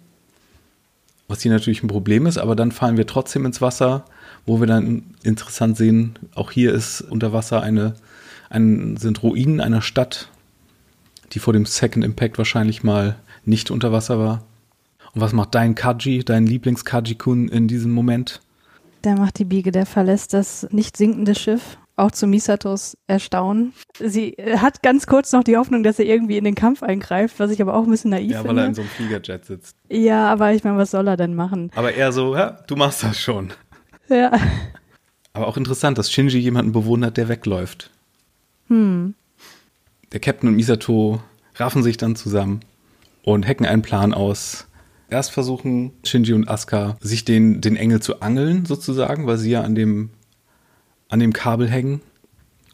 was 1.29 1.43
hier 1.43 1.53
natürlich 1.53 1.83
ein 1.83 1.89
Problem 1.89 2.27
ist, 2.27 2.39
aber 2.39 2.57
dann 2.57 2.73
fallen 2.73 2.97
wir 2.97 3.07
trotzdem 3.07 3.45
ins 3.45 3.61
Wasser, 3.61 4.07
wo 4.45 4.59
wir 4.61 4.67
dann 4.67 5.15
interessant 5.23 5.77
sehen, 5.77 6.19
auch 6.35 6.51
hier 6.51 6.73
ist 6.73 7.03
unter 7.03 7.33
Wasser 7.33 7.63
eine, 7.63 7.95
ein, 8.49 8.97
sind 8.97 9.23
Ruinen 9.23 9.61
einer 9.61 9.83
Stadt, 9.83 10.31
die 11.33 11.39
vor 11.39 11.53
dem 11.53 11.67
Second 11.67 12.05
Impact 12.05 12.39
wahrscheinlich 12.39 12.83
mal 12.83 13.17
nicht 13.45 13.71
unter 13.71 13.93
Wasser 13.93 14.19
war. 14.19 14.43
Und 15.17 15.23
was 15.23 15.33
macht 15.33 15.55
dein 15.55 15.75
Kaji, 15.75 16.27
dein 16.27 16.47
Lieblings-Kaji-Kun 16.47 17.49
in 17.49 17.69
diesem 17.69 17.91
Moment? 17.91 18.43
Der 19.03 19.17
macht 19.17 19.39
die 19.39 19.47
Biege, 19.47 19.73
der 19.73 19.87
verlässt 19.87 20.35
das 20.35 20.69
nicht 20.71 20.99
sinkende 20.99 21.35
Schiff, 21.35 21.79
auch 21.97 22.11
zu 22.11 22.27
Misatos 22.27 22.99
Erstaunen. 23.07 23.73
Sie 23.99 24.37
hat 24.59 24.83
ganz 24.83 25.07
kurz 25.07 25.33
noch 25.33 25.43
die 25.43 25.57
Hoffnung, 25.57 25.83
dass 25.83 25.99
er 25.99 26.05
irgendwie 26.05 26.37
in 26.37 26.45
den 26.45 26.55
Kampf 26.55 26.83
eingreift, 26.83 27.41
was 27.41 27.51
ich 27.51 27.63
aber 27.63 27.73
auch 27.73 27.85
ein 27.85 27.91
bisschen 27.91 28.11
naiv 28.11 28.27
finde. 28.27 28.43
Ja, 28.43 28.47
weil 28.47 28.59
er 28.59 28.67
in 28.67 28.75
so 28.75 28.83
einem 28.83 28.91
Fliegerjet 28.91 29.47
sitzt. 29.47 29.75
Ja, 29.89 30.31
aber 30.31 30.53
ich 30.53 30.65
meine, 30.65 30.77
was 30.77 30.91
soll 30.91 31.09
er 31.09 31.17
denn 31.17 31.35
machen? 31.35 31.71
Aber 31.75 31.95
eher 31.95 32.13
so, 32.13 32.37
ja, 32.37 32.51
du 32.67 32.77
machst 32.77 33.03
das 33.03 33.19
schon. 33.19 33.55
Ja. 34.11 34.33
Aber 35.33 35.47
auch 35.47 35.57
interessant, 35.57 35.97
dass 35.97 36.13
Shinji 36.13 36.41
jemanden 36.41 36.73
bewundert, 36.73 37.17
der 37.17 37.31
wegläuft. 37.31 37.91
Hm. 38.69 39.15
Der 40.13 40.21
Captain 40.21 40.51
und 40.51 40.57
Misato 40.57 41.23
raffen 41.55 41.83
sich 41.83 41.97
dann 41.97 42.17
zusammen 42.17 42.61
und 43.23 43.49
hacken 43.49 43.65
einen 43.65 43.81
Plan 43.81 44.13
aus, 44.13 44.67
Erst 45.09 45.31
versuchen 45.31 45.93
Shinji 46.05 46.33
und 46.33 46.49
Asuka 46.49 46.97
sich 47.01 47.25
den, 47.25 47.61
den 47.61 47.77
Engel 47.77 48.01
zu 48.01 48.21
angeln, 48.21 48.67
sozusagen, 48.67 49.27
weil 49.27 49.39
sie 49.39 49.51
ja 49.51 49.63
an 49.63 49.75
dem, 49.75 50.11
an 51.09 51.21
dem 51.21 51.33
Kabel 51.33 51.69
hängen 51.69 52.01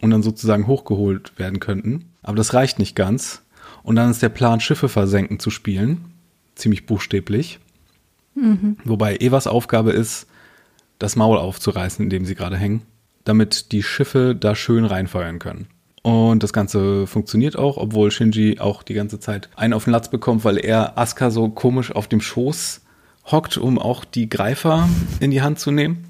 und 0.00 0.10
dann 0.10 0.22
sozusagen 0.22 0.66
hochgeholt 0.66 1.38
werden 1.38 1.60
könnten. 1.60 2.06
Aber 2.22 2.36
das 2.36 2.54
reicht 2.54 2.78
nicht 2.78 2.96
ganz. 2.96 3.42
Und 3.82 3.96
dann 3.96 4.10
ist 4.10 4.22
der 4.22 4.28
Plan, 4.28 4.60
Schiffe 4.60 4.88
versenken 4.88 5.38
zu 5.38 5.50
spielen. 5.50 6.12
Ziemlich 6.54 6.86
buchstäblich. 6.86 7.58
Mhm. 8.34 8.76
Wobei 8.84 9.16
Evas 9.16 9.46
Aufgabe 9.46 9.92
ist, 9.92 10.26
das 10.98 11.16
Maul 11.16 11.36
aufzureißen, 11.36 12.04
in 12.04 12.10
dem 12.10 12.24
sie 12.24 12.34
gerade 12.34 12.56
hängen, 12.56 12.82
damit 13.24 13.72
die 13.72 13.82
Schiffe 13.82 14.36
da 14.36 14.54
schön 14.54 14.84
reinfeuern 14.84 15.38
können. 15.38 15.66
Und 16.02 16.42
das 16.42 16.52
Ganze 16.52 17.06
funktioniert 17.06 17.56
auch, 17.56 17.76
obwohl 17.76 18.10
Shinji 18.10 18.58
auch 18.58 18.82
die 18.82 18.94
ganze 18.94 19.20
Zeit 19.20 19.48
einen 19.54 19.72
auf 19.72 19.84
den 19.84 19.92
Latz 19.92 20.10
bekommt, 20.10 20.44
weil 20.44 20.58
er 20.58 20.98
Asuka 20.98 21.30
so 21.30 21.48
komisch 21.48 21.92
auf 21.92 22.08
dem 22.08 22.20
Schoß 22.20 22.80
hockt, 23.26 23.56
um 23.56 23.78
auch 23.78 24.04
die 24.04 24.28
Greifer 24.28 24.88
in 25.20 25.30
die 25.30 25.42
Hand 25.42 25.60
zu 25.60 25.70
nehmen. 25.70 26.04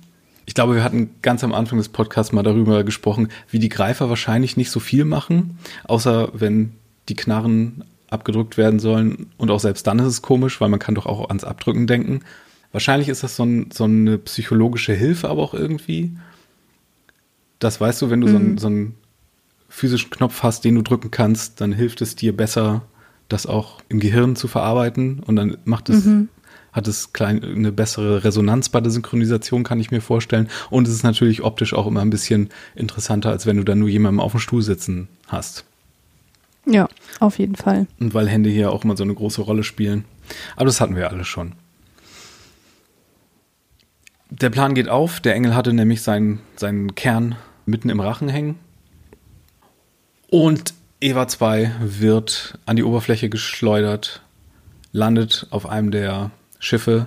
Ich 0.47 0.55
glaube, 0.55 0.75
wir 0.75 0.83
hatten 0.83 1.11
ganz 1.21 1.45
am 1.45 1.53
Anfang 1.53 1.79
des 1.79 1.91
Podcasts 1.91 2.33
mal 2.33 2.43
darüber 2.43 2.85
gesprochen, 2.85 3.29
wie 3.51 3.59
die 3.59 3.69
Greifer 3.69 4.09
wahrscheinlich 4.09 4.57
nicht 4.57 4.71
so 4.71 4.81
viel 4.81 5.05
machen, 5.05 5.59
außer 5.85 6.31
wenn 6.33 6.73
die 7.09 7.15
Knarren 7.15 7.85
abgedrückt 8.09 8.57
werden 8.57 8.81
sollen. 8.81 9.31
Und 9.37 9.51
auch 9.51 9.61
selbst 9.61 9.87
dann 9.87 9.99
ist 9.99 10.07
es 10.07 10.23
komisch, 10.23 10.61
weil 10.61 10.69
man 10.71 10.81
kann 10.81 10.95
doch 10.95 11.07
auch 11.07 11.29
ans 11.29 11.45
Abdrücken 11.45 11.87
denken. 11.87 12.21
Wahrscheinlich 12.73 13.09
ist 13.09 13.23
das 13.23 13.37
so, 13.37 13.45
ein, 13.45 13.71
so 13.73 13.85
eine 13.85 14.19
psychologische 14.19 14.95
Hilfe 14.95 15.29
aber 15.29 15.43
auch 15.43 15.55
irgendwie. 15.55 16.13
Das 17.59 17.81
weißt 17.81 18.03
du, 18.03 18.11
wenn 18.11 18.23
du 18.23 18.29
mhm. 18.29 18.33
so, 18.33 18.39
ein, 18.39 18.59
so 18.59 18.69
ein 18.69 18.95
physischen 19.73 20.11
Knopf 20.11 20.43
hast, 20.43 20.65
den 20.65 20.75
du 20.75 20.83
drücken 20.83 21.11
kannst, 21.11 21.61
dann 21.61 21.73
hilft 21.73 22.03
es 22.03 22.15
dir 22.15 22.37
besser, 22.37 22.83
das 23.29 23.47
auch 23.47 23.81
im 23.89 24.01
Gehirn 24.01 24.37
zu 24.37 24.47
verarbeiten 24.47 25.21
und 25.21 25.37
dann 25.37 25.57
macht 25.65 25.89
es, 25.89 26.05
mhm. 26.05 26.29
hat 26.73 26.87
es 26.87 27.15
klein, 27.15 27.43
eine 27.43 27.73
bessere 27.73 28.23
Resonanz 28.23 28.69
bei 28.69 28.83
der 28.83 28.93
Synchronisation, 28.93 29.65
kann 29.65 29.81
ich 29.81 29.91
mir 29.91 30.03
vorstellen. 30.03 30.49
Und 30.69 30.87
es 30.87 30.95
ist 30.95 31.05
natürlich 31.05 31.43
optisch 31.43 31.73
auch 31.73 31.87
immer 31.87 32.03
ein 32.03 32.11
bisschen 32.11 32.51
interessanter, 32.75 33.31
als 33.31 33.47
wenn 33.47 33.57
du 33.57 33.65
dann 33.65 33.79
nur 33.79 33.89
jemanden 33.89 34.21
auf 34.21 34.33
dem 34.33 34.41
Stuhl 34.41 34.61
sitzen 34.61 35.09
hast. 35.29 35.65
Ja, 36.67 36.87
auf 37.19 37.39
jeden 37.39 37.57
Fall. 37.57 37.87
Und 37.99 38.13
weil 38.13 38.29
Hände 38.29 38.51
hier 38.51 38.71
auch 38.71 38.85
immer 38.85 38.97
so 38.97 39.05
eine 39.05 39.15
große 39.15 39.41
Rolle 39.41 39.65
spielen. 39.65 40.05
Aber 40.55 40.67
das 40.67 40.81
hatten 40.81 40.97
wir 40.97 41.11
alle 41.11 41.25
schon. 41.25 41.55
Der 44.29 44.51
Plan 44.51 44.75
geht 44.75 44.89
auf. 44.89 45.21
Der 45.21 45.35
Engel 45.35 45.55
hatte 45.55 45.73
nämlich 45.73 46.03
seinen, 46.03 46.41
seinen 46.57 46.95
Kern 46.95 47.37
mitten 47.65 47.89
im 47.89 48.01
Rachen 48.01 48.29
hängen. 48.29 48.59
Und 50.33 50.73
Eva 51.03 51.29
2 51.29 51.73
wird 51.83 52.59
an 52.65 52.77
die 52.77 52.85
Oberfläche 52.85 53.29
geschleudert, 53.29 54.23
landet 54.91 55.47
auf 55.51 55.69
einem 55.69 55.91
der 55.91 56.31
Schiffe 56.59 57.07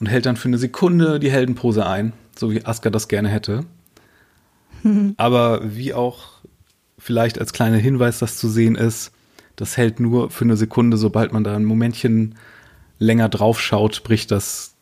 und 0.00 0.08
hält 0.08 0.26
dann 0.26 0.36
für 0.36 0.48
eine 0.48 0.58
Sekunde 0.58 1.20
die 1.20 1.30
Heldenpose 1.30 1.86
ein, 1.86 2.12
so 2.36 2.50
wie 2.50 2.64
Aska 2.64 2.90
das 2.90 3.06
gerne 3.06 3.28
hätte. 3.28 3.64
Aber 5.16 5.76
wie 5.76 5.94
auch 5.94 6.40
vielleicht 6.98 7.38
als 7.38 7.52
kleiner 7.52 7.76
Hinweis 7.76 8.18
das 8.18 8.36
zu 8.36 8.48
sehen 8.48 8.74
ist, 8.74 9.12
das 9.54 9.76
hält 9.76 10.00
nur 10.00 10.30
für 10.30 10.44
eine 10.44 10.56
Sekunde, 10.56 10.96
sobald 10.96 11.32
man 11.32 11.44
da 11.44 11.54
ein 11.54 11.64
Momentchen 11.64 12.34
länger 12.98 13.28
drauf 13.28 13.60
schaut, 13.60 14.02
bricht 14.02 14.32
das 14.32 14.74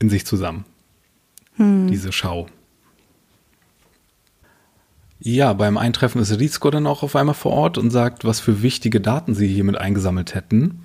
in 0.00 0.10
sich 0.10 0.26
zusammen. 0.26 0.66
Hm. 1.54 1.86
Diese 1.86 2.12
Schau. 2.12 2.46
Ja, 5.22 5.52
beim 5.52 5.76
Eintreffen 5.76 6.20
ist 6.20 6.38
Rizko 6.38 6.70
dann 6.70 6.86
auch 6.86 7.02
auf 7.02 7.14
einmal 7.14 7.34
vor 7.34 7.52
Ort 7.52 7.76
und 7.76 7.90
sagt, 7.90 8.24
was 8.24 8.40
für 8.40 8.62
wichtige 8.62 9.00
Daten 9.00 9.34
sie 9.34 9.46
hiermit 9.46 9.76
eingesammelt 9.76 10.34
hätten. 10.34 10.80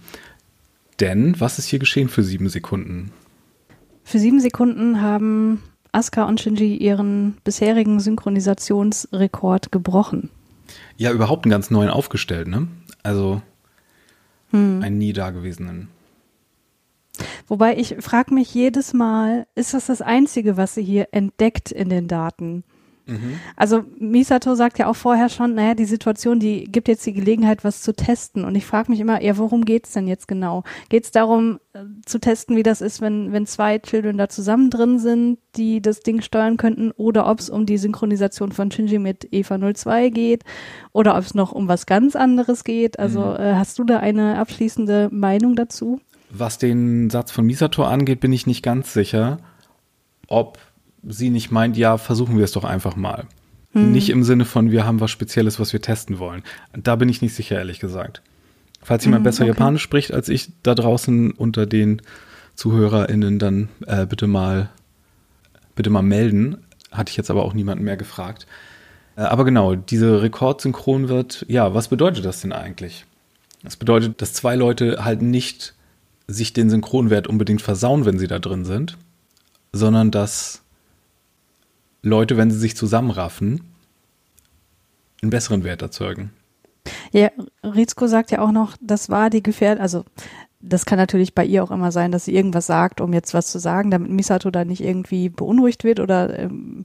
Denn 0.99 1.39
was 1.39 1.57
ist 1.57 1.67
hier 1.67 1.79
geschehen 1.79 2.09
für 2.09 2.23
sieben 2.23 2.49
Sekunden? 2.49 3.11
Für 4.03 4.19
sieben 4.19 4.39
Sekunden 4.39 5.01
haben 5.01 5.63
Asuka 5.93 6.25
und 6.25 6.41
Shinji 6.41 6.75
ihren 6.75 7.38
bisherigen 7.45 7.99
Synchronisationsrekord 8.01 9.71
gebrochen. 9.71 10.29
Ja, 10.97 11.11
überhaupt 11.11 11.45
einen 11.45 11.51
ganz 11.51 11.71
neuen 11.71 11.89
aufgestellt, 11.89 12.47
ne? 12.47 12.67
Also 13.03 13.41
hm. 14.51 14.81
einen 14.83 14.97
nie 14.97 15.13
dagewesenen. 15.13 15.88
Wobei 17.47 17.77
ich 17.77 17.95
frage 17.99 18.33
mich 18.33 18.53
jedes 18.53 18.93
Mal, 18.93 19.47
ist 19.55 19.73
das 19.73 19.86
das 19.86 20.01
Einzige, 20.01 20.57
was 20.57 20.75
sie 20.75 20.83
hier 20.83 21.07
entdeckt 21.11 21.71
in 21.71 21.89
den 21.89 22.09
Daten? 22.09 22.63
Mhm. 23.06 23.39
Also 23.56 23.84
Misato 23.99 24.56
sagt 24.56 24.80
ja 24.80 24.88
auch 24.88 24.95
vorher 24.95 25.30
schon, 25.30 25.53
naja, 25.53 25.76
die 25.76 25.86
Situation, 25.86 26.39
die 26.39 26.64
gibt 26.66 26.88
jetzt 26.88 27.06
die 27.06 27.14
Gelegenheit, 27.14 27.64
was 27.64 27.82
zu 27.82 27.93
testen. 27.93 28.43
Und 28.43 28.56
ich 28.56 28.66
frage 28.66 28.91
mich 28.91 28.99
immer, 28.99 29.22
ja, 29.22 29.38
worum 29.38 29.64
geht's 29.66 29.93
denn 29.93 30.08
jetzt 30.08 30.28
genau? 30.28 30.64
Geht's 30.89 31.12
darum, 31.12 31.60
äh, 31.74 31.84
zu 32.06 32.20
testen, 32.20 32.56
wie 32.56 32.64
das 32.64 32.82
ist, 32.82 33.01
wenn, 33.01 33.32
wenn 33.32 33.45
zwei 33.45 33.78
Children 33.78 34.18
da 34.18 34.28
zusammen 34.30 34.70
drin 34.70 34.99
sind, 34.99 35.38
die 35.56 35.82
das 35.82 35.99
Ding 35.99 36.22
steuern 36.22 36.58
könnten, 36.58 36.91
oder 36.91 37.28
ob 37.28 37.39
es 37.39 37.49
um 37.49 37.66
die 37.66 37.78
Synchronisation 37.78 38.51
von 38.51 38.72
Shinji 38.72 38.99
mit 38.99 39.28
Eva 39.32 39.60
02 39.60 40.10
geht, 40.10 40.43
oder 40.91 41.16
ob 41.16 41.24
es 41.24 41.36
noch 41.36 41.51
um 41.51 41.68
was 41.68 41.86
ganz 41.86 42.16
anderes 42.16 42.64
geht. 42.64 42.97
Also 42.99 43.22
mhm. 43.22 43.36
äh, 43.36 43.56
hast 43.56 43.78
du 43.78 43.84
da 43.84 43.99
eine 43.99 44.38
abschließende 44.39 45.10
Meinung 45.12 45.56
dazu? 45.56 45.99
Was 46.32 46.58
den 46.58 47.10
Satz 47.10 47.32
von 47.32 47.45
Misato 47.45 47.84
angeht, 47.84 48.20
bin 48.20 48.34
ich 48.34 48.47
nicht 48.47 48.64
ganz 48.64 48.93
sicher, 48.93 49.38
ob 50.28 50.58
sie 51.08 51.30
nicht 51.30 51.51
meint, 51.51 51.78
ja, 51.78 51.97
versuchen 51.97 52.38
wir 52.38 52.43
es 52.43 52.51
doch 52.51 52.64
einfach 52.64 52.95
mal. 52.95 53.26
Hm. 53.74 53.91
Nicht 53.91 54.10
im 54.10 54.24
Sinne 54.24 54.45
von, 54.45 54.72
wir 54.72 54.86
haben 54.86 54.99
was 54.99 55.12
Spezielles, 55.12 55.60
was 55.60 55.74
wir 55.74 55.82
testen 55.82 56.20
wollen. 56.20 56.43
Da 56.74 56.95
bin 56.95 57.10
ich 57.10 57.22
nicht 57.22 57.36
sicher, 57.36 57.58
ehrlich 57.58 57.80
gesagt. 57.80 58.22
Falls 58.82 59.03
jemand 59.03 59.22
hm, 59.22 59.24
besser 59.24 59.43
okay. 59.43 59.51
Japanisch 59.51 59.82
spricht 59.82 60.14
als 60.14 60.30
ich 60.30 60.51
da 60.62 60.76
draußen 60.76 61.32
unter 61.32 61.66
den 61.66 62.01
ZuhörerInnen, 62.56 63.39
dann 63.39 63.70
äh, 63.88 64.06
bitte 64.06 64.28
mal, 64.28 64.70
bitte 65.76 65.89
mal 65.89 66.03
melden. 66.03 66.58
Hatte 66.91 67.10
ich 67.10 67.18
jetzt 67.18 67.32
aber 67.32 67.43
auch 67.43 67.53
niemanden 67.53 67.84
mehr 67.84 67.97
gefragt. 67.97 68.45
Äh, 69.18 69.22
aber 69.22 69.43
genau, 69.43 69.76
diese 69.76 70.22
Rekordsynchron 70.22 71.10
wird, 71.10 71.45
ja, 71.49 71.74
was 71.74 71.88
bedeutet 71.88 72.26
das 72.26 72.41
denn 72.41 72.53
eigentlich? 72.53 73.06
Das 73.64 73.76
bedeutet, 73.76 74.22
dass 74.22 74.34
zwei 74.34 74.56
Leute 74.56 75.03
halt 75.03 75.22
nicht 75.22 75.74
sich 76.28 76.53
den 76.53 76.70
Synchronwert 76.70 77.28
unbedingt 77.28 77.62
versauen, 77.62 78.06
wenn 78.06 78.20
sie 78.20 78.28
da 78.28 78.39
drin 78.39 78.66
sind, 78.66 78.97
sondern 79.74 80.12
dass 80.12 80.62
Leute, 82.06 82.38
wenn 82.38 82.51
sie 82.51 82.60
sich 82.60 82.78
zusammenraffen, 82.78 83.62
einen 85.22 85.32
besseren 85.32 85.64
Wert 85.64 85.82
erzeugen. 85.82 86.32
Ja, 87.12 87.30
Rizko 87.64 88.06
sagt 88.06 88.30
ja 88.30 88.41
auch 88.41 88.51
noch, 88.51 88.78
das 88.80 89.10
war 89.10 89.32
die 89.32 89.41
Gefährdung, 89.41 89.82
also 89.82 90.06
das 90.60 90.86
kann 90.86 90.99
natürlich 90.99 91.34
bei 91.34 91.43
ihr 91.43 91.64
auch 91.64 91.72
immer 91.72 91.91
sein, 91.91 92.12
dass 92.12 92.26
sie 92.26 92.36
irgendwas 92.36 92.68
sagt, 92.68 93.01
um 93.01 93.12
jetzt 93.12 93.34
was 93.34 93.51
zu 93.51 93.60
sagen, 93.60 93.89
damit 93.89 94.12
Misato 94.12 94.51
da 94.51 94.66
nicht 94.66 94.82
irgendwie 94.82 95.30
beunruhigt 95.30 95.84
wird 95.84 95.99
oder 95.99 96.38
ähm, 96.38 96.84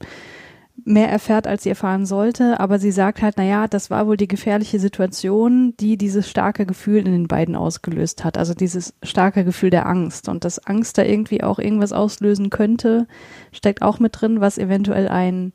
mehr 0.84 1.08
erfährt, 1.08 1.46
als 1.46 1.62
sie 1.62 1.68
erfahren 1.68 2.06
sollte. 2.06 2.60
Aber 2.60 2.78
sie 2.78 2.92
sagt 2.92 3.22
halt, 3.22 3.36
naja, 3.36 3.68
das 3.68 3.90
war 3.90 4.06
wohl 4.06 4.16
die 4.16 4.28
gefährliche 4.28 4.78
Situation, 4.78 5.74
die 5.78 5.96
dieses 5.96 6.28
starke 6.28 6.66
Gefühl 6.66 6.98
in 6.98 7.12
den 7.12 7.28
beiden 7.28 7.56
ausgelöst 7.56 8.24
hat. 8.24 8.38
Also 8.38 8.54
dieses 8.54 8.94
starke 9.02 9.44
Gefühl 9.44 9.70
der 9.70 9.86
Angst. 9.86 10.28
Und 10.28 10.44
dass 10.44 10.58
Angst 10.66 10.98
da 10.98 11.02
irgendwie 11.02 11.42
auch 11.42 11.58
irgendwas 11.58 11.92
auslösen 11.92 12.50
könnte, 12.50 13.06
steckt 13.52 13.82
auch 13.82 13.98
mit 13.98 14.20
drin, 14.20 14.40
was 14.40 14.58
eventuell 14.58 15.08
ein 15.08 15.52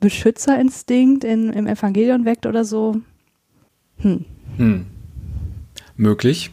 Beschützerinstinkt 0.00 1.24
in, 1.24 1.50
im 1.52 1.66
Evangelion 1.66 2.24
weckt 2.24 2.46
oder 2.46 2.64
so. 2.64 3.00
Hm. 3.98 4.24
Hm. 4.56 4.86
Möglich. 5.96 6.50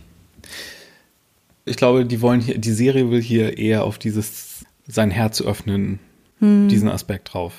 Ich 1.66 1.76
glaube, 1.76 2.06
die 2.06 2.22
wollen 2.22 2.42
hier, 2.42 2.58
die 2.58 2.72
Serie 2.72 3.12
will 3.12 3.22
hier 3.22 3.58
eher 3.58 3.84
auf 3.84 3.98
dieses 3.98 4.66
sein 4.88 5.12
Herz 5.12 5.42
öffnen, 5.42 6.00
hm. 6.40 6.68
diesen 6.68 6.90
Aspekt 6.90 7.34
drauf 7.34 7.54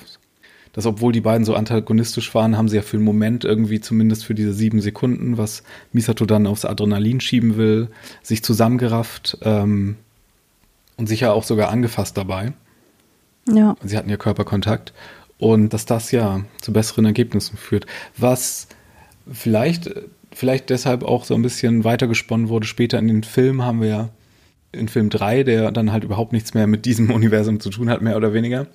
dass 0.73 0.87
obwohl 0.87 1.13
die 1.13 1.21
beiden 1.21 1.45
so 1.45 1.55
antagonistisch 1.55 2.33
waren, 2.35 2.57
haben 2.57 2.67
sie 2.67 2.75
ja 2.75 2.81
für 2.81 2.97
einen 2.97 3.05
Moment 3.05 3.45
irgendwie 3.45 3.79
zumindest 3.79 4.25
für 4.25 4.33
diese 4.33 4.53
sieben 4.53 4.81
Sekunden, 4.81 5.37
was 5.37 5.63
Misato 5.93 6.25
dann 6.25 6.47
aufs 6.47 6.65
Adrenalin 6.65 7.21
schieben 7.21 7.55
will, 7.57 7.89
sich 8.23 8.43
zusammengerafft 8.43 9.37
ähm, 9.43 9.97
und 10.97 11.07
sicher 11.07 11.33
auch 11.33 11.43
sogar 11.43 11.69
angefasst 11.69 12.17
dabei. 12.17 12.53
Ja. 13.47 13.75
Sie 13.83 13.97
hatten 13.97 14.09
ja 14.09 14.17
Körperkontakt. 14.17 14.93
Und 15.37 15.73
dass 15.73 15.85
das 15.85 16.11
ja 16.11 16.41
zu 16.61 16.71
besseren 16.71 17.05
Ergebnissen 17.05 17.57
führt. 17.57 17.85
Was 18.17 18.67
vielleicht, 19.29 19.91
vielleicht 20.31 20.69
deshalb 20.69 21.03
auch 21.03 21.25
so 21.25 21.35
ein 21.35 21.41
bisschen 21.41 21.83
weitergesponnen 21.83 22.49
wurde. 22.49 22.65
Später 22.65 22.97
in 22.97 23.09
den 23.09 23.23
Film 23.23 23.63
haben 23.63 23.81
wir 23.81 23.87
ja 23.87 24.09
in 24.71 24.87
Film 24.87 25.09
3, 25.09 25.43
der 25.43 25.71
dann 25.71 25.91
halt 25.91 26.03
überhaupt 26.05 26.31
nichts 26.31 26.53
mehr 26.53 26.65
mit 26.65 26.85
diesem 26.85 27.11
Universum 27.11 27.59
zu 27.59 27.69
tun 27.69 27.89
hat, 27.89 28.01
mehr 28.01 28.15
oder 28.15 28.33
weniger 28.33 28.67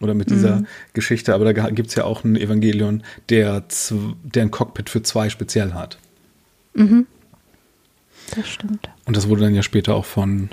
oder 0.00 0.14
mit 0.14 0.30
dieser 0.30 0.60
mhm. 0.60 0.66
Geschichte, 0.94 1.34
aber 1.34 1.52
da 1.52 1.70
gibt 1.70 1.90
es 1.90 1.94
ja 1.94 2.04
auch 2.04 2.24
ein 2.24 2.36
Evangelion, 2.36 3.02
der, 3.28 3.64
der 4.22 4.42
ein 4.42 4.50
Cockpit 4.50 4.88
für 4.88 5.02
zwei 5.02 5.28
speziell 5.28 5.74
hat. 5.74 5.98
Mhm. 6.74 7.06
Das 8.34 8.48
stimmt. 8.48 8.88
Und 9.04 9.16
das 9.16 9.28
wurde 9.28 9.42
dann 9.42 9.54
ja 9.54 9.62
später 9.62 9.94
auch 9.94 10.04
von 10.04 10.50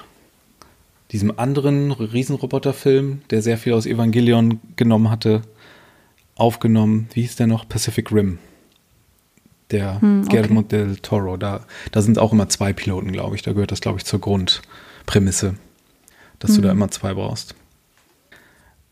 diesem 1.12 1.38
anderen 1.40 1.92
Riesenroboterfilm, 1.92 3.22
der 3.30 3.42
sehr 3.42 3.58
viel 3.58 3.74
aus 3.74 3.86
Evangelion 3.86 4.60
genommen 4.76 5.10
hatte, 5.10 5.42
aufgenommen. 6.36 7.08
Wie 7.14 7.22
hieß 7.22 7.38
der 7.38 7.48
noch? 7.48 7.68
Pacific 7.70 8.12
Rim. 8.12 8.40
Der 9.72 10.02
hm, 10.02 10.24
okay. 10.26 10.38
Guillermo 10.38 10.62
del 10.62 10.98
Toro. 10.98 11.38
Da, 11.38 11.66
da 11.92 12.02
sind 12.02 12.20
auch 12.20 12.34
immer 12.34 12.50
zwei 12.50 12.74
Piloten, 12.74 13.12
glaube 13.12 13.36
ich. 13.36 13.42
Da 13.42 13.54
gehört 13.54 13.72
das, 13.72 13.82
glaube 13.82 14.00
ich, 14.00 14.06
zur 14.06 14.20
Grundprämisse, 14.20 15.56
dass 16.40 16.52
hm. 16.52 16.56
du 16.58 16.62
da 16.64 16.70
hm. 16.72 16.78
immer 16.78 16.92
zwei 16.92 17.14
brauchst. 17.14 17.56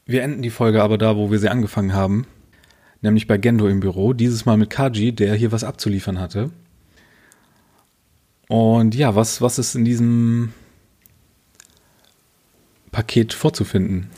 Wir 0.06 0.22
enden 0.22 0.44
die 0.44 0.52
Folge 0.52 0.84
aber 0.84 1.00
da, 1.00 1.18
wo 1.18 1.32
wir 1.32 1.40
sie 1.40 1.50
angefangen 1.50 1.94
haben, 1.94 2.28
nämlich 3.02 3.26
bei 3.26 3.38
Gendo 3.38 3.68
im 3.68 3.80
Büro, 3.80 4.14
dieses 4.14 4.46
Mal 4.46 4.56
mit 4.56 4.70
Kaji, 4.70 5.14
der 5.14 5.34
hier 5.34 5.52
was 5.52 5.64
abzuliefern 5.64 6.20
hatte. 6.20 6.52
Und 8.48 8.94
ja, 8.94 9.16
was, 9.16 9.42
was 9.42 9.58
ist 9.58 9.74
in 9.74 9.84
diesem 9.84 10.54
Paket 12.92 13.34
vorzufinden? 13.34 14.12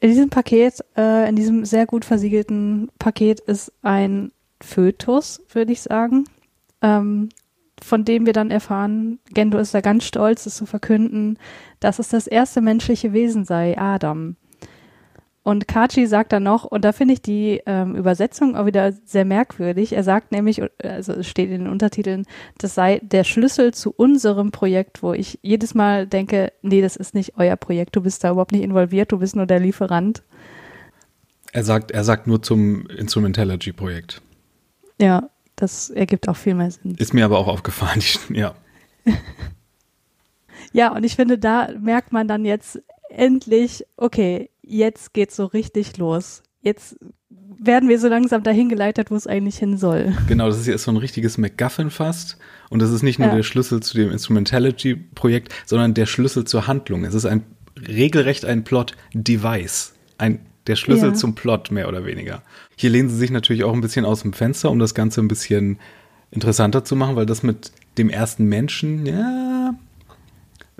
In 0.00 0.10
diesem 0.10 0.28
Paket, 0.28 0.80
äh, 0.96 1.28
in 1.28 1.36
diesem 1.36 1.64
sehr 1.64 1.86
gut 1.86 2.04
versiegelten 2.04 2.90
Paket 2.98 3.40
ist 3.40 3.72
ein 3.82 4.32
Fötus, 4.60 5.40
würde 5.52 5.72
ich 5.72 5.80
sagen. 5.80 6.24
Ähm, 6.82 7.30
von 7.82 8.04
dem 8.04 8.26
wir 8.26 8.32
dann 8.32 8.50
erfahren, 8.50 9.18
Gendo 9.30 9.58
ist 9.58 9.74
da 9.74 9.80
ganz 9.80 10.04
stolz, 10.04 10.46
es 10.46 10.56
zu 10.56 10.66
verkünden, 10.66 11.38
dass 11.80 11.98
es 11.98 12.08
das 12.08 12.26
erste 12.26 12.60
menschliche 12.60 13.12
Wesen 13.12 13.44
sei, 13.44 13.76
Adam. 13.78 14.36
Und 15.44 15.66
Kachi 15.66 16.06
sagt 16.06 16.32
dann 16.32 16.44
noch, 16.44 16.64
und 16.64 16.84
da 16.84 16.92
finde 16.92 17.14
ich 17.14 17.22
die 17.22 17.60
ähm, 17.66 17.96
Übersetzung 17.96 18.54
auch 18.54 18.64
wieder 18.66 18.92
sehr 18.92 19.24
merkwürdig. 19.24 19.92
Er 19.92 20.04
sagt 20.04 20.30
nämlich, 20.30 20.62
also 20.82 21.14
es 21.14 21.26
steht 21.26 21.50
in 21.50 21.64
den 21.64 21.72
Untertiteln, 21.72 22.26
das 22.58 22.76
sei 22.76 23.00
der 23.02 23.24
Schlüssel 23.24 23.74
zu 23.74 23.90
unserem 23.90 24.52
Projekt, 24.52 25.02
wo 25.02 25.12
ich 25.12 25.40
jedes 25.42 25.74
Mal 25.74 26.06
denke, 26.06 26.52
nee, 26.62 26.80
das 26.80 26.94
ist 26.94 27.14
nicht 27.14 27.36
euer 27.38 27.56
Projekt, 27.56 27.96
du 27.96 28.02
bist 28.02 28.22
da 28.22 28.30
überhaupt 28.30 28.52
nicht 28.52 28.62
involviert, 28.62 29.10
du 29.10 29.18
bist 29.18 29.34
nur 29.34 29.46
der 29.46 29.58
Lieferant. 29.58 30.22
Er 31.50 31.64
sagt, 31.64 31.90
er 31.90 32.04
sagt 32.04 32.28
nur 32.28 32.40
zum 32.40 32.86
Instrumentalogy-Projekt. 32.86 34.22
Ja, 35.00 35.28
das 35.62 35.90
ergibt 35.90 36.28
auch 36.28 36.36
viel 36.36 36.54
mehr 36.54 36.70
Sinn. 36.70 36.96
Ist 36.96 37.14
mir 37.14 37.24
aber 37.24 37.38
auch 37.38 37.46
aufgefallen, 37.46 38.02
ja. 38.30 38.54
ja, 40.72 40.92
und 40.92 41.04
ich 41.04 41.16
finde, 41.16 41.38
da 41.38 41.68
merkt 41.80 42.12
man 42.12 42.26
dann 42.26 42.44
jetzt 42.44 42.82
endlich, 43.08 43.84
okay, 43.96 44.50
jetzt 44.62 45.14
geht's 45.14 45.36
so 45.36 45.46
richtig 45.46 45.96
los. 45.98 46.42
Jetzt 46.62 46.96
werden 47.58 47.88
wir 47.88 48.00
so 48.00 48.08
langsam 48.08 48.42
dahin 48.42 48.68
geleitet, 48.68 49.10
wo 49.10 49.14
es 49.14 49.26
eigentlich 49.26 49.58
hin 49.58 49.76
soll. 49.76 50.16
Genau, 50.26 50.48
das 50.48 50.58
ist 50.58 50.66
jetzt 50.66 50.82
so 50.82 50.90
ein 50.90 50.96
richtiges 50.96 51.38
MacGuffin 51.38 51.90
fast. 51.90 52.38
Und 52.70 52.82
das 52.82 52.90
ist 52.90 53.02
nicht 53.02 53.18
nur 53.18 53.28
ja. 53.28 53.36
der 53.36 53.42
Schlüssel 53.44 53.80
zu 53.80 53.96
dem 53.96 54.10
Instrumentality-Projekt, 54.10 55.52
sondern 55.66 55.94
der 55.94 56.06
Schlüssel 56.06 56.44
zur 56.44 56.66
Handlung. 56.66 57.04
Es 57.04 57.14
ist 57.14 57.26
ein 57.26 57.44
regelrecht 57.86 58.44
ein 58.44 58.64
Plot-Device. 58.64 59.94
Ein 60.18 60.40
der 60.66 60.76
Schlüssel 60.76 61.10
ja. 61.10 61.14
zum 61.14 61.34
Plot, 61.34 61.70
mehr 61.70 61.88
oder 61.88 62.04
weniger. 62.04 62.42
Hier 62.76 62.90
lehnen 62.90 63.08
sie 63.08 63.16
sich 63.16 63.30
natürlich 63.30 63.64
auch 63.64 63.72
ein 63.72 63.80
bisschen 63.80 64.04
aus 64.04 64.22
dem 64.22 64.32
Fenster, 64.32 64.70
um 64.70 64.78
das 64.78 64.94
Ganze 64.94 65.20
ein 65.20 65.28
bisschen 65.28 65.78
interessanter 66.30 66.84
zu 66.84 66.96
machen, 66.96 67.16
weil 67.16 67.26
das 67.26 67.42
mit 67.42 67.72
dem 67.98 68.08
ersten 68.08 68.46
Menschen, 68.46 69.06
ja, 69.06 69.74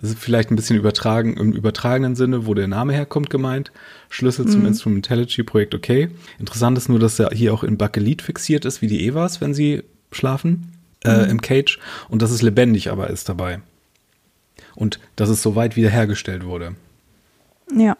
ist 0.03 0.19
vielleicht 0.19 0.51
ein 0.51 0.57
bisschen 0.57 0.77
übertragen, 0.77 1.37
im 1.37 1.53
übertragenen 1.53 2.17
Sinne, 2.17 2.47
wo 2.47 2.55
der 2.55 2.67
Name 2.67 2.93
herkommt, 2.93 3.31
gemeint. 3.31 3.71
Schlüssel 4.09 4.47
mhm. 4.47 4.51
zum 4.51 4.67
Instrumentality-Projekt, 4.67 5.75
okay. 5.75 6.11
Interessant 6.39 6.77
ist 6.77 6.89
nur, 6.89 6.99
dass 6.99 7.19
er 7.19 7.31
hier 7.31 7.55
auch 7.55 7.63
in 7.63 7.77
Bakelit 7.77 8.21
fixiert 8.23 8.65
ist, 8.65 8.83
wie 8.83 8.89
die 8.89 9.07
Evas, 9.07 9.41
wenn 9.41 9.55
sie 9.55 9.85
schlafen, 10.11 10.73
äh, 11.05 11.25
mhm. 11.25 11.31
im 11.31 11.41
Cage. 11.41 11.79
Und 12.09 12.23
dass 12.23 12.33
es 12.33 12.43
lebendig 12.43 12.91
aber 12.91 13.11
ist 13.11 13.29
dabei. 13.29 13.61
Und 14.75 14.99
dass 15.17 15.29
es 15.29 15.43
so 15.43 15.55
weit 15.55 15.77
wiederhergestellt 15.77 16.45
wurde. 16.45 16.75
Ja. 17.77 17.97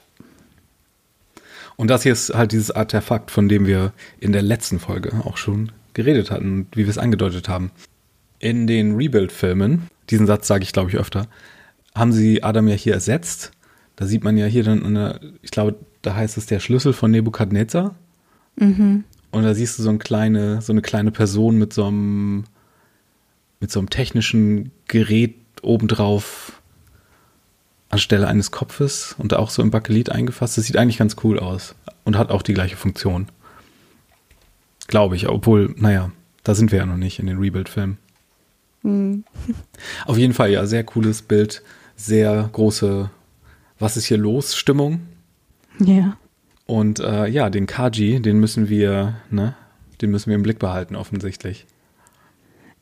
Und 1.77 1.89
das 1.89 2.03
hier 2.03 2.13
ist 2.13 2.35
halt 2.35 2.53
dieses 2.53 2.71
Artefakt, 2.71 3.31
von 3.31 3.49
dem 3.49 3.67
wir 3.67 3.93
in 4.21 4.33
der 4.33 4.43
letzten 4.43 4.79
Folge 4.79 5.13
auch 5.25 5.37
schon 5.37 5.73
geredet 5.95 6.31
hatten, 6.31 6.67
wie 6.73 6.85
wir 6.85 6.91
es 6.91 6.99
angedeutet 6.99 7.49
haben. 7.49 7.71
In 8.39 8.67
den 8.67 8.97
Rebuild-Filmen, 8.97 9.89
diesen 10.11 10.27
Satz 10.27 10.47
sage 10.49 10.65
ich 10.65 10.73
glaube 10.73 10.91
ich 10.91 10.97
öfter, 10.97 11.29
haben 11.95 12.13
sie 12.13 12.43
Adam 12.43 12.69
ja 12.69 12.75
hier 12.75 12.95
ersetzt. 12.95 13.53
Da 13.97 14.07
sieht 14.07 14.25
man 14.25 14.37
ja 14.37 14.47
hier 14.47 14.65
dann, 14.65 14.85
eine, 14.85 15.21
ich 15.43 15.51
glaube, 15.51 15.77
da 16.01 16.15
heißt 16.15 16.39
es 16.39 16.47
der 16.47 16.61
Schlüssel 16.61 16.93
von 16.93 17.11
Nebukadnezar. 17.11 17.95
Mhm. 18.57 19.05
Und 19.31 19.43
da 19.45 19.55
siehst 19.55 19.79
du 19.79 19.83
so 19.83 19.91
eine 19.91 19.99
kleine, 19.99 20.61
so 20.61 20.73
eine 20.73 20.83
kleine 20.83 21.11
Person 21.11 21.59
mit 21.59 21.73
so 21.73 21.87
einem 21.87 22.45
mit 23.63 23.71
so 23.71 23.79
einem 23.79 23.91
technischen 23.91 24.73
Gerät 24.89 25.37
obendrauf 25.63 26.61
anstelle 27.93 28.27
eines 28.27 28.51
Kopfes 28.51 29.15
und 29.19 29.35
auch 29.35 29.51
so 29.51 29.63
im 29.63 29.71
Bakelit 29.71 30.11
eingefasst. 30.11 30.57
Das 30.59 30.65
sieht 30.65 30.77
eigentlich 30.77 30.99
ganz 30.99 31.17
cool 31.23 31.39
aus 31.39 31.75
und 32.05 32.17
hat 32.17 32.31
auch 32.31 32.43
die 32.43 32.55
gleiche 32.55 32.77
Funktion. 32.77 33.29
Glaube 34.89 35.15
ich, 35.15 35.29
obwohl, 35.29 35.75
naja, 35.77 36.11
da 36.43 36.55
sind 36.55 36.73
wir 36.73 36.81
ja 36.81 36.87
noch 36.87 36.97
nicht 36.97 37.19
in 37.19 37.27
den 37.27 37.39
Rebuild-Filmen. 37.39 37.99
Mhm. 38.83 39.25
Auf 40.07 40.19
jeden 40.19 40.33
Fall, 40.33 40.51
ja, 40.51 40.67
sehr 40.67 40.85
cooles 40.85 41.23
Bild, 41.23 41.63
sehr 41.95 42.49
große 42.53 43.11
Was 43.79 43.97
ist 43.97 44.07
hier 44.07 44.19
los? 44.19 44.57
Stimmung. 44.57 45.01
Ja. 45.79 46.17
Und 46.67 46.99
äh, 47.01 47.27
ja, 47.27 47.51
den 47.51 47.67
Kaji, 47.67 48.21
den 48.21 48.41
müssen 48.41 48.69
wir, 48.69 49.17
ne, 49.31 49.55
den 50.01 50.11
müssen 50.11 50.31
wir 50.31 50.37
im 50.37 50.43
Blick 50.43 50.59
behalten, 50.59 50.97
offensichtlich. 50.97 51.67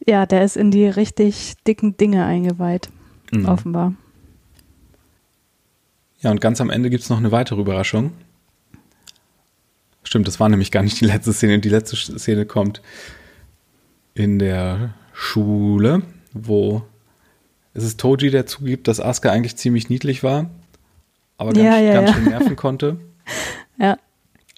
Ja, 0.06 0.24
der 0.24 0.44
ist 0.44 0.56
in 0.56 0.70
die 0.70 0.86
richtig 0.86 1.54
dicken 1.66 1.96
Dinge 1.96 2.24
eingeweiht, 2.24 2.90
mhm. 3.32 3.46
offenbar. 3.46 3.94
Ja, 6.20 6.30
und 6.30 6.40
ganz 6.40 6.60
am 6.60 6.70
Ende 6.70 6.90
gibt 6.90 7.02
es 7.02 7.10
noch 7.10 7.18
eine 7.18 7.32
weitere 7.32 7.60
Überraschung. 7.60 8.12
Stimmt, 10.02 10.28
das 10.28 10.40
war 10.40 10.48
nämlich 10.48 10.70
gar 10.70 10.82
nicht 10.82 11.00
die 11.00 11.06
letzte 11.06 11.32
Szene. 11.32 11.58
Die 11.60 11.68
letzte 11.68 11.96
Szene 11.96 12.46
kommt 12.46 12.82
in 14.14 14.38
der 14.38 14.94
Schule, 15.12 16.02
wo 16.32 16.82
es 17.72 17.84
ist 17.84 18.00
Toji, 18.00 18.30
der 18.30 18.46
zugibt, 18.46 18.88
dass 18.88 19.00
Asuka 19.00 19.30
eigentlich 19.30 19.56
ziemlich 19.56 19.88
niedlich 19.88 20.22
war, 20.22 20.50
aber 21.38 21.52
ganz, 21.52 21.64
ja, 21.64 21.78
ja, 21.78 21.92
ganz 21.94 22.10
ja. 22.10 22.14
schön 22.16 22.24
nerven 22.24 22.56
konnte. 22.56 22.96
Ja. 23.78 23.96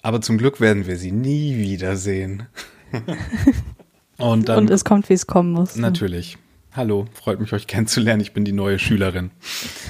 Aber 0.01 0.19
zum 0.19 0.37
Glück 0.37 0.59
werden 0.59 0.85
wir 0.85 0.97
sie 0.97 1.13
nie 1.13 1.55
wiedersehen. 1.55 2.47
Und, 4.17 4.49
dann, 4.49 4.57
Und 4.57 4.69
es 4.69 4.83
kommt, 4.83 5.07
wie 5.07 5.13
es 5.13 5.27
kommen 5.27 5.53
muss. 5.53 5.77
Natürlich. 5.77 6.37
Hallo, 6.73 7.05
freut 7.13 7.39
mich, 7.39 7.53
euch 7.53 7.67
kennenzulernen. 7.67 8.19
Ich 8.19 8.33
bin 8.33 8.43
die 8.43 8.51
neue 8.51 8.79
Schülerin. 8.79 9.31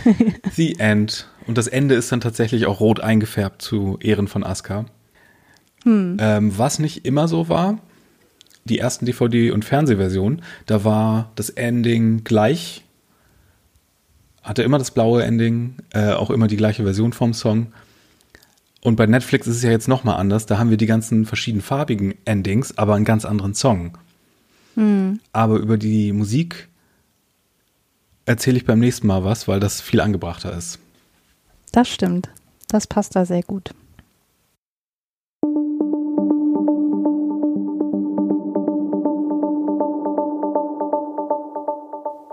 The 0.52 0.78
End. 0.78 1.28
Und 1.48 1.58
das 1.58 1.68
Ende 1.68 1.96
ist 1.96 2.12
dann 2.12 2.22
tatsächlich 2.22 2.66
auch 2.66 2.80
rot 2.80 3.00
eingefärbt 3.00 3.62
zu 3.62 3.98
Ehren 4.02 4.28
von 4.28 4.44
Asuka. 4.44 4.86
Hm. 5.84 6.18
Ähm, 6.20 6.58
was 6.58 6.80
nicht 6.80 7.06
immer 7.06 7.28
so 7.28 7.50
war, 7.50 7.80
die 8.66 8.80
ersten 8.80 9.06
DVD- 9.06 9.52
und 9.52 9.66
Fernsehversionen, 9.66 10.42
da 10.66 10.84
war 10.84 11.32
das 11.36 11.50
Ending 11.50 12.24
gleich, 12.24 12.84
hatte 14.42 14.64
immer 14.64 14.78
das 14.78 14.92
blaue 14.92 15.24
Ending, 15.24 15.76
äh, 15.92 16.14
auch 16.14 16.30
immer 16.30 16.48
die 16.48 16.58
gleiche 16.58 16.84
Version 16.84 17.14
vom 17.14 17.34
Song. 17.34 17.74
Und 18.82 18.96
bei 18.96 19.06
Netflix 19.06 19.48
ist 19.48 19.58
es 19.58 19.64
ja 19.64 19.72
jetzt 19.72 19.88
nochmal 19.88 20.18
anders, 20.18 20.46
da 20.46 20.58
haben 20.58 20.70
wir 20.70 20.78
die 20.78 20.86
ganzen 20.86 21.26
verschiedenen 21.26 21.62
farbigen 21.62 22.16
Endings, 22.26 22.78
aber 22.78 22.96
einen 22.96 23.06
ganz 23.06 23.26
anderen 23.26 23.54
Song. 23.54 23.98
Hm. 24.76 25.20
Aber 25.34 25.58
über 25.58 25.78
die 25.78 26.14
Musik 26.14 26.70
erzähle 28.26 28.58
ich 28.58 28.66
beim 28.66 28.80
nächsten 28.80 29.08
Mal 29.08 29.24
was, 29.26 29.48
weil 29.48 29.60
das 29.60 29.82
viel 29.82 30.00
angebrachter 30.00 30.56
ist. 30.58 30.80
Das 31.74 31.90
stimmt. 31.90 32.30
Das 32.70 32.86
passt 32.86 33.16
da 33.16 33.26
sehr 33.26 33.42
gut. 33.42 33.74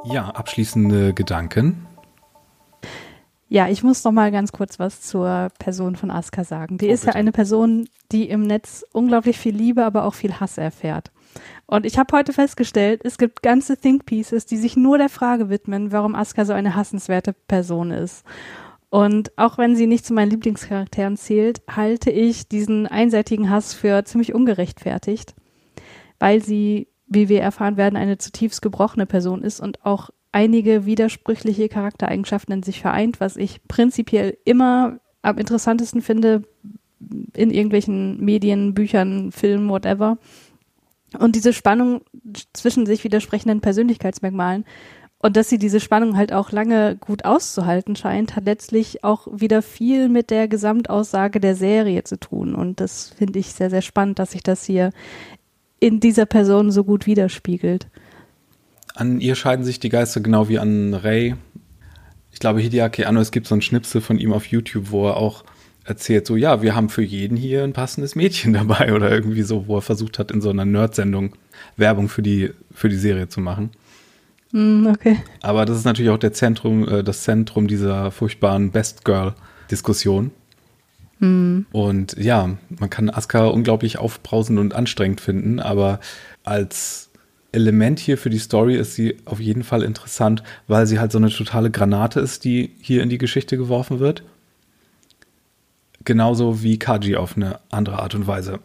Ja, 0.05 0.28
abschließende 0.30 1.14
Gedanken. 1.14 1.86
Ja, 3.49 3.68
ich 3.68 3.82
muss 3.82 4.05
noch 4.05 4.12
mal 4.12 4.30
ganz 4.30 4.53
kurz 4.53 4.78
was 4.78 5.01
zur 5.01 5.49
Person 5.59 5.97
von 5.97 6.11
Asuka 6.11 6.45
sagen. 6.45 6.78
Die 6.78 6.88
Oh, 6.88 6.93
ist 6.93 7.05
ja 7.05 7.14
eine 7.14 7.32
Person, 7.32 7.88
die 8.12 8.28
im 8.28 8.43
Netz 8.43 8.84
unglaublich 8.93 9.38
viel 9.38 9.55
Liebe, 9.55 9.84
aber 9.84 10.05
auch 10.05 10.14
viel 10.14 10.38
Hass 10.38 10.59
erfährt. 10.59 11.11
Und 11.66 11.86
ich 11.86 11.99
habe 11.99 12.16
heute 12.16 12.32
festgestellt, 12.32 13.01
es 13.05 13.18
gibt 13.18 13.43
ganze 13.43 13.76
Think 13.76 14.05
Pieces, 14.05 14.47
die 14.47 14.57
sich 14.57 14.76
nur 14.76 14.99
der 14.99 15.09
Frage 15.09 15.49
widmen, 15.49 15.93
warum 15.93 16.14
Asuka 16.14 16.45
so 16.45 16.53
eine 16.53 16.74
hassenswerte 16.76 17.32
Person 17.32 17.91
ist. 17.91 18.24
Und 18.91 19.30
auch 19.38 19.57
wenn 19.57 19.76
sie 19.76 19.86
nicht 19.86 20.05
zu 20.05 20.12
meinen 20.12 20.30
Lieblingscharakteren 20.30 21.16
zählt, 21.16 21.62
halte 21.70 22.11
ich 22.11 22.49
diesen 22.49 22.88
einseitigen 22.88 23.49
Hass 23.49 23.72
für 23.72 24.05
ziemlich 24.05 24.34
ungerechtfertigt, 24.34 25.34
weil 26.18 26.43
sie, 26.43 26.88
wie 27.07 27.28
wir 27.28 27.41
erfahren 27.41 27.76
werden, 27.76 27.97
eine 27.97 28.18
zutiefst 28.18 28.61
gebrochene 28.61 29.07
Person 29.07 29.43
ist 29.43 29.61
und 29.61 29.86
auch 29.86 30.11
einige 30.32 30.86
widersprüchliche 30.86 31.68
Charaktereigenschaften 31.68 32.55
in 32.55 32.62
sich 32.64 32.80
vereint, 32.80 33.20
was 33.20 33.36
ich 33.36 33.66
prinzipiell 33.68 34.36
immer 34.45 34.99
am 35.22 35.38
interessantesten 35.38 36.03
finde 36.03 36.43
in 37.34 37.51
irgendwelchen 37.51 38.22
Medien, 38.22 38.74
Büchern, 38.74 39.32
Filmen, 39.32 39.68
whatever. 39.68 40.18
Und 41.18 41.34
diese 41.34 41.53
Spannung 41.53 42.03
zwischen 42.53 42.86
sich 42.86 43.05
widersprechenden 43.05 43.61
Persönlichkeitsmerkmalen 43.61 44.64
und 45.22 45.36
dass 45.36 45.50
sie 45.50 45.58
diese 45.58 45.80
Spannung 45.80 46.16
halt 46.16 46.32
auch 46.32 46.50
lange 46.50 46.96
gut 46.96 47.26
auszuhalten 47.26 47.94
scheint, 47.94 48.36
hat 48.36 48.46
letztlich 48.46 49.04
auch 49.04 49.28
wieder 49.30 49.60
viel 49.60 50.08
mit 50.08 50.30
der 50.30 50.48
Gesamtaussage 50.48 51.40
der 51.40 51.54
Serie 51.54 52.04
zu 52.04 52.18
tun. 52.18 52.54
Und 52.54 52.80
das 52.80 53.12
finde 53.18 53.38
ich 53.38 53.52
sehr, 53.52 53.68
sehr 53.68 53.82
spannend, 53.82 54.18
dass 54.18 54.32
sich 54.32 54.42
das 54.42 54.64
hier 54.64 54.92
in 55.78 56.00
dieser 56.00 56.24
Person 56.24 56.70
so 56.70 56.84
gut 56.84 57.06
widerspiegelt. 57.06 57.86
An 58.94 59.20
ihr 59.20 59.34
scheiden 59.34 59.64
sich 59.64 59.78
die 59.78 59.90
Geister 59.90 60.20
genau 60.20 60.48
wie 60.48 60.58
an 60.58 60.94
Ray. 60.94 61.36
Ich 62.32 62.38
glaube, 62.38 62.60
Hideaki 62.60 63.04
Anno, 63.04 63.20
es 63.20 63.30
gibt 63.30 63.46
so 63.46 63.54
einen 63.54 63.62
Schnipsel 63.62 64.00
von 64.00 64.18
ihm 64.18 64.32
auf 64.32 64.46
YouTube, 64.46 64.90
wo 64.90 65.06
er 65.06 65.18
auch 65.18 65.44
erzählt, 65.84 66.26
so, 66.26 66.36
ja, 66.36 66.62
wir 66.62 66.74
haben 66.74 66.88
für 66.88 67.02
jeden 67.02 67.36
hier 67.36 67.64
ein 67.64 67.74
passendes 67.74 68.14
Mädchen 68.14 68.52
dabei 68.54 68.94
oder 68.94 69.10
irgendwie 69.10 69.42
so, 69.42 69.66
wo 69.66 69.76
er 69.76 69.82
versucht 69.82 70.18
hat, 70.18 70.30
in 70.30 70.40
so 70.40 70.48
einer 70.48 70.64
Nerd-Sendung 70.64 71.34
Werbung 71.76 72.08
für 72.08 72.22
die, 72.22 72.52
für 72.72 72.88
die 72.88 72.96
Serie 72.96 73.28
zu 73.28 73.40
machen. 73.40 73.70
Mm, 74.53 74.86
okay. 74.86 75.18
Aber 75.42 75.64
das 75.64 75.78
ist 75.78 75.84
natürlich 75.84 76.11
auch 76.11 76.18
der 76.18 76.32
Zentrum, 76.32 76.88
äh, 76.88 77.05
das 77.05 77.22
Zentrum 77.22 77.68
dieser 77.68 78.11
furchtbaren 78.11 78.70
Best 78.70 79.05
Girl-Diskussion. 79.05 80.30
Mm. 81.20 81.61
Und 81.72 82.16
ja, 82.18 82.57
man 82.68 82.90
kann 82.90 83.11
Asuka 83.11 83.46
unglaublich 83.46 83.98
aufbrausend 83.98 84.59
und 84.59 84.74
anstrengend 84.74 85.20
finden, 85.20 85.61
aber 85.61 86.01
als 86.44 87.11
Element 87.53 87.98
hier 87.98 88.16
für 88.16 88.30
die 88.30 88.38
Story 88.38 88.76
ist 88.76 88.94
sie 88.94 89.16
auf 89.24 89.40
jeden 89.40 89.64
Fall 89.64 89.82
interessant, 89.82 90.42
weil 90.68 90.86
sie 90.86 90.98
halt 90.98 91.12
so 91.12 91.18
eine 91.18 91.30
totale 91.30 91.70
Granate 91.70 92.20
ist, 92.20 92.44
die 92.44 92.70
hier 92.80 93.03
in 93.03 93.09
die 93.09 93.18
Geschichte 93.18 93.57
geworfen 93.57 93.98
wird. 93.98 94.22
Genauso 96.05 96.62
wie 96.62 96.78
Kaji 96.78 97.16
auf 97.16 97.36
eine 97.36 97.61
andere 97.70 97.98
Art 98.01 98.14
und 98.14 98.26
Weise. 98.26 98.61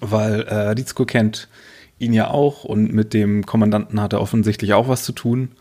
Weil 0.00 0.42
äh, 0.42 0.70
Ritsuko 0.70 1.04
kennt 1.04 1.48
ihn 2.04 2.12
ja 2.12 2.28
auch 2.28 2.64
und 2.64 2.92
mit 2.92 3.14
dem 3.14 3.46
Kommandanten 3.46 4.00
hat 4.00 4.12
er 4.12 4.20
offensichtlich 4.20 4.74
auch 4.74 4.88
was 4.88 5.04
zu 5.04 5.12
tun 5.12 5.52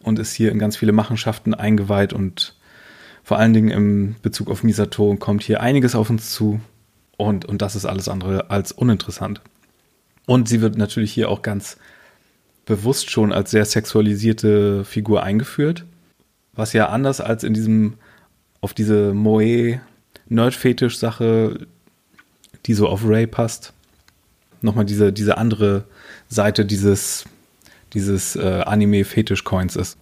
und 0.00 0.18
ist 0.18 0.32
hier 0.32 0.50
in 0.52 0.58
ganz 0.58 0.76
viele 0.76 0.92
Machenschaften 0.92 1.54
eingeweiht 1.54 2.12
und 2.12 2.54
vor 3.24 3.38
allen 3.38 3.52
Dingen 3.52 3.70
im 3.70 4.16
Bezug 4.22 4.50
auf 4.50 4.62
Misato 4.62 5.16
kommt 5.16 5.42
hier 5.42 5.60
einiges 5.60 5.94
auf 5.94 6.08
uns 6.08 6.30
zu 6.30 6.60
und, 7.16 7.44
und 7.44 7.60
das 7.60 7.76
ist 7.76 7.84
alles 7.84 8.08
andere 8.08 8.50
als 8.50 8.72
uninteressant. 8.72 9.42
Und 10.26 10.48
sie 10.48 10.60
wird 10.60 10.78
natürlich 10.78 11.12
hier 11.12 11.28
auch 11.28 11.42
ganz 11.42 11.76
bewusst 12.64 13.10
schon 13.10 13.32
als 13.32 13.50
sehr 13.50 13.64
sexualisierte 13.64 14.84
Figur 14.84 15.22
eingeführt, 15.22 15.84
was 16.52 16.72
ja 16.72 16.88
anders 16.88 17.20
als 17.20 17.44
in 17.44 17.54
diesem, 17.54 17.94
auf 18.60 18.74
diese 18.74 19.14
Moe-Nerd-Fetisch-Sache, 19.14 21.66
die 22.66 22.74
so 22.74 22.88
auf 22.88 23.06
Ray 23.06 23.26
passt, 23.26 23.72
nochmal 24.62 24.84
diese, 24.84 25.12
diese 25.12 25.38
andere 25.38 25.84
Seite 26.28 26.64
dieses, 26.64 27.24
dieses 27.92 28.36
äh, 28.36 28.62
Anime-Fetisch-Coins 28.64 29.76
ist. 29.76 29.98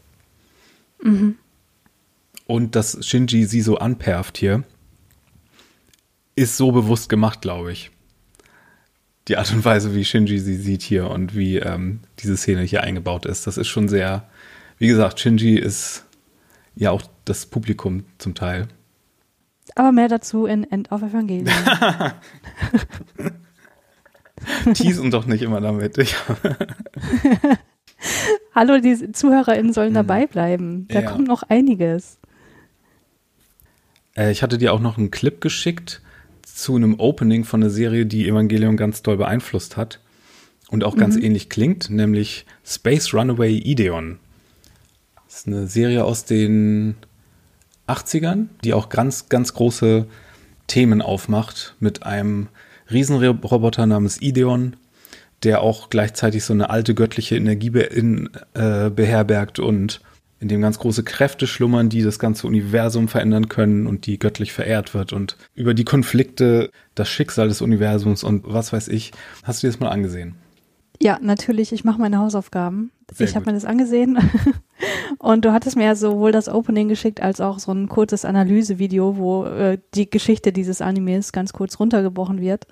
Und 2.47 2.77
dass 2.77 3.05
Shinji 3.07 3.45
sie 3.45 3.61
so 3.61 3.79
anperft 3.79 4.39
hier, 4.39 4.65
ist 6.37 6.57
so 6.57 6.73
bewusst 6.73 7.09
gemacht, 7.09 7.41
glaube 7.41 7.73
ich. 7.73 7.91
Die 9.29 9.37
Art 9.37 9.53
und 9.53 9.65
Weise, 9.65 9.95
wie 9.95 10.05
Shinji 10.05 10.39
sie 10.39 10.57
sieht 10.57 10.83
hier 10.83 11.11
und 11.11 11.35
wie 11.35 11.57
ähm, 11.57 12.01
diese 12.21 12.37
Szene 12.37 12.63
hier 12.63 12.83
eingebaut 12.83 13.27
ist, 13.27 13.47
das 13.47 13.59
ist 13.59 13.67
schon 13.67 13.89
sehr, 13.89 14.29
wie 14.79 14.87
gesagt, 14.87 15.19
Shinji 15.19 15.57
ist 15.57 16.05
ja 16.77 16.91
auch 16.93 17.03
das 17.25 17.47
Publikum 17.47 18.05
zum 18.19 18.35
Teil. 18.35 18.69
Aber 19.75 19.91
mehr 19.91 20.09
dazu 20.09 20.47
in 20.47 20.65
End 20.71 20.93
of 20.93 21.03
Evangelion. 21.03 21.49
Teasen 24.75 25.11
doch 25.11 25.27
nicht 25.27 25.43
immer 25.43 25.61
damit. 25.61 25.97
Hallo, 28.55 28.79
die 28.79 29.13
ZuhörerInnen 29.13 29.73
sollen 29.73 29.95
dabei 29.95 30.27
bleiben. 30.27 30.87
Da 30.89 31.01
Ja. 31.01 31.11
kommt 31.11 31.29
noch 31.29 31.43
einiges. 31.45 32.19
äh, 34.17 34.31
ich 34.31 34.43
hatte 34.43 34.59
dir 34.59 34.73
auch 34.73 34.81
noch 34.81 34.97
einen 34.99 35.11
Clip 35.11 35.41
geschickt 35.41 36.01
zu 36.43 36.75
einem 36.77 36.99
Opening 36.99 37.45
von 37.45 37.63
einer 37.63 37.71
Serie, 37.71 38.07
die 38.07 38.27
Evangelion 38.29 38.77
ganz 38.77 39.03
doll 39.03 39.17
beeinflusst 39.19 39.77
hat 39.77 40.01
und 40.69 40.85
auch 40.85 40.97
ganz 40.97 41.17
ähnlich 41.17 41.49
klingt, 41.51 41.91
nämlich 41.91 42.47
Space 42.65 43.13
Runaway 43.13 43.57
Ideon. 43.59 44.19
Das 45.27 45.41
ist 45.41 45.47
eine 45.49 45.67
Serie 45.67 46.05
aus 46.05 46.25
den 46.25 46.97
80ern, 47.89 48.47
die 48.65 48.73
auch 48.73 48.89
ganz, 48.89 49.29
ganz 49.29 49.53
große 49.53 50.07
Themen 50.67 51.03
aufmacht 51.03 51.75
mit 51.79 52.05
einem 52.05 52.49
Riesenroboter 52.91 53.87
namens 53.87 54.21
Ideon, 54.21 54.77
der 55.43 55.61
auch 55.61 55.91
gleichzeitig 55.91 56.45
so 56.45 56.53
eine 56.53 56.71
alte 56.71 56.95
göttliche 56.95 57.37
Energie 57.37 57.71
be 57.71 57.81
in, 57.81 58.31
äh, 58.55 58.91
beherbergt 58.91 59.59
und 59.59 60.01
in 60.39 60.49
dem 60.49 60.61
ganz 60.61 60.79
große 60.79 61.03
Kräfte 61.03 61.47
schlummern, 61.47 61.89
die 61.89 62.03
das 62.03 62.19
ganze 62.19 62.47
Universum 62.47 63.09
verändern 63.09 63.49
können 63.49 63.87
und 63.87 64.07
die 64.07 64.19
göttlich 64.19 64.53
verehrt 64.53 64.95
wird 64.95 65.13
und 65.13 65.37
über 65.55 65.73
die 65.73 65.85
Konflikte, 65.85 66.71
das 66.95 67.09
Schicksal 67.09 67.49
des 67.49 67.63
Universums 67.63 68.23
und 68.23 68.43
was 68.47 68.73
weiß 68.73 68.89
ich. 68.89 69.13
Hast 69.45 69.63
du 69.63 69.67
dir 69.67 69.73
das 69.73 69.81
mal 69.81 69.89
angesehen? 69.89 70.35
Ja, 71.01 71.19
natürlich. 71.21 71.73
Ich 71.73 71.85
mache 71.85 72.01
meine 72.01 72.19
Hausaufgaben. 72.19 72.91
Sehr 73.13 73.27
ich 73.27 73.37
habe 73.37 73.47
mir 73.47 73.53
das 73.53 73.65
angesehen. 73.65 74.19
und 75.19 75.45
du 75.45 75.53
hattest 75.53 75.77
mir 75.77 75.85
ja 75.85 75.95
sowohl 75.95 76.33
das 76.33 76.49
Opening 76.49 76.89
geschickt 76.89 77.23
als 77.23 77.41
auch 77.41 77.59
so 77.59 77.73
ein 77.73 77.89
kurzes 77.89 78.25
Analysevideo, 78.25 79.17
wo 79.17 79.45
äh, 79.45 79.79
die 79.95 80.11
Geschichte 80.11 80.53
dieses 80.53 80.81
Animes 80.81 81.33
ganz 81.33 81.53
kurz 81.53 81.79
runtergebrochen 81.79 82.41
wird. 82.41 82.67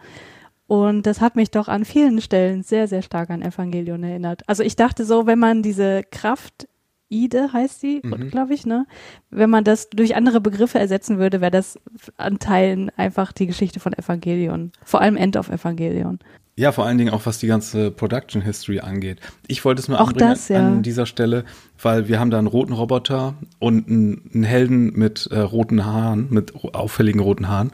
Und 0.67 1.07
das 1.07 1.21
hat 1.21 1.37
mich 1.37 1.51
doch 1.51 1.69
an 1.69 1.85
vielen 1.85 2.21
Stellen 2.21 2.63
sehr, 2.63 2.89
sehr 2.89 3.03
stark 3.03 3.31
an 3.31 3.43
Evangelion 3.43 4.03
erinnert. 4.03 4.43
Also 4.49 4.63
ich 4.63 4.77
dachte 4.77 5.05
so, 5.05 5.27
wenn 5.27 5.39
man 5.39 5.63
diese 5.63 6.03
Kraft 6.11 6.67
Ide 7.11 7.53
heißt 7.53 7.81
sie, 7.81 8.01
mhm. 8.03 8.31
glaube 8.31 8.55
ich, 8.55 8.67
ne? 8.67 8.87
Wenn 9.31 9.51
man 9.51 9.63
das 9.63 9.91
durch 9.91 10.17
andere 10.17 10.41
Begriffe 10.41 10.79
ersetzen 10.79 11.19
würde, 11.19 11.41
wäre 11.41 11.51
das 11.51 11.79
an 12.17 12.39
Teilen 12.39 12.91
einfach 12.97 13.33
die 13.33 13.47
Geschichte 13.47 13.79
von 13.79 13.93
Evangelion. 13.93 14.73
Vor 14.85 15.01
allem 15.01 15.17
End 15.17 15.37
of 15.37 15.51
Evangelion. 15.51 16.19
Ja, 16.57 16.71
vor 16.71 16.87
allen 16.87 16.99
Dingen 16.99 17.13
auch 17.13 17.27
was 17.27 17.39
die 17.39 17.49
ganze 17.49 17.91
Production 17.91 18.41
History 18.41 18.79
angeht. 18.79 19.19
Ich 19.49 19.65
wollte 19.65 19.83
es 19.83 19.89
nur 19.89 20.01
auch 20.01 20.09
anbringen 20.09 20.31
das, 20.31 20.49
ja. 20.49 20.65
an 20.65 20.83
dieser 20.85 21.05
Stelle, 21.05 21.45
weil 21.83 22.07
wir 22.07 22.21
haben 22.21 22.31
da 22.31 22.39
einen 22.39 22.47
roten 22.47 22.73
Roboter 22.73 23.35
und 23.59 23.89
einen, 23.89 24.31
einen 24.33 24.45
Helden 24.45 24.93
mit 24.97 25.27
äh, 25.33 25.41
roten 25.41 25.85
Haaren, 25.85 26.29
mit 26.31 26.55
auffälligen 26.75 27.21
roten 27.21 27.49
Haaren, 27.49 27.73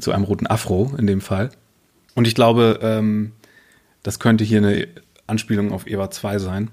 zu 0.00 0.12
einem 0.12 0.24
roten 0.24 0.46
Afro 0.46 0.94
in 0.96 1.06
dem 1.06 1.20
Fall. 1.20 1.50
Und 2.14 2.26
ich 2.26 2.34
glaube, 2.34 2.80
ähm, 2.82 3.32
das 4.02 4.18
könnte 4.18 4.42
hier 4.42 4.58
eine 4.58 4.88
Anspielung 5.26 5.70
auf 5.70 5.86
Eva 5.86 6.10
2 6.10 6.38
sein. 6.38 6.70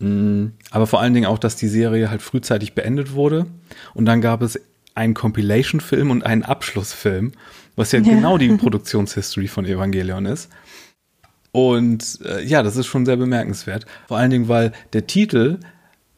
Mm, 0.00 0.46
aber 0.72 0.88
vor 0.88 1.00
allen 1.00 1.14
Dingen 1.14 1.26
auch, 1.26 1.38
dass 1.38 1.54
die 1.54 1.68
Serie 1.68 2.10
halt 2.10 2.22
frühzeitig 2.22 2.74
beendet 2.74 3.12
wurde. 3.12 3.46
Und 3.94 4.06
dann 4.06 4.20
gab 4.20 4.42
es 4.42 4.58
einen 4.94 5.14
Compilation-Film 5.14 6.10
und 6.10 6.26
einen 6.26 6.42
Abschlussfilm, 6.42 7.32
was 7.80 7.92
ja, 7.92 8.00
ja. 8.00 8.14
genau 8.14 8.36
die 8.36 8.48
Produktionshistory 8.48 9.48
von 9.48 9.64
Evangelion 9.64 10.26
ist. 10.26 10.50
Und 11.50 12.20
äh, 12.24 12.44
ja, 12.44 12.62
das 12.62 12.76
ist 12.76 12.86
schon 12.86 13.06
sehr 13.06 13.16
bemerkenswert. 13.16 13.86
Vor 14.06 14.18
allen 14.18 14.30
Dingen, 14.30 14.48
weil 14.48 14.72
der 14.92 15.06
Titel 15.06 15.58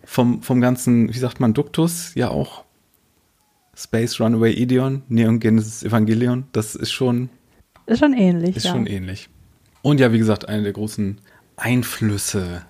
vom, 0.05 0.43
vom 0.43 0.61
ganzen, 0.61 1.15
wie 1.15 1.19
sagt 1.19 1.39
man, 1.39 1.55
Duktus 1.55 2.15
ja 2.17 2.31
auch 2.31 2.65
Space 3.77 4.21
Runaway 4.21 4.53
Ideon, 4.53 5.03
Neon 5.09 5.39
Genesis 5.39 5.85
Evangelion, 5.85 6.45
das 6.51 6.75
ist 6.75 6.91
schon. 6.91 7.31
Ist 7.87 8.01
schon 8.01 8.13
ähnlich. 8.13 8.57
Ist 8.57 8.65
ja. 8.65 8.73
schon 8.73 8.87
ähnlich. 8.87 9.29
Und 9.83 10.01
ja, 10.01 10.13
wie 10.13 10.19
gesagt, 10.19 10.49
eine 10.49 10.65
der 10.65 10.73
großen 10.73 11.21
Einflüsse. 11.57 12.63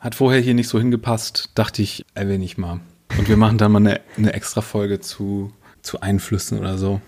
Hat 0.00 0.14
vorher 0.14 0.40
hier 0.40 0.54
nicht 0.54 0.68
so 0.68 0.78
hingepasst, 0.78 1.50
dachte 1.54 1.80
ich, 1.80 2.04
erwähne 2.14 2.44
ich 2.44 2.58
mal. 2.58 2.80
Und 3.18 3.28
wir 3.28 3.38
machen 3.38 3.56
dann 3.56 3.72
mal 3.72 3.78
eine, 3.78 4.00
eine 4.18 4.34
extra 4.34 4.60
Folge 4.60 5.00
zu, 5.00 5.50
zu 5.80 6.02
Einflüssen 6.02 6.58
oder 6.58 6.76
so. 6.76 7.00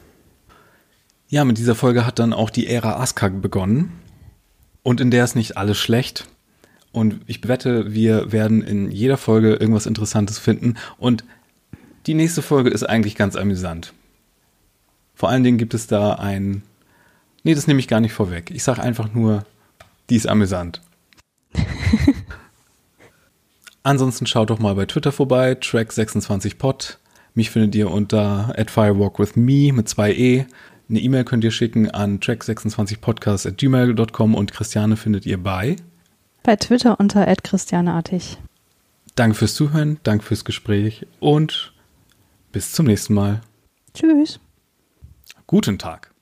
Ja, 1.34 1.44
mit 1.44 1.58
dieser 1.58 1.74
Folge 1.74 2.06
hat 2.06 2.20
dann 2.20 2.32
auch 2.32 2.48
die 2.48 2.68
Ära 2.68 3.02
Asuka 3.02 3.28
begonnen. 3.28 3.90
Und 4.84 5.00
in 5.00 5.10
der 5.10 5.24
ist 5.24 5.34
nicht 5.34 5.56
alles 5.56 5.76
schlecht. 5.76 6.28
Und 6.92 7.22
ich 7.26 7.48
wette, 7.48 7.92
wir 7.92 8.30
werden 8.30 8.62
in 8.62 8.92
jeder 8.92 9.16
Folge 9.16 9.54
irgendwas 9.54 9.86
Interessantes 9.86 10.38
finden. 10.38 10.76
Und 10.96 11.24
die 12.06 12.14
nächste 12.14 12.40
Folge 12.40 12.70
ist 12.70 12.84
eigentlich 12.84 13.16
ganz 13.16 13.34
amüsant. 13.34 13.92
Vor 15.16 15.28
allen 15.28 15.42
Dingen 15.42 15.58
gibt 15.58 15.74
es 15.74 15.88
da 15.88 16.12
ein. 16.12 16.62
Nee, 17.42 17.56
das 17.56 17.66
nehme 17.66 17.80
ich 17.80 17.88
gar 17.88 17.98
nicht 17.98 18.12
vorweg. 18.12 18.52
Ich 18.52 18.62
sage 18.62 18.80
einfach 18.80 19.12
nur, 19.12 19.44
die 20.10 20.16
ist 20.16 20.28
amüsant. 20.28 20.82
Ansonsten 23.82 24.26
schaut 24.26 24.50
doch 24.50 24.60
mal 24.60 24.76
bei 24.76 24.86
Twitter 24.86 25.10
vorbei, 25.10 25.54
Track26pod. 25.54 26.98
Mich 27.34 27.50
findet 27.50 27.74
ihr 27.74 27.90
unter 27.90 28.54
at 28.56 28.70
firewalkwithme 28.70 29.72
mit 29.72 29.88
zwei 29.88 30.12
E. 30.12 30.46
Eine 30.88 31.00
E-Mail 31.00 31.24
könnt 31.24 31.44
ihr 31.44 31.50
schicken 31.50 31.90
an 31.90 32.20
track26podcast 32.20 33.48
at 33.48 33.58
gmail.com 33.58 34.34
und 34.34 34.52
Christiane 34.52 34.96
findet 34.96 35.26
ihr 35.26 35.42
bei 35.42 35.76
bei 36.44 36.56
Twitter 36.56 37.00
unter 37.00 37.26
christianeartig. 37.42 38.38
Danke 39.16 39.34
fürs 39.34 39.54
Zuhören, 39.54 39.98
danke 40.04 40.24
fürs 40.24 40.44
Gespräch 40.44 41.06
und 41.18 41.72
bis 42.52 42.72
zum 42.72 42.86
nächsten 42.86 43.14
Mal. 43.14 43.40
Tschüss. 43.94 44.38
Guten 45.46 45.78
Tag. 45.78 46.13